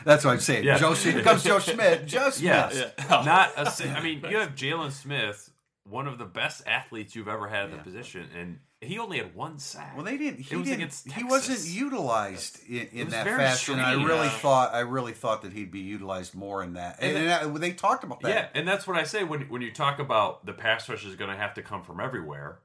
That's 0.05 0.23
what 0.23 0.31
I'm 0.31 0.39
saying. 0.39 0.63
Yeah. 0.65 0.77
Joe, 0.77 0.93
here 0.93 1.23
comes 1.23 1.43
Joe 1.43 1.57
Schmidt. 1.59 2.05
Just 2.05 2.41
Yes. 2.41 2.75
missed. 2.75 3.09
Not 3.09 3.51
a 3.57 3.69
si- 3.71 3.89
I 3.89 4.01
mean, 4.03 4.23
you 4.29 4.37
have 4.37 4.53
Jaylon 4.55 4.91
Smith, 4.91 5.51
one 5.83 6.07
of 6.07 6.17
the 6.19 6.25
best 6.25 6.61
athletes 6.67 7.15
you've 7.15 7.27
ever 7.27 7.47
had 7.49 7.65
at 7.65 7.71
the 7.71 7.77
position, 7.83 8.27
and 8.37 8.59
he 8.81 8.97
only 8.97 9.17
had 9.17 9.35
one 9.35 9.59
sack. 9.59 9.93
Well, 9.95 10.05
they 10.05 10.17
didn't. 10.17 10.39
He 10.39 10.55
was 10.55 10.65
didn't. 10.65 10.79
against 10.79 11.11
He 11.11 11.23
wasn't 11.23 11.67
utilized 11.67 12.59
in, 12.69 12.87
in 12.93 13.05
was 13.05 13.13
that 13.13 13.25
very 13.25 13.37
fashion. 13.37 13.79
I 13.79 13.93
really 13.93 14.27
Yeah. 14.27 14.29
thought. 14.29 14.73
I 14.73 14.79
really 14.79 15.11
thought 15.13 15.41
that 15.41 15.51
he'd 15.53 15.71
be 15.71 15.81
utilized 15.81 16.33
more 16.33 16.63
in 16.63 16.73
that. 16.73 16.97
And, 17.01 17.17
and 17.17 17.29
I- 17.31 17.57
they 17.59 17.73
talked 17.73 18.03
about 18.05 18.21
that. 18.21 18.29
Yeah, 18.29 18.47
and 18.53 18.67
that's 18.67 18.87
what 18.87 18.97
I 18.97 19.03
say 19.03 19.23
when 19.25 19.41
when 19.49 19.61
you 19.61 19.71
talk 19.73 19.99
about 19.99 20.45
the 20.45 20.53
pass 20.53 20.87
rush 20.87 21.05
is 21.05 21.15
going 21.15 21.29
to 21.29 21.35
have 21.37 21.53
to 21.55 21.61
come 21.61 21.83
from 21.83 21.99
everywhere, 21.99 22.59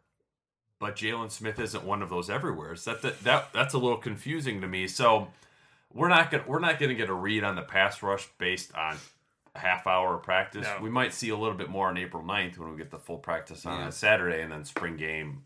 but 0.79 0.95
Jaylon 0.97 1.31
Smith 1.33 1.59
isn't 1.59 1.83
one 1.85 2.01
of 2.01 2.11
those 2.11 2.31
everywheres. 2.31 2.85
That, 2.85 3.03
that 3.03 3.21
that 3.25 3.53
that's 3.53 3.75
a 3.75 3.79
little 3.79 3.99
confusing 3.99 4.61
to 4.61 4.69
me. 4.69 4.87
So 4.87 5.29
we're 5.93 6.09
not 6.09 6.31
gonna 6.31 6.45
we're 6.47 6.61
not 6.61 6.79
gonna 6.79 6.95
get 6.95 7.09
a 7.09 7.15
read 7.15 7.43
on 7.43 7.57
the 7.57 7.63
pass 7.63 8.03
rush 8.05 8.29
based 8.39 8.73
on 8.77 8.97
a 9.57 9.59
half 9.59 9.87
hour 9.89 10.15
of 10.15 10.23
practice. 10.23 10.63
No. 10.65 10.79
We 10.81 10.91
might 10.91 11.13
see 11.13 11.31
a 11.31 11.37
little 11.37 11.57
bit 11.57 11.71
more 11.71 11.89
on 11.89 11.97
April 11.99 12.23
9th 12.23 12.57
when 12.59 12.71
we 12.71 12.77
get 12.77 12.91
the 12.93 12.99
full 12.99 13.19
practice 13.19 13.67
on 13.67 13.81
Yeah. 13.81 13.89
a 13.89 13.93
Saturday, 13.93 14.43
and 14.43 14.53
then 14.53 14.65
spring 14.65 14.97
game 14.97 15.43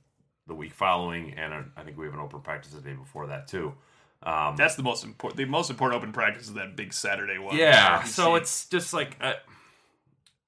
the 0.49 0.55
week 0.55 0.73
following, 0.73 1.35
and 1.35 1.53
uh, 1.55 1.63
I 1.77 1.83
think 1.83 1.97
we 1.97 2.07
have 2.07 2.15
an 2.15 2.21
open 2.21 2.41
practice 2.41 2.73
the 2.73 2.81
day 2.81 2.95
before 2.95 3.29
that 3.29 3.47
too. 3.47 3.75
Um, 4.23 4.57
That's 4.57 4.75
the 4.75 4.83
most 4.83 5.05
important. 5.05 5.37
The 5.37 5.45
most 5.45 5.71
important 5.71 6.03
open 6.03 6.13
practice 6.13 6.49
is 6.49 6.55
that 6.55 6.75
big 6.75 6.93
Saturday 6.93 7.39
one. 7.39 7.57
yeah, 7.57 8.03
so 8.03 8.35
it's 8.35 8.67
just 8.67 8.93
like, 8.93 9.17
I, 9.21 9.35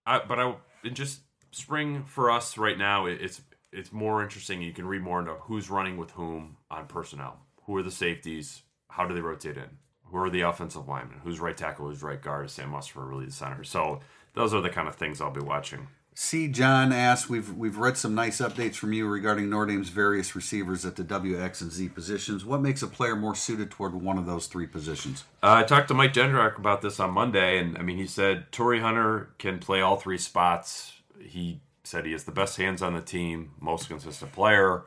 I, 0.04 0.20
but 0.26 0.40
I, 0.40 0.54
just 0.92 1.20
spring 1.52 2.04
for 2.04 2.30
us 2.30 2.58
right 2.58 2.76
now, 2.76 3.06
it, 3.06 3.20
it's 3.20 3.40
it's 3.72 3.92
more 3.92 4.22
interesting. 4.22 4.60
You 4.60 4.72
can 4.72 4.86
read 4.86 5.02
more 5.02 5.20
into 5.20 5.34
who's 5.34 5.70
running 5.70 5.96
with 5.96 6.10
whom 6.12 6.56
on 6.70 6.86
personnel. 6.86 7.38
Who 7.66 7.76
are 7.76 7.82
the 7.82 7.90
safeties? 7.90 8.62
How 8.88 9.06
do 9.06 9.14
they 9.14 9.20
rotate 9.20 9.56
in? 9.56 9.78
Who 10.06 10.16
are 10.16 10.30
the 10.30 10.40
offensive 10.40 10.88
linemen? 10.88 11.20
Who's 11.22 11.38
right 11.38 11.56
tackle? 11.56 11.86
Who's 11.86 12.02
right 12.02 12.20
guard? 12.20 12.50
Sam 12.50 12.72
Mustipher 12.72 13.08
really 13.08 13.26
the 13.26 13.32
center? 13.32 13.62
So 13.62 14.00
those 14.34 14.52
are 14.52 14.60
the 14.60 14.70
kind 14.70 14.88
of 14.88 14.96
things 14.96 15.20
I'll 15.20 15.30
be 15.30 15.40
watching. 15.40 15.86
C. 16.14 16.48
John 16.48 16.92
asks, 16.92 17.30
we've 17.30 17.54
we've 17.54 17.78
read 17.78 17.96
some 17.96 18.14
nice 18.14 18.40
updates 18.40 18.74
from 18.74 18.92
you 18.92 19.06
regarding 19.06 19.48
Notre 19.48 19.72
Dame's 19.72 19.88
various 19.88 20.36
receivers 20.36 20.84
at 20.84 20.96
the 20.96 21.04
W, 21.04 21.40
X, 21.40 21.60
and 21.60 21.72
Z 21.72 21.88
positions. 21.90 22.44
What 22.44 22.60
makes 22.60 22.82
a 22.82 22.88
player 22.88 23.16
more 23.16 23.34
suited 23.34 23.70
toward 23.70 23.94
one 23.94 24.18
of 24.18 24.26
those 24.26 24.46
three 24.46 24.66
positions? 24.66 25.24
Uh, 25.42 25.54
I 25.54 25.62
talked 25.62 25.88
to 25.88 25.94
Mike 25.94 26.12
Denbrock 26.12 26.58
about 26.58 26.82
this 26.82 27.00
on 27.00 27.12
Monday, 27.12 27.58
and 27.58 27.78
I 27.78 27.82
mean, 27.82 27.96
he 27.96 28.06
said 28.06 28.52
Torii 28.52 28.80
Hunter 28.80 29.30
can 29.38 29.58
play 29.60 29.80
all 29.80 29.96
three 29.96 30.18
spots. 30.18 30.92
He 31.20 31.60
said 31.84 32.04
he 32.04 32.12
has 32.12 32.24
the 32.24 32.32
best 32.32 32.56
hands 32.56 32.82
on 32.82 32.94
the 32.94 33.00
team, 33.00 33.52
most 33.60 33.88
consistent 33.88 34.32
player, 34.32 34.82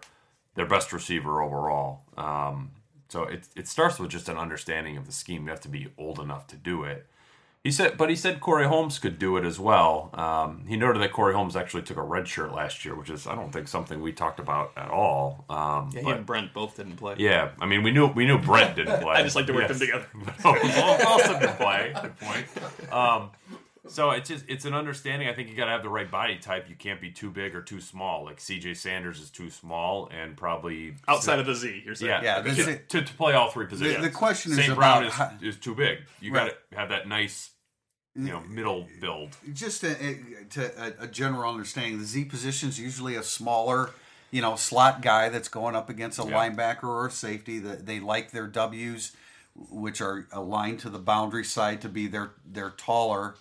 their 0.56 0.68
best 0.68 0.94
receiver 0.94 1.42
overall. 1.42 2.02
Um, 2.16 2.72
so 3.10 3.24
it 3.24 3.48
it 3.56 3.68
starts 3.68 3.98
with 3.98 4.12
just 4.12 4.30
an 4.30 4.38
understanding 4.38 4.98
of 4.98 5.06
the 5.06 5.12
scheme. 5.12 5.46
You 5.46 5.50
have 5.50 5.62
to 5.62 5.70
be 5.70 5.88
old 5.98 6.20
enough 6.20 6.48
to 6.48 6.56
do 6.58 6.84
it. 6.84 7.08
He 7.64 7.72
said, 7.72 7.98
but 7.98 8.10
he 8.10 8.16
said 8.18 8.42
Corey 8.42 8.68
Holmes 8.68 9.00
could 9.00 9.18
do 9.18 9.38
it 9.38 9.46
as 9.46 9.58
well. 9.58 10.10
Um, 10.14 10.66
he 10.68 10.76
noted 10.76 11.02
that 11.02 11.14
Corey 11.14 11.34
Holmes 11.34 11.56
actually 11.56 11.84
took 11.84 11.96
a 11.96 12.02
red 12.02 12.28
shirt 12.28 12.52
last 12.54 12.84
year, 12.84 12.94
which 12.94 13.10
is 13.10 13.26
I 13.26 13.36
don't 13.36 13.54
think 13.54 13.70
something 13.70 14.02
we 14.02 14.12
talked 14.12 14.42
about 14.42 14.74
at 14.76 14.90
all. 14.90 15.46
Um, 15.50 15.90
Yeah, 15.94 16.00
he 16.02 16.06
but- 16.08 16.18
and 16.18 16.26
Brent 16.26 16.54
both 16.54 16.76
didn't 16.76 16.98
play. 16.98 17.16
yeah, 17.20 17.52
I 17.62 17.66
mean 17.66 17.82
we 17.82 17.92
knew 17.92 18.08
we 18.08 18.26
knew 18.26 18.38
Brent 18.38 18.76
didn't 18.76 19.00
play. 19.02 19.16
I 19.16 19.24
just 19.24 19.38
like 19.38 19.46
to 19.48 19.54
work 19.54 19.70
Yes. 19.70 19.80
them 19.80 19.88
together. 19.88 20.08
oh, 20.44 20.60
well, 20.62 21.08
Austin 21.08 21.40
didn't 21.40 21.56
play. 21.56 21.94
Good 22.02 22.20
point. 22.20 22.94
Um, 22.94 23.32
so 23.88 24.12
it's 24.12 24.30
just 24.30 24.46
it's 24.48 24.66
an 24.66 24.74
understanding. 24.74 25.28
I 25.28 25.34
think 25.34 25.50
you 25.50 25.56
got 25.56 25.66
to 25.66 25.72
have 25.72 25.84
the 25.84 25.90
right 25.90 26.10
body 26.10 26.38
type. 26.38 26.68
You 26.70 26.76
can't 26.76 27.02
be 27.02 27.12
too 27.12 27.30
big 27.30 27.54
or 27.56 27.62
too 27.62 27.82
small. 27.82 28.24
Like 28.26 28.40
C.J. 28.40 28.76
Sanders 28.76 29.20
is 29.20 29.30
too 29.30 29.50
small 29.50 30.10
and 30.12 30.38
probably 30.38 30.96
Outside 31.08 31.40
of 31.40 31.46
the 31.46 31.56
Z, 31.56 31.84
you're 31.86 31.96
saying. 31.96 32.24
yeah, 32.24 32.44
Yeah, 32.46 32.54
to, 32.54 32.64
to, 32.66 32.78
to, 32.78 33.02
to 33.02 33.14
play 33.16 33.34
all 33.34 33.50
three 33.52 33.66
positions. 33.68 34.04
the 34.04 34.10
question 34.12 34.52
is 34.54 34.58
St. 34.58 34.70
about 34.70 34.78
Brown 34.80 35.06
is, 35.06 35.14
how- 35.14 35.32
is 35.42 35.58
too 35.58 35.76
big. 35.76 36.00
You 36.22 36.34
Right. 36.34 36.48
got 36.52 36.58
to 36.72 36.78
have 36.80 36.90
that 36.90 37.08
nice, 37.08 37.52
you 38.16 38.30
know, 38.32 38.42
middle 38.48 38.88
build. 39.02 39.36
Just 39.54 39.84
a, 39.84 39.92
a, 39.92 40.20
to 40.52 40.84
a, 41.02 41.04
a 41.04 41.08
general 41.08 41.52
understanding, 41.52 42.00
the 42.00 42.06
Z 42.06 42.26
position 42.26 42.70
is 42.70 42.80
usually 42.80 43.16
a 43.16 43.24
smaller, 43.24 43.90
you 44.32 44.42
know, 44.42 44.56
slot 44.56 45.02
guy 45.02 45.28
that's 45.30 45.50
going 45.50 45.76
up 45.76 45.90
against 45.90 46.20
a 46.20 46.24
Yeah. 46.24 46.32
linebacker 46.50 46.84
or 46.86 47.08
a 47.08 47.12
safety. 47.12 47.60
That 47.60 47.86
they 47.86 48.00
like 48.00 48.32
their 48.32 48.48
W's, 48.48 49.12
which 49.56 50.00
are 50.00 50.28
aligned 50.32 50.80
to 50.80 50.90
the 50.90 51.00
boundary 51.00 51.44
side, 51.44 51.82
to 51.82 51.90
be 51.90 52.08
their 52.08 52.32
their 52.46 52.70
taller. 52.72 53.36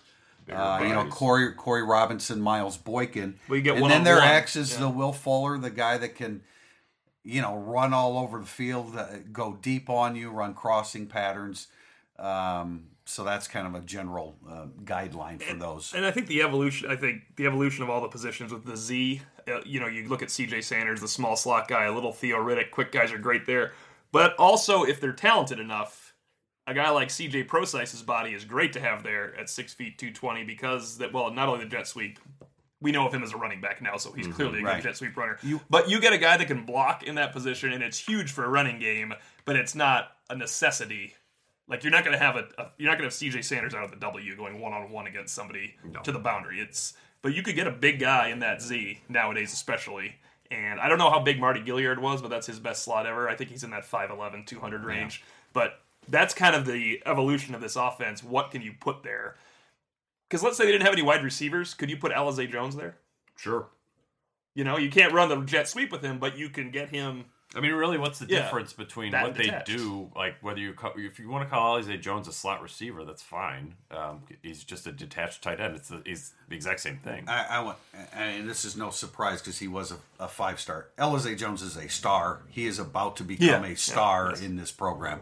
Uh, 0.51 0.79
you 0.83 0.89
know. 0.89 1.05
Corey 1.05 1.53
Corey 1.53 1.83
Robinson, 1.83 2.41
Miles 2.41 2.77
Boykin, 2.77 3.39
Well, 3.47 3.57
you 3.57 3.63
get 3.63 3.77
and 3.77 3.85
then 3.89 4.03
their 4.03 4.15
one-on-one. 4.15 4.37
X 4.37 4.55
is 4.55 4.77
the 4.77 4.89
Will 4.89 5.13
Fuller, 5.13 5.57
the 5.57 5.69
guy 5.69 5.97
that 5.97 6.15
can, 6.15 6.41
you 7.23 7.41
know, 7.41 7.57
run 7.57 7.93
all 7.93 8.17
over 8.17 8.39
the 8.39 8.45
field, 8.45 8.95
uh, 8.97 9.07
go 9.31 9.57
deep 9.61 9.89
on 9.89 10.15
you, 10.15 10.29
run 10.29 10.53
crossing 10.53 11.07
patterns. 11.07 11.67
Um, 12.19 12.87
so 13.05 13.23
that's 13.23 13.47
kind 13.47 13.67
of 13.67 13.75
a 13.75 13.85
general 13.85 14.35
uh, 14.49 14.65
guideline 14.83 15.41
for 15.41 15.55
those. 15.55 15.93
And 15.93 16.05
I 16.05 16.11
think 16.11 16.27
the 16.27 16.41
evolution, 16.41 16.89
I 16.89 16.95
think 16.95 17.35
the 17.35 17.45
evolution 17.45 17.83
of 17.83 17.89
all 17.89 18.01
the 18.01 18.07
positions 18.07 18.53
with 18.53 18.65
the 18.65 18.77
Z, 18.77 19.21
uh, 19.47 19.59
you 19.65 19.79
know, 19.79 19.87
you 19.87 20.07
look 20.07 20.21
at 20.21 20.29
CJ 20.29 20.63
Sanders, 20.63 21.01
the 21.01 21.07
small 21.07 21.35
slot 21.35 21.67
guy, 21.67 21.85
a 21.85 21.91
little 21.93 22.13
Theo 22.13 22.37
Riddick, 22.37 22.71
quick 22.71 22.91
guys 22.91 23.11
are 23.11 23.17
great 23.17 23.45
there. 23.45 23.73
But 24.11 24.35
also, 24.37 24.83
if 24.83 25.01
they're 25.01 25.11
talented 25.11 25.59
enough, 25.59 26.02
a 26.67 26.73
guy 26.73 26.89
like 26.89 27.09
CJ 27.09 27.47
Prosise's 27.47 28.01
body 28.01 28.33
is 28.33 28.45
great 28.45 28.73
to 28.73 28.79
have 28.79 29.03
there 29.03 29.35
at 29.37 29.49
six 29.49 29.73
feet 29.73 29.97
two 29.97 30.11
twenty 30.11 30.43
because 30.43 30.97
that 30.99 31.13
well, 31.13 31.31
not 31.31 31.49
only 31.49 31.63
the 31.63 31.69
jet 31.69 31.87
sweep, 31.87 32.19
we 32.81 32.91
know 32.91 33.07
of 33.07 33.13
him 33.13 33.23
as 33.23 33.33
a 33.33 33.37
running 33.37 33.61
back 33.61 33.81
now, 33.81 33.97
so 33.97 34.11
he's 34.11 34.27
mm-hmm, 34.27 34.35
clearly 34.35 34.59
a 34.59 34.63
good 34.63 34.83
jet 34.83 34.97
sweep 34.97 35.15
runner. 35.15 35.37
but 35.69 35.89
you 35.89 35.99
get 35.99 36.13
a 36.13 36.17
guy 36.17 36.37
that 36.37 36.47
can 36.47 36.65
block 36.65 37.03
in 37.03 37.15
that 37.15 37.31
position, 37.31 37.71
and 37.71 37.83
it's 37.83 37.97
huge 37.97 38.31
for 38.31 38.45
a 38.45 38.49
running 38.49 38.79
game, 38.79 39.13
but 39.45 39.55
it's 39.55 39.75
not 39.75 40.11
a 40.29 40.35
necessity. 40.35 41.15
Like 41.67 41.83
you're 41.83 41.91
not 41.91 42.03
going 42.03 42.17
to 42.17 42.23
have 42.23 42.35
a, 42.35 42.47
a 42.57 42.71
you're 42.77 42.89
not 42.89 42.97
going 42.97 43.09
to 43.09 43.15
have 43.25 43.33
CJ 43.33 43.43
Sanders 43.43 43.73
out 43.73 43.83
of 43.83 43.91
the 43.91 43.97
W 43.97 44.35
going 44.35 44.59
one 44.59 44.73
on 44.73 44.91
one 44.91 45.07
against 45.07 45.33
somebody 45.33 45.75
to 46.03 46.11
the 46.11 46.19
boundary. 46.19 46.59
It's 46.59 46.93
but 47.21 47.33
you 47.33 47.41
could 47.41 47.55
get 47.55 47.67
a 47.67 47.71
big 47.71 47.99
guy 47.99 48.29
in 48.29 48.39
that 48.39 48.61
Z 48.61 48.99
nowadays, 49.09 49.53
especially. 49.53 50.15
And 50.51 50.79
I 50.79 50.87
don't 50.87 50.97
know 50.97 51.09
how 51.09 51.19
big 51.19 51.39
Marty 51.39 51.61
Gilliard 51.61 51.99
was, 51.99 52.21
but 52.21 52.27
that's 52.27 52.45
his 52.45 52.59
best 52.59 52.83
slot 52.83 53.07
ever. 53.07 53.27
I 53.27 53.35
think 53.35 53.49
he's 53.49 53.63
in 53.63 53.71
that 53.71 53.89
5'11", 53.89 54.45
200 54.45 54.83
range. 54.83 55.23
But 55.51 55.79
that's 56.07 56.33
kind 56.33 56.55
of 56.55 56.65
the 56.65 57.01
evolution 57.05 57.55
of 57.55 57.61
this 57.61 57.75
offense. 57.75 58.23
What 58.23 58.51
can 58.51 58.61
you 58.61 58.73
put 58.79 59.03
there? 59.03 59.35
Because 60.29 60.43
let's 60.43 60.57
say 60.57 60.65
they 60.65 60.71
didn't 60.71 60.83
have 60.85 60.93
any 60.93 61.01
wide 61.03 61.23
receivers, 61.23 61.73
could 61.73 61.89
you 61.89 61.97
put 61.97 62.11
Alize 62.11 62.51
Jones 62.51 62.75
there? 62.75 62.97
Sure. 63.35 63.67
You 64.55 64.63
know, 64.63 64.77
you 64.77 64.89
can't 64.89 65.13
run 65.13 65.29
the 65.29 65.41
jet 65.41 65.67
sweep 65.67 65.91
with 65.91 66.01
him, 66.03 66.19
but 66.19 66.37
you 66.37 66.49
can 66.49 66.71
get 66.71 66.89
him. 66.89 67.25
I 67.55 67.59
mean, 67.59 67.73
really, 67.73 67.99
what's 67.99 68.17
the 68.17 68.25
Yeah. 68.27 68.41
difference 68.41 68.73
between 68.73 69.11
what 69.11 69.25
and 69.27 69.35
they 69.35 69.43
detached. 69.43 69.67
do? 69.67 70.11
Like, 70.15 70.35
whether 70.41 70.59
you 70.59 70.73
call, 70.73 70.93
if 70.95 71.19
you 71.19 71.29
want 71.29 71.47
to 71.47 71.49
call 71.55 71.79
Alize 71.79 72.01
Jones 72.01 72.27
a 72.27 72.31
slot 72.33 72.63
receiver, 72.63 73.05
that's 73.05 73.21
fine. 73.21 73.75
Um, 73.91 74.23
he's 74.41 74.63
just 74.63 74.87
a 74.87 74.91
detached 74.91 75.43
tight 75.43 75.59
end. 75.59 75.75
It's 75.75 75.89
the, 75.89 76.01
he's 76.03 76.33
the 76.49 76.55
exact 76.55 76.79
same 76.79 76.97
thing. 76.97 77.25
I, 77.29 77.57
I 77.57 77.59
want, 77.59 77.77
and 78.13 78.49
this 78.49 78.65
is 78.65 78.75
no 78.75 78.89
surprise 78.89 79.39
because 79.39 79.59
he 79.59 79.67
was 79.67 79.91
a, 79.91 79.97
a 80.19 80.27
five 80.27 80.59
star. 80.59 80.87
Alize 80.97 81.37
Jones 81.37 81.61
is 81.61 81.77
a 81.77 81.87
star. 81.89 82.41
He 82.49 82.65
is 82.65 82.79
about 82.79 83.17
to 83.17 83.23
become 83.23 83.47
Yeah. 83.47 83.65
a 83.71 83.75
star 83.75 84.33
in 84.35 84.55
this 84.55 84.71
program. 84.71 85.19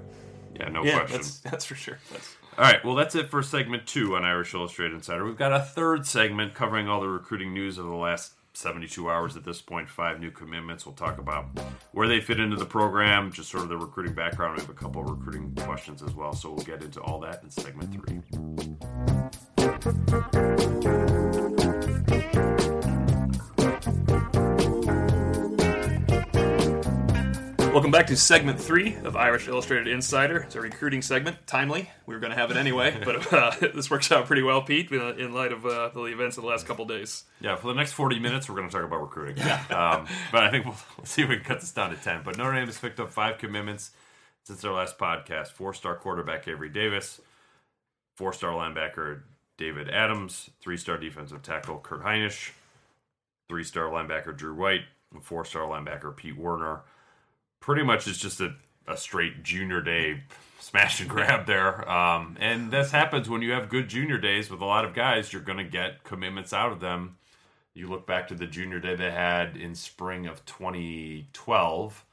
Yeah, 0.56 0.70
no 0.70 0.84
Yeah, 0.84 1.00
question. 1.00 1.18
that's 1.18 1.40
that's 1.40 1.66
for 1.66 1.76
sure. 1.76 1.98
That's, 2.12 2.36
All 2.58 2.64
right, 2.66 2.84
well, 2.84 2.96
that's 2.96 3.16
it 3.16 3.30
for 3.30 3.42
segment 3.44 3.88
two 3.88 4.16
on 4.16 4.24
Irish 4.26 4.54
Illustrated 4.54 4.94
Insider. 4.96 5.26
We've 5.26 5.38
got 5.38 5.54
a 5.54 5.60
third 5.62 6.06
segment 6.06 6.54
covering 6.54 6.88
all 6.90 7.00
the 7.02 7.08
recruiting 7.10 7.54
news 7.54 7.78
of 7.78 7.86
the 7.86 7.94
last 7.96 8.34
72 8.54 9.10
hours 9.10 9.38
at 9.38 9.46
this 9.46 9.62
point. 9.62 9.90
Five 9.90 10.20
new 10.20 10.30
commitments. 10.32 10.86
We'll 10.86 10.94
talk 10.96 11.18
about 11.18 11.46
where 11.94 12.08
they 12.08 12.20
fit 12.20 12.40
into 12.40 12.58
the 12.58 12.66
program, 12.66 13.32
just 13.32 13.50
sort 13.50 13.64
of 13.64 13.70
the 13.70 13.78
recruiting 13.78 14.14
background. 14.14 14.56
We 14.58 14.62
have 14.62 14.70
a 14.70 14.74
couple 14.74 15.02
of 15.02 15.10
recruiting 15.10 15.56
questions 15.56 16.04
as 16.04 16.14
well, 16.14 16.34
so 16.34 16.52
we'll 16.52 16.66
get 16.66 16.84
into 16.84 17.00
all 17.00 17.20
that 17.22 17.42
in 17.44 17.50
segment 17.50 17.94
three. 17.94 18.22
Welcome 27.72 27.92
back 27.92 28.08
to 28.08 28.18
segment 28.18 28.60
three 28.60 28.98
of 29.06 29.16
Irish 29.16 29.48
Illustrated 29.48 29.88
Insider. 29.88 30.40
It's 30.40 30.56
a 30.56 30.62
recruiting 30.62 31.02
segment, 31.02 31.38
timely. 31.48 31.90
We 32.06 32.14
were 32.14 32.20
going 32.20 32.34
to 32.34 32.38
have 32.38 32.52
it 32.52 32.58
anyway, 32.58 33.02
but 33.06 33.32
uh, 33.32 33.52
this 33.74 33.90
works 33.90 34.12
out 34.12 34.26
pretty 34.26 34.42
well, 34.42 34.62
Pete, 34.62 34.92
uh, 34.92 35.16
in 35.16 35.34
light 35.34 35.54
of 35.54 35.66
uh, 35.66 35.88
the 35.88 36.04
events 36.04 36.36
of 36.36 36.44
the 36.44 36.50
last 36.50 36.68
couple 36.68 36.84
days. 36.84 37.24
Yeah, 37.40 37.56
for 37.56 37.68
the 37.68 37.74
next 37.74 37.94
40 37.94 38.20
minutes, 38.20 38.50
we're 38.50 38.58
going 38.58 38.68
to 38.68 38.76
talk 38.76 38.84
about 38.84 39.00
recruiting. 39.00 39.42
Um, 39.42 40.06
but 40.34 40.44
I 40.44 40.52
think 40.52 40.66
we'll, 40.66 40.76
we'll 40.98 41.06
see 41.06 41.22
if 41.22 41.30
we 41.30 41.38
can 41.38 41.46
cut 41.46 41.62
this 41.62 41.72
down 41.72 41.92
to 41.92 41.96
10. 41.96 42.24
But 42.26 42.38
Notre 42.38 42.54
Dame 42.54 42.66
has 42.66 42.78
picked 42.78 43.00
up 43.00 43.10
five 43.10 43.38
commitments 43.38 43.92
since 44.44 44.62
their 44.62 44.74
last 44.74 44.98
podcast 44.98 45.48
four 45.48 45.74
star 45.74 45.96
quarterback 45.96 46.50
Avery 46.50 46.70
Davis, 46.70 47.22
four 48.18 48.34
star 48.34 48.52
linebacker 48.52 49.22
David 49.58 49.90
Adams, 49.90 50.50
three 50.60 50.76
star 50.76 50.98
defensive 50.98 51.42
tackle 51.42 51.80
Kurt 51.80 52.04
Heinisch, 52.04 52.52
three 53.48 53.64
star 53.64 53.86
linebacker 53.86 54.36
Drew 54.36 54.56
White, 54.56 54.84
and 55.14 55.24
four 55.24 55.46
star 55.46 55.64
linebacker 55.64 56.14
Pete 56.14 56.38
Werner. 56.38 56.82
Pretty 57.62 57.84
much 57.84 58.08
it's 58.08 58.17
just 58.17 58.41
a, 58.41 58.56
a 58.88 58.97
straight 58.97 59.43
junior 59.43 59.82
day 59.82 60.24
smash 60.60 61.00
and 61.02 61.10
grab 61.10 61.45
there. 61.45 61.89
Um, 61.89 62.38
and 62.39 62.71
this 62.71 62.91
happens 62.91 63.30
when 63.30 63.41
you 63.41 63.52
have 63.52 63.69
good 63.69 63.89
junior 63.89 64.17
days 64.17 64.50
with 64.50 64.62
a 64.62 64.65
lot 64.65 64.86
of 64.86 64.93
guys, 64.93 65.32
you're 65.32 65.41
going 65.41 65.58
to 65.58 65.63
get 65.63 66.04
commitments 66.04 66.54
out 66.54 66.71
of 66.71 66.80
them. 66.80 67.17
You 67.74 67.88
look 67.88 68.06
back 68.06 68.28
to 68.28 68.36
the 68.36 68.47
junior 68.47 68.80
day 68.80 68.95
they 68.95 69.12
had 69.12 69.56
in 69.56 69.76
spring 69.76 70.28
of 70.28 70.45
2012, 70.45 72.06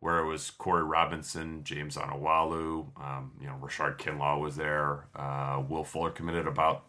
where 0.00 0.18
it 0.18 0.26
was 0.26 0.50
Corey 0.50 0.82
Robinson, 0.82 1.62
James 1.64 1.96
Onwualu, 1.96 2.86
um, 3.00 3.32
you 3.40 3.46
know, 3.46 3.54
Rashard 3.62 3.96
Kinlaw 3.98 4.40
was 4.40 4.56
there. 4.56 5.06
Uh, 5.14 5.62
Will 5.68 5.84
Fuller 5.84 6.10
committed 6.10 6.46
about 6.46 6.84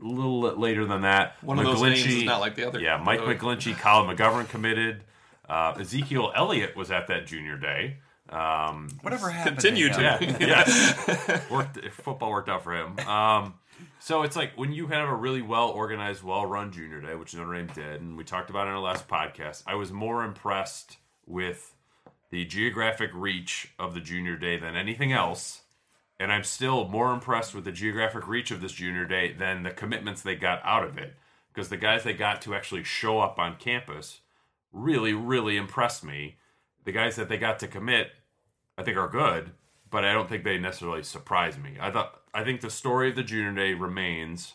a 0.00 0.04
little 0.04 0.40
later 0.40 0.84
than 0.84 1.02
that. 1.02 1.36
One 1.42 1.58
of 1.58 1.64
those 1.64 1.82
names 1.82 2.06
is 2.06 2.24
not 2.24 2.40
like 2.40 2.54
the 2.54 2.66
other. 2.66 2.80
Yeah, 2.80 2.96
Mike. 2.98 3.20
McGlinchey, 3.20 3.76
Colin 3.78 4.16
McGovern 4.16 4.48
committed. 4.48 5.02
Uh, 5.48 5.74
Ezekiel 5.80 6.32
Elliott 6.34 6.76
was 6.76 6.90
at 6.90 7.06
that 7.08 7.26
junior 7.26 7.56
day. 7.56 7.98
Um, 8.28 8.88
Whatever 9.02 9.30
happened? 9.30 9.58
Continue 9.58 9.88
to 9.88 9.94
to. 9.94 10.16
him? 10.18 10.36
yeah, 10.40 10.64
yes. 10.66 11.50
worked. 11.50 11.78
Football 11.92 12.30
worked 12.30 12.48
out 12.48 12.64
for 12.64 12.74
him. 12.74 12.98
Um, 13.00 13.54
so 14.00 14.22
it's 14.22 14.36
like 14.36 14.52
when 14.56 14.72
you 14.72 14.88
have 14.88 15.08
a 15.08 15.14
really 15.14 15.42
well 15.42 15.68
organized, 15.68 16.22
well 16.22 16.44
run 16.46 16.72
junior 16.72 17.00
day, 17.00 17.14
which 17.14 17.34
Notre 17.34 17.54
Dame 17.54 17.68
did, 17.74 18.00
and 18.00 18.16
we 18.16 18.24
talked 18.24 18.50
about 18.50 18.66
it 18.66 18.70
in 18.70 18.76
our 18.76 18.80
last 18.80 19.06
podcast. 19.06 19.62
I 19.66 19.74
was 19.74 19.92
more 19.92 20.24
impressed 20.24 20.96
with 21.26 21.74
the 22.30 22.44
geographic 22.44 23.10
reach 23.14 23.72
of 23.78 23.94
the 23.94 24.00
junior 24.00 24.36
day 24.36 24.58
than 24.58 24.76
anything 24.76 25.12
else. 25.12 25.62
And 26.18 26.32
I'm 26.32 26.44
still 26.44 26.88
more 26.88 27.12
impressed 27.12 27.54
with 27.54 27.64
the 27.64 27.72
geographic 27.72 28.26
reach 28.26 28.50
of 28.50 28.60
this 28.60 28.72
junior 28.72 29.04
day 29.04 29.32
than 29.32 29.62
the 29.62 29.70
commitments 29.70 30.22
they 30.22 30.34
got 30.34 30.60
out 30.64 30.82
of 30.84 30.96
it. 30.98 31.14
Because 31.52 31.68
the 31.68 31.76
guys 31.76 32.04
they 32.04 32.14
got 32.14 32.42
to 32.42 32.54
actually 32.54 32.84
show 32.84 33.20
up 33.20 33.38
on 33.38 33.56
campus 33.56 34.20
really, 34.76 35.12
really 35.12 35.56
impressed 35.56 36.04
me. 36.04 36.36
The 36.84 36.92
guys 36.92 37.16
that 37.16 37.28
they 37.28 37.38
got 37.38 37.58
to 37.60 37.66
commit, 37.66 38.10
I 38.78 38.82
think, 38.82 38.96
are 38.96 39.08
good, 39.08 39.52
but 39.90 40.04
I 40.04 40.12
don't 40.12 40.28
think 40.28 40.44
they 40.44 40.58
necessarily 40.58 41.02
surprise 41.02 41.58
me. 41.58 41.76
I 41.80 41.90
thought 41.90 42.20
I 42.34 42.44
think 42.44 42.60
the 42.60 42.70
story 42.70 43.10
of 43.10 43.16
the 43.16 43.22
junior 43.24 43.52
day 43.52 43.74
remains 43.74 44.54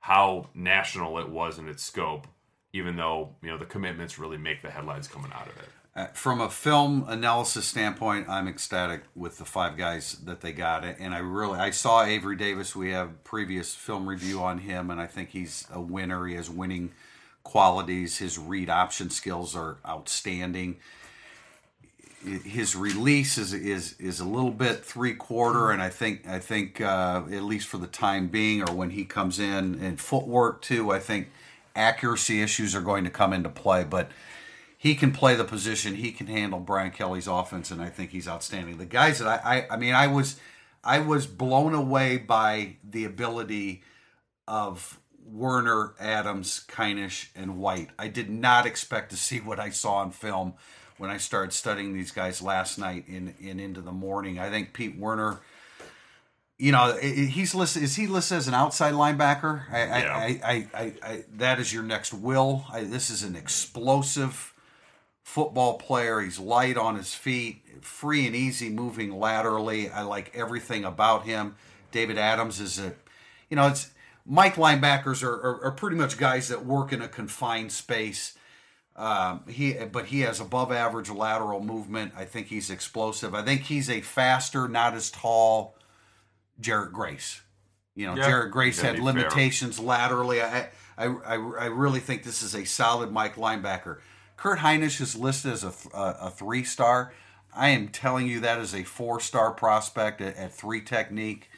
how 0.00 0.48
national 0.54 1.18
it 1.18 1.28
was 1.28 1.58
in 1.58 1.68
its 1.68 1.82
scope. 1.82 2.28
even 2.72 2.96
though 2.96 3.34
you 3.42 3.50
know 3.50 3.58
the 3.58 3.64
commitments 3.64 4.18
really 4.18 4.36
make 4.36 4.62
the 4.62 4.70
headlines 4.70 5.08
coming 5.08 5.32
out 5.32 5.48
of 5.48 5.56
it. 5.56 5.68
Uh, 5.94 6.06
from 6.08 6.42
a 6.42 6.50
film 6.50 7.06
analysis 7.08 7.64
standpoint, 7.64 8.28
I'm 8.28 8.46
ecstatic 8.48 9.04
with 9.14 9.38
the 9.38 9.46
five 9.46 9.78
guys 9.78 10.12
that 10.26 10.42
they 10.42 10.52
got, 10.52 10.84
and 10.84 11.14
I 11.14 11.18
really 11.18 11.58
I 11.58 11.70
saw 11.70 12.04
Avery 12.04 12.36
Davis. 12.36 12.76
We 12.76 12.90
have 12.90 13.24
previous 13.24 13.74
film 13.74 14.06
review 14.06 14.42
on 14.42 14.58
him, 14.58 14.90
and 14.90 15.00
I 15.00 15.06
think 15.06 15.30
he's 15.30 15.66
a 15.72 15.80
winner. 15.80 16.26
He 16.26 16.34
has 16.34 16.50
winning 16.50 16.92
qualities. 17.46 18.18
His 18.18 18.38
read 18.38 18.68
option 18.68 19.08
skills 19.08 19.54
are 19.54 19.76
outstanding. 19.86 20.76
His 22.24 22.74
release 22.74 23.38
is 23.38 23.52
is 23.52 23.94
is 24.00 24.18
a 24.18 24.24
little 24.24 24.50
bit 24.50 24.84
three 24.84 25.14
quarter, 25.14 25.70
and 25.70 25.80
I 25.80 25.88
think 25.88 26.26
I 26.26 26.40
think 26.40 26.80
uh, 26.80 27.22
at 27.30 27.44
least 27.44 27.68
for 27.68 27.78
the 27.78 27.86
time 27.86 28.26
being, 28.26 28.68
or 28.68 28.74
when 28.74 28.90
he 28.90 29.04
comes 29.04 29.38
in, 29.38 29.78
and 29.80 30.00
footwork 30.00 30.60
too. 30.60 30.90
I 30.90 30.98
think 30.98 31.28
accuracy 31.76 32.42
issues 32.42 32.74
are 32.74 32.80
going 32.80 33.04
to 33.04 33.10
come 33.10 33.32
into 33.32 33.48
play, 33.48 33.84
but 33.84 34.10
he 34.76 34.96
can 34.96 35.12
play 35.12 35.36
the 35.36 35.44
position. 35.44 35.94
He 35.94 36.10
can 36.10 36.26
handle 36.26 36.58
Brian 36.58 36.90
Kelly's 36.90 37.28
offense, 37.28 37.70
and 37.70 37.80
I 37.80 37.90
think 37.90 38.10
he's 38.10 38.26
outstanding. 38.26 38.78
The 38.78 38.86
guys 38.86 39.20
that 39.20 39.28
I, 39.28 39.58
I, 39.58 39.74
I 39.74 39.76
mean, 39.76 39.94
I 39.94 40.08
was, 40.08 40.40
I 40.82 40.98
was 40.98 41.26
blown 41.26 41.74
away 41.74 42.18
by 42.18 42.76
the 42.82 43.04
ability 43.04 43.84
of 44.48 44.98
Werner, 45.30 45.94
Adams, 45.98 46.64
Hinish, 46.68 47.28
and 47.34 47.58
White. 47.58 47.90
I 47.98 48.08
did 48.08 48.30
not 48.30 48.66
expect 48.66 49.10
to 49.10 49.16
see 49.16 49.40
what 49.40 49.58
I 49.58 49.70
saw 49.70 49.96
on 49.96 50.10
film 50.10 50.54
when 50.98 51.10
I 51.10 51.18
started 51.18 51.52
studying 51.52 51.92
these 51.92 52.10
guys 52.10 52.40
last 52.40 52.78
night 52.78 53.04
in, 53.08 53.34
in 53.40 53.60
into 53.60 53.80
the 53.80 53.92
morning. 53.92 54.38
I 54.38 54.50
think 54.50 54.72
Pete 54.72 54.98
Werner 54.98 55.40
you 56.58 56.72
know, 56.72 56.96
he's 56.96 57.54
listed. 57.54 57.82
Is 57.82 57.96
he 57.96 58.06
listed 58.06 58.38
as 58.38 58.48
an 58.48 58.54
outside 58.54 58.94
linebacker? 58.94 59.70
I, 59.70 59.84
yeah. 59.84 60.16
I, 60.16 60.40
I, 60.42 60.68
I, 60.74 60.92
I, 61.02 61.24
that 61.34 61.60
is 61.60 61.72
your 61.72 61.82
next 61.82 62.14
will. 62.14 62.64
this 62.74 63.10
is 63.10 63.22
an 63.22 63.36
explosive 63.36 64.54
football 65.22 65.74
player. 65.74 66.20
He's 66.20 66.38
light 66.38 66.78
on 66.78 66.96
his 66.96 67.12
feet, 67.12 67.62
free 67.82 68.26
and 68.26 68.34
easy 68.34 68.70
moving 68.70 69.18
laterally. 69.18 69.90
I 69.90 70.02
like 70.02 70.34
everything 70.34 70.84
about 70.84 71.24
him. 71.24 71.56
David 71.90 72.16
Adams 72.16 72.58
is 72.58 72.78
a, 72.78 72.94
you 73.50 73.56
know, 73.56 73.66
it's 73.66 73.90
Mike 74.26 74.56
linebackers 74.56 75.22
are, 75.22 75.34
are, 75.34 75.64
are 75.64 75.72
pretty 75.72 75.96
much 75.96 76.18
guys 76.18 76.48
that 76.48 76.66
work 76.66 76.92
in 76.92 77.00
a 77.00 77.08
confined 77.08 77.72
space. 77.72 78.36
Um, 78.96 79.44
he, 79.46 79.74
but 79.74 80.06
he 80.06 80.20
has 80.20 80.40
above 80.40 80.72
average 80.72 81.10
lateral 81.10 81.62
movement. 81.62 82.12
I 82.16 82.24
think 82.24 82.48
he's 82.48 82.70
explosive. 82.70 83.34
I 83.34 83.42
think 83.42 83.62
he's 83.62 83.90
a 83.90 84.00
faster, 84.00 84.68
not 84.68 84.94
as 84.94 85.10
tall 85.10 85.76
Jarrett 86.58 86.92
Grace. 86.92 87.42
You 87.94 88.06
know, 88.06 88.16
yeah. 88.16 88.26
Jarrett 88.26 88.52
Grace 88.52 88.80
had 88.80 88.98
limitations 88.98 89.76
fair. 89.76 89.86
laterally. 89.86 90.42
I, 90.42 90.68
I, 90.98 91.06
I, 91.06 91.34
I 91.34 91.66
really 91.66 92.00
think 92.00 92.24
this 92.24 92.42
is 92.42 92.54
a 92.54 92.64
solid 92.64 93.12
Mike 93.12 93.36
linebacker. 93.36 93.98
Kurt 94.36 94.58
Hinish 94.60 95.00
is 95.00 95.16
listed 95.16 95.52
as 95.52 95.64
a, 95.64 95.72
a, 95.94 96.16
a 96.22 96.30
three 96.30 96.64
star. 96.64 97.12
I 97.54 97.70
am 97.70 97.88
telling 97.88 98.26
you 98.26 98.40
that 98.40 98.60
is 98.60 98.74
a 98.74 98.84
four 98.84 99.20
star 99.20 99.50
prospect 99.52 100.20
at, 100.20 100.36
at, 100.36 100.52
three 100.52 100.82
technique. 100.82 101.48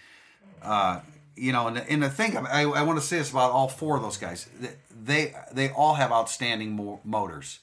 Uh, 0.62 1.00
you 1.38 1.52
know, 1.52 1.68
and, 1.68 1.78
and 1.78 2.02
the 2.02 2.10
thing 2.10 2.36
I, 2.36 2.62
I 2.62 2.82
want 2.82 2.98
to 2.98 3.04
say 3.04 3.18
this 3.18 3.30
about 3.30 3.52
all 3.52 3.68
four 3.68 3.96
of 3.96 4.02
those 4.02 4.16
guys. 4.16 4.48
They 5.04 5.34
they 5.52 5.70
all 5.70 5.94
have 5.94 6.12
outstanding 6.12 6.98
motors. 7.04 7.60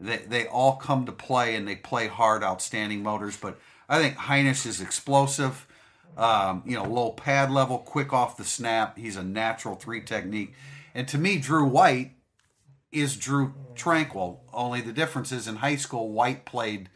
They 0.00 0.18
they 0.18 0.46
all 0.46 0.76
come 0.76 1.06
to 1.06 1.12
play 1.12 1.56
and 1.56 1.66
they 1.66 1.76
play 1.76 2.06
hard, 2.06 2.42
outstanding 2.42 3.02
motors. 3.02 3.36
But 3.36 3.58
I 3.88 4.00
think 4.00 4.16
Hinish 4.16 4.66
is 4.66 4.80
explosive. 4.80 5.66
Um, 6.16 6.62
you 6.66 6.76
know, 6.76 6.84
low 6.84 7.12
pad 7.12 7.50
level, 7.50 7.78
quick 7.78 8.12
off 8.12 8.36
the 8.36 8.44
snap. 8.44 8.98
He's 8.98 9.16
a 9.16 9.22
natural 9.22 9.74
three 9.76 10.02
technique. 10.02 10.54
And 10.94 11.06
to 11.08 11.18
me, 11.18 11.38
Drew 11.38 11.64
White 11.64 12.12
is 12.92 13.16
Drew 13.16 13.54
Tranquill. 13.74 14.38
Only 14.52 14.80
the 14.80 14.92
difference 14.92 15.32
is 15.32 15.46
in 15.46 15.56
high 15.56 15.76
school, 15.76 16.10
White 16.10 16.44
played 16.44 16.90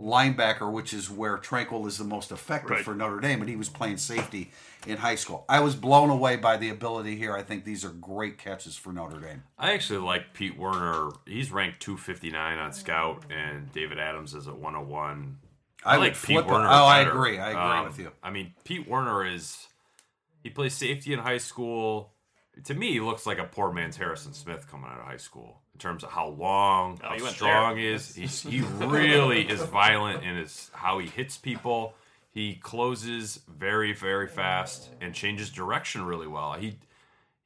linebacker, 0.00 0.70
which 0.70 0.92
is 0.92 1.10
where 1.10 1.38
Tranquill 1.38 1.86
is 1.86 1.98
the 1.98 2.04
most 2.04 2.32
effective 2.32 2.70
right. 2.70 2.84
for 2.84 2.94
Notre 2.94 3.20
Dame, 3.20 3.40
but 3.40 3.48
he 3.48 3.56
was 3.56 3.68
playing 3.68 3.96
safety 3.96 4.50
in 4.86 4.96
high 4.98 5.14
school. 5.14 5.44
I 5.48 5.60
was 5.60 5.74
blown 5.74 6.10
away 6.10 6.36
by 6.36 6.56
the 6.56 6.70
ability 6.70 7.16
here. 7.16 7.34
I 7.34 7.42
think 7.42 7.64
these 7.64 7.84
are 7.84 7.90
great 7.90 8.38
catches 8.38 8.76
for 8.76 8.92
Notre 8.92 9.20
Dame. 9.20 9.42
I 9.58 9.72
actually 9.72 10.00
like 10.00 10.34
Pete 10.34 10.58
Werner. 10.58 11.10
He's 11.26 11.50
ranked 11.50 11.80
259 11.80 12.58
on 12.58 12.72
Scout, 12.72 13.24
and 13.30 13.72
David 13.72 13.98
Adams 13.98 14.34
is 14.34 14.48
at 14.48 14.56
101. 14.56 15.38
I, 15.84 15.94
I 15.94 15.96
like 15.98 16.20
Pete 16.20 16.46
Werner. 16.46 16.68
Oh, 16.68 16.84
I 16.84 17.00
agree. 17.00 17.38
I 17.38 17.50
agree 17.50 17.60
um, 17.60 17.84
with 17.86 17.98
you. 17.98 18.10
I 18.22 18.30
mean, 18.30 18.54
Pete 18.64 18.88
Werner 18.88 19.24
is 19.26 19.68
he 20.42 20.50
plays 20.50 20.74
safety 20.74 21.12
in 21.12 21.18
high 21.18 21.38
school 21.38 22.14
to 22.64 22.74
me, 22.74 22.92
he 22.92 23.00
looks 23.00 23.26
like 23.26 23.38
a 23.38 23.44
poor 23.44 23.72
man's 23.72 23.96
Harrison 23.96 24.32
Smith 24.32 24.68
coming 24.70 24.88
out 24.88 24.98
of 24.98 25.06
high 25.06 25.16
school 25.16 25.60
in 25.74 25.80
terms 25.80 26.04
of 26.04 26.10
how 26.10 26.28
long, 26.28 27.00
oh, 27.04 27.08
how 27.08 27.26
strong 27.26 27.76
he 27.76 27.86
is. 27.86 28.14
He's, 28.14 28.42
he 28.42 28.60
really 28.78 29.42
is 29.42 29.60
violent 29.64 30.24
in 30.24 30.36
his 30.36 30.70
how 30.72 30.98
he 30.98 31.06
hits 31.06 31.36
people. 31.36 31.94
He 32.30 32.54
closes 32.54 33.40
very, 33.48 33.92
very 33.92 34.26
fast 34.26 34.88
and 35.00 35.14
changes 35.14 35.50
direction 35.50 36.04
really 36.04 36.26
well. 36.26 36.54
He 36.54 36.78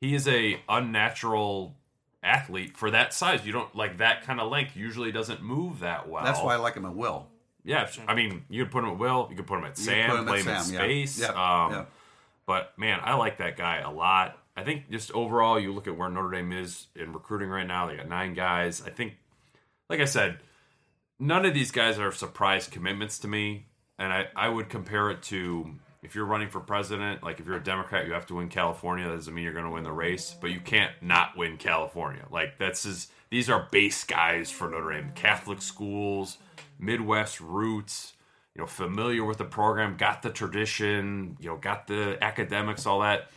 he 0.01 0.15
is 0.15 0.29
a 0.29 0.61
unnatural 0.69 1.75
athlete 2.23 2.77
for 2.77 2.91
that 2.91 3.13
size. 3.13 3.45
You 3.45 3.53
don't 3.53 3.75
like 3.75 3.99
that 3.99 4.23
kind 4.25 4.41
of 4.41 4.51
length. 4.51 4.77
Usually 4.77 5.13
doesn't 5.13 5.43
move 5.43 5.81
that 5.81 6.09
well. 6.09 6.25
That's 6.25 6.41
why 6.41 6.55
I 6.55 6.57
like 6.57 6.75
him 6.75 6.87
at 6.87 6.95
will. 6.95 7.27
Yeah, 7.65 7.89
I 8.07 8.15
mean, 8.15 8.45
you 8.49 8.65
could 8.65 8.73
put 8.73 8.85
him 8.85 8.91
at 8.91 8.99
will. 8.99 9.27
You 9.31 9.37
could 9.37 9.47
put 9.47 9.59
him 9.59 9.65
at 9.65 9.77
Sam, 9.77 10.25
play 10.25 10.41
him, 10.41 10.49
in 10.49 10.63
space. 10.63 11.21
Yeah. 11.21 11.29
Um, 11.29 11.73
yeah. 11.73 11.85
But 12.47 12.73
man, 12.79 13.01
I 13.03 13.15
like 13.15 13.39
that 13.39 13.59
guy 13.59 13.81
a 13.81 13.91
lot. 13.91 14.39
I 14.59 14.65
think 14.65 14.91
just 14.91 15.13
overall, 15.13 15.61
you 15.61 15.73
look 15.73 15.87
at 15.87 15.97
where 15.97 16.11
Notre 16.11 16.33
Dame 16.33 16.53
is 16.53 16.89
in 16.97 17.13
recruiting 17.13 17.49
right 17.49 17.67
now. 17.67 17.87
They 17.87 17.97
got 17.97 18.09
nine 18.09 18.35
guys. 18.35 18.83
I 18.85 18.91
think, 18.91 19.15
like 19.89 20.01
I 20.01 20.05
said, 20.05 20.39
none 21.21 21.47
of 21.47 21.55
these 21.55 21.71
guys 21.71 21.97
are 22.01 22.11
surprise 22.11 22.67
commitments 22.67 23.21
to 23.21 23.29
me. 23.29 23.67
And 24.01 24.13
I, 24.13 24.27
I 24.35 24.49
would 24.49 24.69
compare 24.69 25.11
it 25.11 25.23
to 25.25 25.77
if 26.03 26.17
you're 26.17 26.25
running 26.25 26.49
for 26.49 26.59
president, 26.59 27.23
like 27.23 27.39
if 27.39 27.47
you're 27.47 27.57
a 27.57 27.63
Democrat, 27.63 28.09
you 28.09 28.15
have 28.15 28.27
to 28.27 28.35
win 28.35 28.49
California. 28.49 29.07
That 29.09 29.15
doesn't 29.15 29.33
mean 29.33 29.45
you're 29.45 29.53
going 29.53 29.65
to 29.65 29.71
win 29.71 29.85
the 29.85 29.93
race, 29.93 30.35
but 30.41 30.51
you 30.51 30.59
can't 30.59 30.91
not 31.01 31.37
win 31.37 31.57
California. 31.57 32.27
Like 32.29 32.59
that's 32.59 32.83
just, 32.83 33.13
these 33.31 33.49
are 33.49 33.69
base 33.71 34.03
guys 34.03 34.51
for 34.51 34.69
Notre 34.69 34.93
Dame. 34.93 35.13
Catholic 35.15 35.63
schools, 35.63 36.39
Midwest 36.81 37.41
roots, 37.41 38.15
you 38.57 38.61
know, 38.63 38.67
familiar 38.67 39.25
with 39.25 39.39
the 39.39 39.45
program, 39.45 39.97
got 39.97 40.23
the 40.23 40.31
tradition, 40.31 41.37
you 41.39 41.49
know, 41.49 41.57
got 41.57 41.87
the 41.87 42.19
academics, 42.21 42.87
all 42.87 43.01
that 43.01 43.31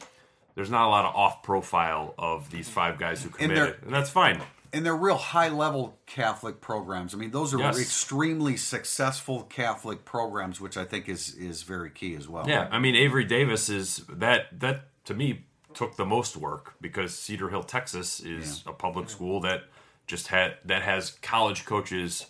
there's 0.55 0.69
not 0.69 0.87
a 0.87 0.89
lot 0.89 1.05
of 1.05 1.15
off 1.15 1.43
profile 1.43 2.13
of 2.17 2.49
these 2.51 2.69
five 2.69 2.97
guys 2.97 3.23
who 3.23 3.29
committed, 3.29 3.75
and, 3.75 3.83
and 3.85 3.93
that's 3.93 4.09
fine. 4.09 4.41
And 4.73 4.85
they're 4.85 4.95
real 4.95 5.17
high 5.17 5.49
level 5.49 5.97
Catholic 6.05 6.61
programs. 6.61 7.13
I 7.13 7.17
mean, 7.17 7.31
those 7.31 7.53
are 7.53 7.59
yes. 7.59 7.79
extremely 7.79 8.55
successful 8.55 9.43
Catholic 9.43 10.05
programs, 10.05 10.61
which 10.61 10.77
I 10.77 10.85
think 10.85 11.09
is 11.09 11.35
is 11.35 11.63
very 11.63 11.89
key 11.89 12.15
as 12.15 12.27
well. 12.27 12.47
Yeah, 12.47 12.67
I 12.71 12.79
mean, 12.79 12.95
Avery 12.95 13.25
Davis 13.25 13.69
is 13.69 14.03
that 14.09 14.59
that 14.59 14.85
to 15.05 15.13
me 15.13 15.45
took 15.73 15.95
the 15.95 16.05
most 16.05 16.37
work 16.37 16.75
because 16.81 17.17
Cedar 17.17 17.49
Hill, 17.49 17.63
Texas, 17.63 18.19
is 18.19 18.63
yeah. 18.65 18.71
a 18.71 18.73
public 18.73 19.09
school 19.09 19.41
that 19.41 19.63
just 20.07 20.27
had 20.27 20.55
that 20.65 20.81
has 20.83 21.11
college 21.21 21.65
coaches 21.65 22.27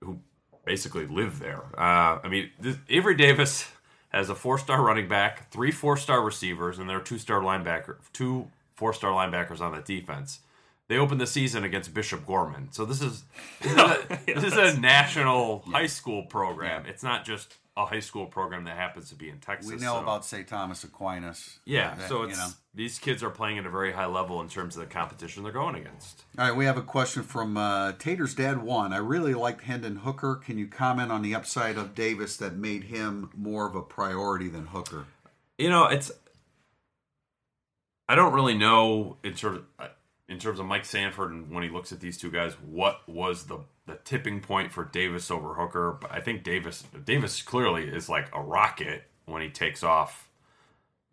who 0.00 0.18
basically 0.64 1.06
live 1.06 1.38
there. 1.38 1.62
Uh, 1.78 2.18
I 2.22 2.28
mean, 2.28 2.50
this, 2.60 2.76
Avery 2.88 3.14
Davis 3.14 3.66
has 4.16 4.30
a 4.30 4.34
four-star 4.34 4.82
running 4.82 5.08
back, 5.08 5.50
three 5.50 5.70
four-star 5.70 6.22
receivers, 6.22 6.78
and 6.78 6.88
there 6.88 6.96
are 6.96 7.02
two-star 7.02 7.40
linebacker, 7.40 7.96
two 8.12 8.50
four-star 8.74 9.12
linebackers 9.12 9.60
on 9.60 9.72
that 9.72 9.84
defense. 9.84 10.40
They 10.88 10.96
opened 10.96 11.20
the 11.20 11.26
season 11.26 11.64
against 11.64 11.92
Bishop 11.92 12.26
Gorman, 12.26 12.72
so 12.72 12.84
this 12.84 13.02
is 13.02 13.24
this 13.60 13.72
is 13.72 13.78
a, 13.78 14.20
this 14.26 14.44
is 14.44 14.56
a 14.56 14.78
national 14.80 15.64
yeah. 15.66 15.72
high 15.72 15.86
school 15.86 16.22
program. 16.22 16.84
Yeah. 16.84 16.90
It's 16.92 17.02
not 17.02 17.24
just 17.24 17.56
a 17.76 17.84
high 17.84 18.00
school 18.00 18.26
program 18.26 18.64
that 18.64 18.76
happens 18.76 19.10
to 19.10 19.14
be 19.14 19.28
in 19.28 19.38
Texas. 19.38 19.70
We 19.70 19.76
know 19.76 19.94
so. 19.94 20.00
about 20.00 20.24
St. 20.24 20.48
Thomas 20.48 20.82
Aquinas. 20.82 21.58
Yeah, 21.66 21.94
that, 21.94 22.08
so 22.08 22.22
it's 22.22 22.32
you 22.32 22.42
know. 22.42 22.48
these 22.74 22.98
kids 22.98 23.22
are 23.22 23.30
playing 23.30 23.58
at 23.58 23.66
a 23.66 23.70
very 23.70 23.92
high 23.92 24.06
level 24.06 24.40
in 24.40 24.48
terms 24.48 24.76
of 24.76 24.80
the 24.80 24.86
competition 24.86 25.42
they're 25.42 25.52
going 25.52 25.74
against. 25.74 26.24
All 26.38 26.48
right, 26.48 26.56
we 26.56 26.64
have 26.64 26.78
a 26.78 26.82
question 26.82 27.22
from 27.22 27.56
uh, 27.56 27.92
Tater's 27.92 28.34
dad. 28.34 28.62
One, 28.62 28.94
I 28.94 28.98
really 28.98 29.34
liked 29.34 29.62
Hendon 29.64 29.96
Hooker. 29.96 30.36
Can 30.36 30.56
you 30.56 30.66
comment 30.66 31.12
on 31.12 31.20
the 31.20 31.34
upside 31.34 31.76
of 31.76 31.94
Davis 31.94 32.38
that 32.38 32.56
made 32.56 32.84
him 32.84 33.30
more 33.36 33.66
of 33.66 33.74
a 33.74 33.82
priority 33.82 34.48
than 34.48 34.66
Hooker? 34.66 35.04
You 35.58 35.68
know, 35.68 35.86
it's 35.86 36.10
I 38.08 38.14
don't 38.14 38.32
really 38.32 38.56
know 38.56 39.18
in 39.22 39.36
sort 39.36 39.56
of 39.56 39.90
in 40.28 40.38
terms 40.38 40.58
of 40.58 40.66
Mike 40.66 40.84
Sanford 40.84 41.30
and 41.30 41.50
when 41.50 41.62
he 41.62 41.68
looks 41.68 41.92
at 41.92 42.00
these 42.00 42.16
two 42.16 42.30
guys, 42.30 42.54
what 42.54 43.06
was 43.06 43.44
the 43.44 43.58
the 43.86 43.98
tipping 44.04 44.40
point 44.40 44.72
for 44.72 44.84
Davis 44.84 45.30
over 45.30 45.54
Hooker? 45.54 45.98
But 46.00 46.12
I 46.12 46.20
think 46.20 46.42
Davis 46.42 46.84
Davis 47.04 47.42
clearly 47.42 47.84
is 47.84 48.08
like 48.08 48.28
a 48.34 48.40
rocket 48.40 49.04
when 49.26 49.42
he 49.42 49.48
takes 49.48 49.82
off 49.82 50.28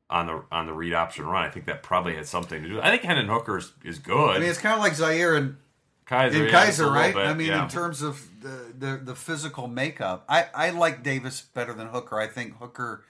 on 0.10 0.28
the 0.28 0.44
on 0.52 0.68
the 0.68 0.74
read 0.74 0.94
option 0.94 1.26
run. 1.26 1.44
I 1.44 1.50
think 1.50 1.66
that 1.66 1.84
probably 1.84 2.16
had 2.16 2.28
something 2.28 2.62
to 2.62 2.70
do. 2.70 2.82
I 2.82 2.90
think 2.90 3.04
Hendon 3.04 3.28
Hooker 3.28 3.58
is, 3.58 3.74
is 3.84 4.00
good. 4.00 4.38
I 4.38 4.40
mean, 4.40 4.50
it's 4.50 4.60
kind 4.60 4.76
of 4.76 4.82
like 4.82 4.96
Zaire 4.96 5.36
and 5.36 5.58
Kizer, 6.06 6.52
yeah, 6.52 6.66
Kizer, 6.66 6.92
right? 6.92 7.14
Bit, 7.14 7.26
I 7.26 7.34
mean, 7.34 7.48
yeah. 7.48 7.64
in 7.64 7.70
terms 7.70 8.02
of 8.02 8.30
the, 8.42 8.74
the 8.78 8.98
the 9.04 9.16
physical 9.16 9.68
makeup, 9.68 10.26
I 10.30 10.48
I 10.54 10.70
like 10.70 11.04
Davis 11.04 11.42
better 11.42 11.74
than 11.74 11.88
Hooker. 11.88 12.20
I 12.20 12.28
think 12.28 12.58
Hooker 12.58 13.04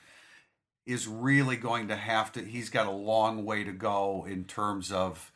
is 0.85 1.07
really 1.07 1.57
going 1.57 1.87
to 1.87 1.95
have 1.95 2.31
to. 2.33 2.41
He's 2.41 2.69
got 2.69 2.87
a 2.87 2.91
long 2.91 3.45
way 3.45 3.63
to 3.63 3.71
go 3.71 4.25
in 4.29 4.45
terms 4.45 4.91
of 4.91 5.31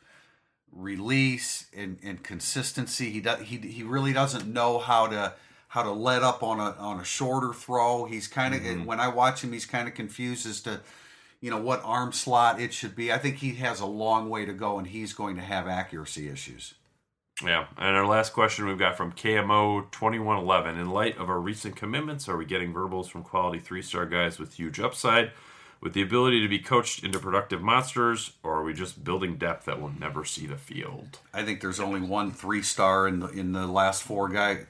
release 0.72 1.66
and, 1.76 1.98
and 2.02 2.22
consistency. 2.22 3.10
He 3.10 3.20
does, 3.20 3.40
he 3.40 3.56
he 3.58 3.82
really 3.82 4.12
doesn't 4.12 4.46
know 4.46 4.78
how 4.78 5.06
to 5.08 5.34
how 5.68 5.82
to 5.82 5.90
let 5.90 6.22
up 6.22 6.42
on 6.42 6.60
a 6.60 6.74
on 6.78 7.00
a 7.00 7.04
shorter 7.04 7.52
throw. 7.52 8.06
He's 8.06 8.28
kind 8.28 8.54
of 8.54 8.62
mm-hmm. 8.62 8.84
when 8.84 9.00
I 9.00 9.08
watch 9.08 9.42
him, 9.42 9.52
he's 9.52 9.66
kind 9.66 9.86
of 9.88 9.94
confused 9.94 10.46
as 10.46 10.60
to 10.62 10.80
you 11.40 11.50
know 11.50 11.58
what 11.58 11.82
arm 11.84 12.12
slot 12.12 12.60
it 12.60 12.72
should 12.72 12.96
be. 12.96 13.12
I 13.12 13.18
think 13.18 13.36
he 13.36 13.54
has 13.54 13.80
a 13.80 13.86
long 13.86 14.28
way 14.28 14.44
to 14.44 14.52
go, 14.52 14.78
and 14.78 14.86
he's 14.86 15.12
going 15.12 15.36
to 15.36 15.42
have 15.42 15.68
accuracy 15.68 16.28
issues. 16.28 16.74
Yeah, 17.44 17.66
and 17.76 17.94
our 17.94 18.06
last 18.06 18.32
question 18.32 18.66
we've 18.66 18.78
got 18.78 18.96
from 18.96 19.12
KMO 19.12 19.90
twenty 19.90 20.18
one 20.18 20.38
eleven. 20.38 20.76
In 20.76 20.90
light 20.90 21.16
of 21.18 21.28
our 21.28 21.40
recent 21.40 21.76
commitments, 21.76 22.28
are 22.28 22.36
we 22.36 22.44
getting 22.44 22.72
verbals 22.72 23.08
from 23.08 23.22
quality 23.22 23.60
three 23.60 23.82
star 23.82 24.06
guys 24.06 24.38
with 24.38 24.54
huge 24.54 24.80
upside, 24.80 25.30
with 25.80 25.92
the 25.92 26.02
ability 26.02 26.40
to 26.42 26.48
be 26.48 26.58
coached 26.58 27.04
into 27.04 27.18
productive 27.18 27.62
monsters, 27.62 28.32
or 28.42 28.56
are 28.58 28.64
we 28.64 28.74
just 28.74 29.04
building 29.04 29.36
depth 29.36 29.66
that 29.66 29.80
will 29.80 29.92
never 29.98 30.24
see 30.24 30.46
the 30.46 30.56
field? 30.56 31.18
I 31.32 31.44
think 31.44 31.60
there's 31.60 31.80
only 31.80 32.00
one 32.00 32.32
three 32.32 32.62
star 32.62 33.06
in 33.06 33.20
the 33.20 33.28
in 33.28 33.52
the 33.52 33.66
last 33.66 34.02
four 34.02 34.28
guy. 34.28 34.66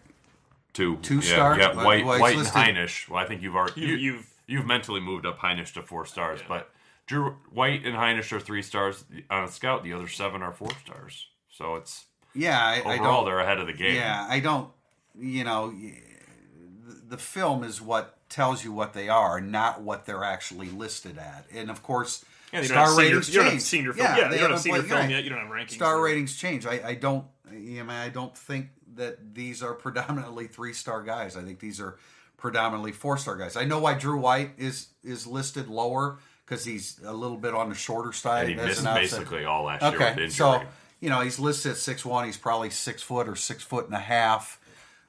Two, 0.74 0.96
Two 0.98 1.16
yeah, 1.16 1.20
stars? 1.20 1.58
Yeah, 1.58 1.74
Well, 1.74 1.86
White, 1.86 2.04
well, 2.04 2.20
White, 2.20 2.30
and 2.34 2.38
listed- 2.40 2.62
Hinish. 2.62 3.08
Well, 3.08 3.18
I 3.18 3.26
think 3.26 3.42
you've 3.42 3.56
already 3.56 3.80
You- 3.80 3.86
you, 3.88 3.96
you've- 3.96 4.26
you've 4.46 4.66
mentally 4.66 5.00
moved 5.00 5.26
up 5.26 5.38
Hinish 5.40 5.72
to 5.74 5.82
four 5.82 6.06
stars, 6.06 6.40
but 6.46 6.70
Drew 7.06 7.36
White 7.50 7.84
and 7.86 7.96
Hinish 7.96 8.30
are 8.32 8.38
three 8.38 8.62
stars 8.62 9.04
on 9.30 9.44
a 9.44 9.48
scout. 9.48 9.82
The 9.82 9.92
other 9.94 10.06
seven 10.08 10.42
are 10.42 10.52
four 10.52 10.70
stars. 10.84 11.26
So 11.50 11.74
it's 11.76 12.04
Yeah, 12.34 12.58
I, 12.62 12.74
I 12.76 12.94
overall 12.94 13.22
don't. 13.22 13.24
they're 13.24 13.40
ahead 13.40 13.58
of 13.58 13.66
the 13.66 13.72
game. 13.72 13.94
Yeah, 13.96 14.26
I 14.28 14.40
don't. 14.40 14.70
You 15.18 15.42
know, 15.42 15.70
the, 15.72 16.94
the 17.08 17.18
film 17.18 17.64
is 17.64 17.80
what 17.80 18.17
tells 18.28 18.64
you 18.64 18.72
what 18.72 18.92
they 18.92 19.08
are, 19.08 19.40
not 19.40 19.80
what 19.82 20.04
they're 20.06 20.24
actually 20.24 20.68
listed 20.70 21.18
at. 21.18 21.46
And 21.54 21.70
of 21.70 21.82
course, 21.82 22.24
Yeah, 22.52 22.60
you 22.62 22.68
don't 22.68 22.74
star 22.76 22.86
senior- 22.88 23.02
ratings 23.04 23.28
you 23.28 23.34
don't 23.34 23.44
have 23.44 23.52
change. 23.52 23.62
senior 23.62 23.92
film- 23.92 24.06
yeah, 24.06 24.24
you 24.24 24.30
they 24.30 24.38
don't 24.38 24.50
have 24.50 24.60
senior 24.60 24.82
film 24.82 25.00
yeah. 25.10 25.16
yet, 25.16 25.24
you 25.24 25.30
don't 25.30 25.38
have 25.40 25.48
rankings 25.48 25.70
Star 25.72 25.96
yet. 25.96 26.02
ratings 26.02 26.36
change. 26.36 26.66
I, 26.66 26.80
I 26.84 26.94
don't. 26.94 27.24
You 27.52 27.82
know, 27.84 27.92
I 27.92 28.08
don't 28.10 28.36
think 28.36 28.68
that 28.96 29.34
these 29.34 29.62
are 29.62 29.72
predominantly 29.74 30.46
three 30.48 30.72
star 30.74 31.02
guys. 31.02 31.36
I 31.36 31.42
think 31.42 31.60
these 31.60 31.80
are 31.80 31.96
predominantly 32.36 32.92
four 32.92 33.16
star 33.18 33.36
guys. 33.36 33.56
I 33.56 33.64
know 33.64 33.78
why 33.78 33.94
Drew 33.94 34.18
White 34.18 34.50
is 34.58 34.88
is 35.02 35.26
listed 35.26 35.68
lower 35.68 36.18
because 36.44 36.64
he's 36.64 37.00
a 37.04 37.12
little 37.12 37.36
bit 37.38 37.54
on 37.54 37.68
the 37.70 37.74
shorter 37.74 38.12
side. 38.12 38.46
And 38.50 38.54
he 38.54 38.60
as 38.60 38.66
missed 38.68 38.86
an 38.86 38.94
basically 38.94 39.44
all 39.44 39.64
last 39.64 39.82
year 39.82 39.92
with 39.98 40.08
injury. 40.10 40.30
so 40.30 40.62
you 41.00 41.08
know 41.10 41.20
he's 41.20 41.38
listed 41.38 41.72
at 41.72 41.78
six 41.78 42.04
one. 42.04 42.26
He's 42.26 42.36
probably 42.36 42.70
six 42.70 43.02
foot 43.02 43.28
or 43.28 43.36
six 43.36 43.62
foot 43.62 43.86
and 43.86 43.94
a 43.94 43.98
half, 44.00 44.60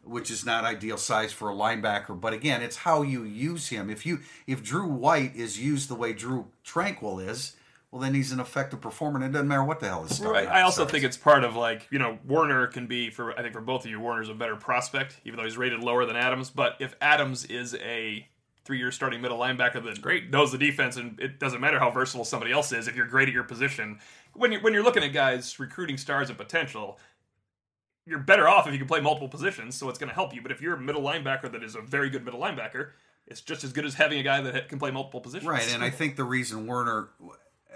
which 0.03 0.31
is 0.31 0.45
not 0.45 0.63
ideal 0.63 0.97
size 0.97 1.31
for 1.31 1.49
a 1.49 1.53
linebacker. 1.53 2.19
But 2.19 2.33
again, 2.33 2.61
it's 2.61 2.77
how 2.77 3.01
you 3.01 3.23
use 3.23 3.69
him. 3.69 3.89
If 3.89 4.05
you 4.05 4.19
if 4.47 4.63
Drew 4.63 4.87
White 4.87 5.35
is 5.35 5.59
used 5.59 5.89
the 5.89 5.95
way 5.95 6.13
Drew 6.13 6.47
Tranquill 6.65 7.27
is, 7.27 7.55
well 7.91 8.01
then 8.01 8.13
he's 8.13 8.31
an 8.31 8.39
effective 8.39 8.81
performer. 8.81 9.17
and 9.17 9.25
It 9.25 9.31
doesn't 9.31 9.47
matter 9.47 9.63
what 9.63 9.79
the 9.79 9.87
hell 9.87 10.05
is. 10.05 10.19
Right. 10.21 10.47
I 10.47 10.61
also 10.61 10.77
starts. 10.81 10.91
think 10.91 11.03
it's 11.03 11.17
part 11.17 11.43
of 11.43 11.55
like 11.55 11.87
you 11.91 11.99
know 11.99 12.17
Warner 12.25 12.67
can 12.67 12.87
be 12.87 13.09
for 13.09 13.37
I 13.37 13.41
think 13.41 13.53
for 13.53 13.61
both 13.61 13.85
of 13.85 13.91
you 13.91 13.99
Warner's 13.99 14.29
a 14.29 14.33
better 14.33 14.55
prospect 14.55 15.17
even 15.25 15.37
though 15.37 15.45
he's 15.45 15.57
rated 15.57 15.81
lower 15.81 16.05
than 16.05 16.15
Adams. 16.15 16.49
But 16.49 16.75
if 16.79 16.95
Adams 17.01 17.45
is 17.45 17.75
a 17.75 18.27
three-year 18.65 18.91
starting 18.91 19.19
middle 19.19 19.39
linebacker 19.39 19.83
that 19.83 19.99
great 19.99 20.29
knows 20.29 20.51
the 20.51 20.57
defense 20.57 20.95
and 20.95 21.19
it 21.19 21.39
doesn't 21.39 21.59
matter 21.59 21.79
how 21.79 21.89
versatile 21.89 22.23
somebody 22.23 22.51
else 22.51 22.71
is 22.71 22.87
if 22.87 22.95
you're 22.95 23.07
great 23.07 23.27
at 23.27 23.33
your 23.33 23.43
position 23.43 23.97
when 24.33 24.51
you're 24.51 24.61
when 24.61 24.73
you're 24.73 24.83
looking 24.83 25.03
at 25.03 25.11
guys 25.11 25.59
recruiting 25.59 25.97
stars 25.97 26.29
and 26.29 26.37
potential. 26.37 26.99
You're 28.09 28.19
better 28.19 28.49
off 28.49 28.65
if 28.67 28.73
you 28.73 28.79
can 28.79 28.87
play 28.87 29.01
multiple 29.01 29.29
positions, 29.29 29.75
so 29.75 29.87
it's 29.89 29.99
going 29.99 30.09
to 30.09 30.15
help 30.15 30.33
you. 30.33 30.41
But 30.41 30.51
if 30.51 30.61
you're 30.61 30.73
a 30.75 30.79
middle 30.79 31.01
linebacker 31.03 31.51
that 31.51 31.63
is 31.63 31.75
a 31.75 31.81
very 31.81 32.09
good 32.09 32.25
middle 32.25 32.39
linebacker, 32.39 32.89
it's 33.27 33.41
just 33.41 33.63
as 33.63 33.71
good 33.71 33.85
as 33.85 33.93
having 33.93 34.19
a 34.19 34.23
guy 34.23 34.41
that 34.41 34.67
can 34.69 34.79
play 34.79 34.89
multiple 34.91 35.21
positions. 35.21 35.47
right. 35.47 35.71
And 35.73 35.83
I 35.83 35.89
think 35.91 36.15
the 36.15 36.23
reason 36.23 36.65
Werner. 36.67 37.09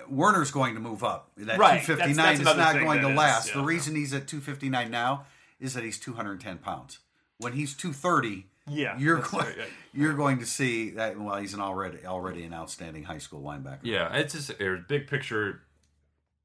Werner's 0.09 0.51
going 0.51 0.73
to 0.73 0.81
move 0.81 1.01
up. 1.03 1.31
That 1.37 1.57
Right, 1.59 1.81
259 1.83 2.15
that's- 2.17 2.39
that's 2.39 2.49
is 2.49 2.57
not 2.57 2.73
going 2.83 2.99
to 3.01 3.07
that 3.07 3.13
is, 3.13 3.17
last. 3.17 3.47
yeah. 3.49 3.53
the 3.53 3.61
reason 3.63 3.95
he's 3.95 4.13
at 4.13 4.27
259 4.27 4.91
now 4.91 5.25
is 5.61 5.75
that 5.75 5.83
he's 5.83 5.97
210 5.97 6.57
pounds. 6.57 6.99
When 7.37 7.53
he's 7.53 7.73
230, 7.73 8.47
Yeah, 8.67 8.97
you're 8.97 9.19
going, 9.19 9.45
right, 9.45 9.57
right. 9.59 9.67
you're 9.93 10.13
going 10.13 10.39
to 10.39 10.45
see 10.45 10.89
that. 10.91 11.17
Well, 11.17 11.37
he's 11.37 11.53
an 11.53 11.61
already 11.61 12.05
already 12.05 12.43
an 12.43 12.53
outstanding 12.53 13.03
high 13.03 13.17
school 13.19 13.41
linebacker. 13.43 13.79
Yeah, 13.83 14.13
it's 14.15 14.33
just 14.33 14.49
a 14.59 14.83
big 14.87 15.07
picture. 15.07 15.61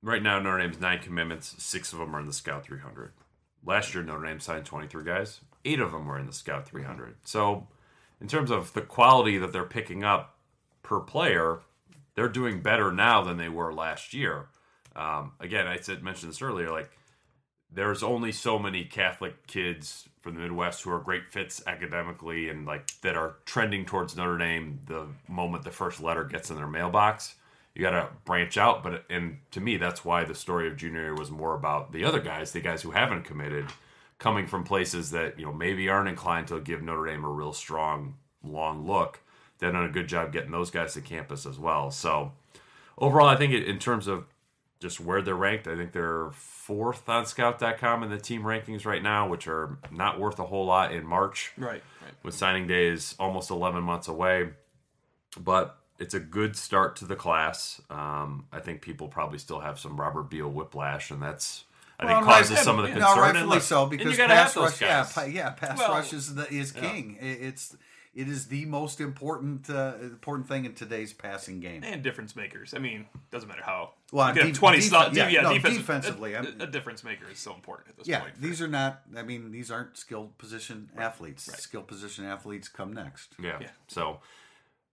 Right 0.02 0.22
now, 0.22 0.38
Notre 0.38 0.58
Dame's 0.62 0.78
nine 0.78 1.00
commitments. 1.00 1.56
Six 1.58 1.92
of 1.92 1.98
them 1.98 2.14
are 2.14 2.20
in 2.20 2.26
the 2.26 2.32
Scout 2.32 2.64
300. 2.64 3.12
Last 3.68 3.92
year, 3.92 4.02
Notre 4.02 4.24
Dame 4.24 4.40
signed 4.40 4.64
23 4.64 5.04
guys. 5.04 5.42
Eight 5.62 5.78
of 5.78 5.92
them 5.92 6.06
were 6.06 6.18
in 6.18 6.24
the 6.26 6.32
Scout 6.32 6.66
300. 6.66 7.16
So, 7.24 7.68
in 8.18 8.26
terms 8.26 8.50
of 8.50 8.72
the 8.72 8.80
quality 8.80 9.36
that 9.36 9.52
they're 9.52 9.64
picking 9.64 10.02
up 10.02 10.38
per 10.82 11.00
player, 11.00 11.58
they're 12.14 12.30
doing 12.30 12.62
better 12.62 12.90
now 12.90 13.22
than 13.22 13.36
they 13.36 13.50
were 13.50 13.74
last 13.74 14.14
year. 14.14 14.46
Um, 14.96 15.32
again, 15.38 15.66
I 15.66 15.76
said 15.76 16.02
mentioned 16.02 16.32
this 16.32 16.40
earlier. 16.40 16.72
Like, 16.72 16.90
there's 17.70 18.02
only 18.02 18.32
so 18.32 18.58
many 18.58 18.84
Catholic 18.84 19.46
kids 19.46 20.08
from 20.22 20.34
the 20.34 20.40
Midwest 20.40 20.82
who 20.82 20.90
are 20.90 20.98
great 20.98 21.30
fits 21.30 21.62
academically 21.66 22.48
and 22.48 22.64
like 22.64 22.98
that 23.02 23.18
are 23.18 23.36
trending 23.44 23.84
towards 23.84 24.16
Notre 24.16 24.38
Dame 24.38 24.80
the 24.86 25.08
moment 25.28 25.64
the 25.64 25.70
first 25.70 26.00
letter 26.00 26.24
gets 26.24 26.48
in 26.48 26.56
their 26.56 26.66
mailbox. 26.66 27.34
You 27.78 27.84
got 27.84 27.90
to 27.90 28.08
branch 28.24 28.58
out, 28.58 28.82
but 28.82 29.04
and 29.08 29.38
to 29.52 29.60
me, 29.60 29.76
that's 29.76 30.04
why 30.04 30.24
the 30.24 30.34
story 30.34 30.66
of 30.66 30.76
junior 30.76 31.00
year 31.00 31.14
was 31.14 31.30
more 31.30 31.54
about 31.54 31.92
the 31.92 32.04
other 32.04 32.20
guys, 32.20 32.52
the 32.52 32.60
guys 32.60 32.82
who 32.82 32.90
haven't 32.90 33.22
committed, 33.22 33.66
coming 34.18 34.46
from 34.46 34.64
places 34.64 35.12
that 35.12 35.38
you 35.38 35.46
know 35.46 35.52
maybe 35.52 35.88
aren't 35.88 36.08
inclined 36.08 36.48
to 36.48 36.60
give 36.60 36.82
Notre 36.82 37.06
Dame 37.06 37.24
a 37.24 37.30
real 37.30 37.52
strong 37.52 38.16
long 38.42 38.84
look. 38.84 39.20
They've 39.58 39.72
done 39.72 39.84
a 39.84 39.92
good 39.92 40.08
job 40.08 40.32
getting 40.32 40.50
those 40.50 40.70
guys 40.70 40.94
to 40.94 41.00
campus 41.00 41.46
as 41.46 41.58
well. 41.58 41.90
So 41.92 42.32
overall, 42.98 43.28
I 43.28 43.36
think 43.36 43.54
in 43.54 43.78
terms 43.78 44.08
of 44.08 44.26
just 44.80 45.00
where 45.00 45.22
they're 45.22 45.34
ranked. 45.34 45.66
I 45.66 45.76
think 45.76 45.92
they're 45.92 46.30
fourth 46.32 47.08
on 47.08 47.26
Scout.com 47.26 48.02
in 48.02 48.10
the 48.10 48.18
team 48.18 48.42
rankings 48.42 48.84
right 48.84 49.02
now, 49.02 49.28
which 49.28 49.48
are 49.48 49.78
not 49.90 50.20
worth 50.20 50.38
a 50.38 50.46
whole 50.46 50.66
lot 50.66 50.92
in 50.92 51.04
March. 51.04 51.52
Right. 51.56 51.82
Right. 52.02 52.14
With 52.22 52.34
signing 52.34 52.66
days 52.66 53.14
almost 53.18 53.50
11 53.50 53.82
months 53.82 54.08
away. 54.08 54.50
But 55.38 55.77
it's 55.98 56.14
a 56.14 56.20
good 56.20 56.56
start 56.56 56.96
to 56.96 57.04
the 57.04 57.16
class. 57.16 57.80
Um, 57.90 58.46
I 58.52 58.60
think 58.60 58.82
people 58.82 59.08
probably 59.08 59.38
still 59.38 59.60
have 59.60 59.78
some 59.78 59.98
Robert 60.00 60.24
Beal 60.30 60.48
whiplash, 60.48 61.10
and 61.10 61.20
that's. 61.22 61.64
I 62.00 62.06
think 62.06 62.20
Well, 62.20 62.36
causes 62.36 62.52
right- 62.56 62.64
some 62.64 62.78
of 62.78 62.84
the 62.86 62.92
concern. 62.92 63.10
and 63.12 63.20
rightfully 63.20 63.46
look- 63.56 63.62
so 63.62 63.86
because 63.86 64.16
you 64.16 64.24
pass 64.26 64.56
rush, 64.56 64.80
yeah, 64.80 65.02
guys. 65.02 65.12
pa- 65.12 65.22
yeah, 65.24 65.50
pass 65.50 65.76
Well, 65.78 65.90
rush 65.90 66.12
is 66.12 66.32
the, 66.36 66.48
is 66.52 66.70
king. 66.70 67.16
It- 67.20 67.42
It's 67.42 67.76
it 68.14 68.28
is 68.28 68.46
the 68.46 68.64
most 68.66 69.00
important 69.00 69.68
uh, 69.68 69.94
important 70.00 70.46
thing 70.48 70.64
in 70.64 70.74
today's 70.74 71.12
passing 71.12 71.58
game. 71.58 71.82
and 71.84 72.00
difference 72.02 72.36
makers. 72.36 72.72
I 72.74 72.78
mean, 72.78 73.06
doesn't 73.32 73.48
matter 73.48 73.62
how. 73.64 73.94
Well, 74.12 74.28
you 74.28 74.34
can 74.34 74.46
have 74.48 74.56
twenty 74.56 74.78
def- 74.78 74.86
slots. 74.90 75.16
yeah, 75.16 75.28
Yeah, 75.28 75.40
no, 75.42 75.54
defensive- 75.54 75.80
defensively, 75.80 76.34
a, 76.34 76.42
I'm- 76.42 76.60
a 76.60 76.66
difference 76.68 77.02
maker 77.02 77.28
is 77.28 77.40
so 77.40 77.52
important 77.52 77.88
at 77.88 77.96
this 77.96 78.06
Yeah, 78.06 78.20
point. 78.20 78.40
these 78.40 78.62
are 78.62 78.68
not. 78.68 79.02
I 79.16 79.22
mean, 79.22 79.50
these 79.50 79.68
aren't 79.70 79.96
skilled 79.96 80.38
position 80.38 80.90
athletes. 80.96 81.44
Skilled 81.60 81.88
position 81.88 82.24
athletes 82.24 82.68
come 82.68 82.92
next. 82.92 83.34
Yeah. 83.40 83.58
Yeah. 83.60 83.70
So, 83.88 84.20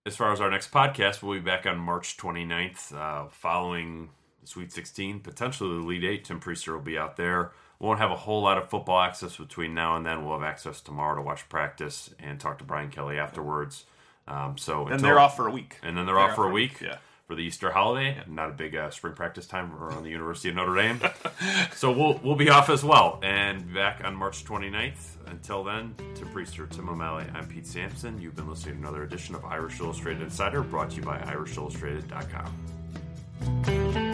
as 0.06 0.16
far 0.16 0.32
as 0.32 0.40
our 0.40 0.52
next 0.52 0.72
podcast, 0.72 1.22
we'll 1.24 1.34
be 1.34 1.44
back 1.44 1.66
on 1.66 1.78
March 1.80 2.16
29th, 2.18 2.94
uh, 2.96 3.28
following 3.30 4.10
the 4.42 4.48
Sweet 4.48 4.72
16, 4.72 5.20
potentially 5.22 5.70
the 5.72 5.82
Elite 5.82 6.04
Eight. 6.04 6.26
Tim 6.26 6.40
Prister 6.40 6.74
will 6.74 6.82
be 6.82 6.98
out 6.98 7.18
there. 7.18 7.52
We 7.80 7.88
won't 7.88 8.00
have 8.00 8.12
a 8.12 8.16
whole 8.16 8.42
lot 8.44 8.58
of 8.58 8.70
football 8.70 9.02
access 9.02 9.36
between 9.38 9.74
now 9.74 9.96
and 9.98 10.06
then. 10.06 10.24
We'll 10.24 10.40
have 10.40 10.48
access 10.48 10.80
tomorrow 10.80 11.16
to 11.16 11.22
watch 11.22 11.50
practice 11.50 12.14
and 12.20 12.40
talk 12.40 12.60
to 12.60 12.64
Brian 12.64 12.90
Kelly 12.90 13.18
afterwards. 13.18 13.86
Um, 14.28 14.58
so 14.58 14.84
and 14.84 14.94
until- 14.94 15.10
they're 15.10 15.20
off 15.20 15.36
for 15.36 15.48
a 15.48 15.52
week. 15.52 15.78
and 15.84 15.98
then 15.98 16.06
they're, 16.06 16.20
off 16.20 16.36
for 16.36 16.48
a 16.48 16.52
week. 16.52 16.82
Yeah. 16.82 16.98
For 17.28 17.34
the 17.34 17.42
Easter 17.42 17.72
holiday, 17.72 18.22
not 18.28 18.52
a 18.52 18.54
big 18.54 18.76
uh, 18.76 18.92
spring 18.92 19.16
practice 19.16 19.48
time 19.48 19.74
around 19.74 20.04
the 20.04 20.12
University 20.12 20.50
of 20.50 20.56
Notre 20.56 20.76
Dame, 20.76 21.00
so 21.76 21.92
we'll 21.92 22.20
we'll 22.24 22.36
be 22.36 22.52
off 22.52 22.70
as 22.70 22.84
well, 22.84 23.20
and 23.24 23.74
back 23.74 24.02
on 24.04 24.16
March 24.16 24.46
29th. 24.46 25.16
Until 25.26 25.64
then, 25.64 25.96
Tim 26.14 26.28
Prister, 26.28 26.70
Tim 26.70 26.88
O'Malley, 26.88 27.26
I'm 27.34 27.48
Pete 27.48 27.66
Sampson. 27.66 28.22
You've 28.22 28.36
been 28.36 28.48
listening 28.48 28.76
to 28.76 28.82
another 28.82 29.02
edition 29.02 29.34
of 29.34 29.44
Irish 29.44 29.80
Illustrated 29.80 30.22
Insider, 30.22 30.62
brought 30.62 30.92
to 30.92 30.98
you 30.98 31.02
by 31.02 31.18
IrishIllustrated.com. 31.18 34.05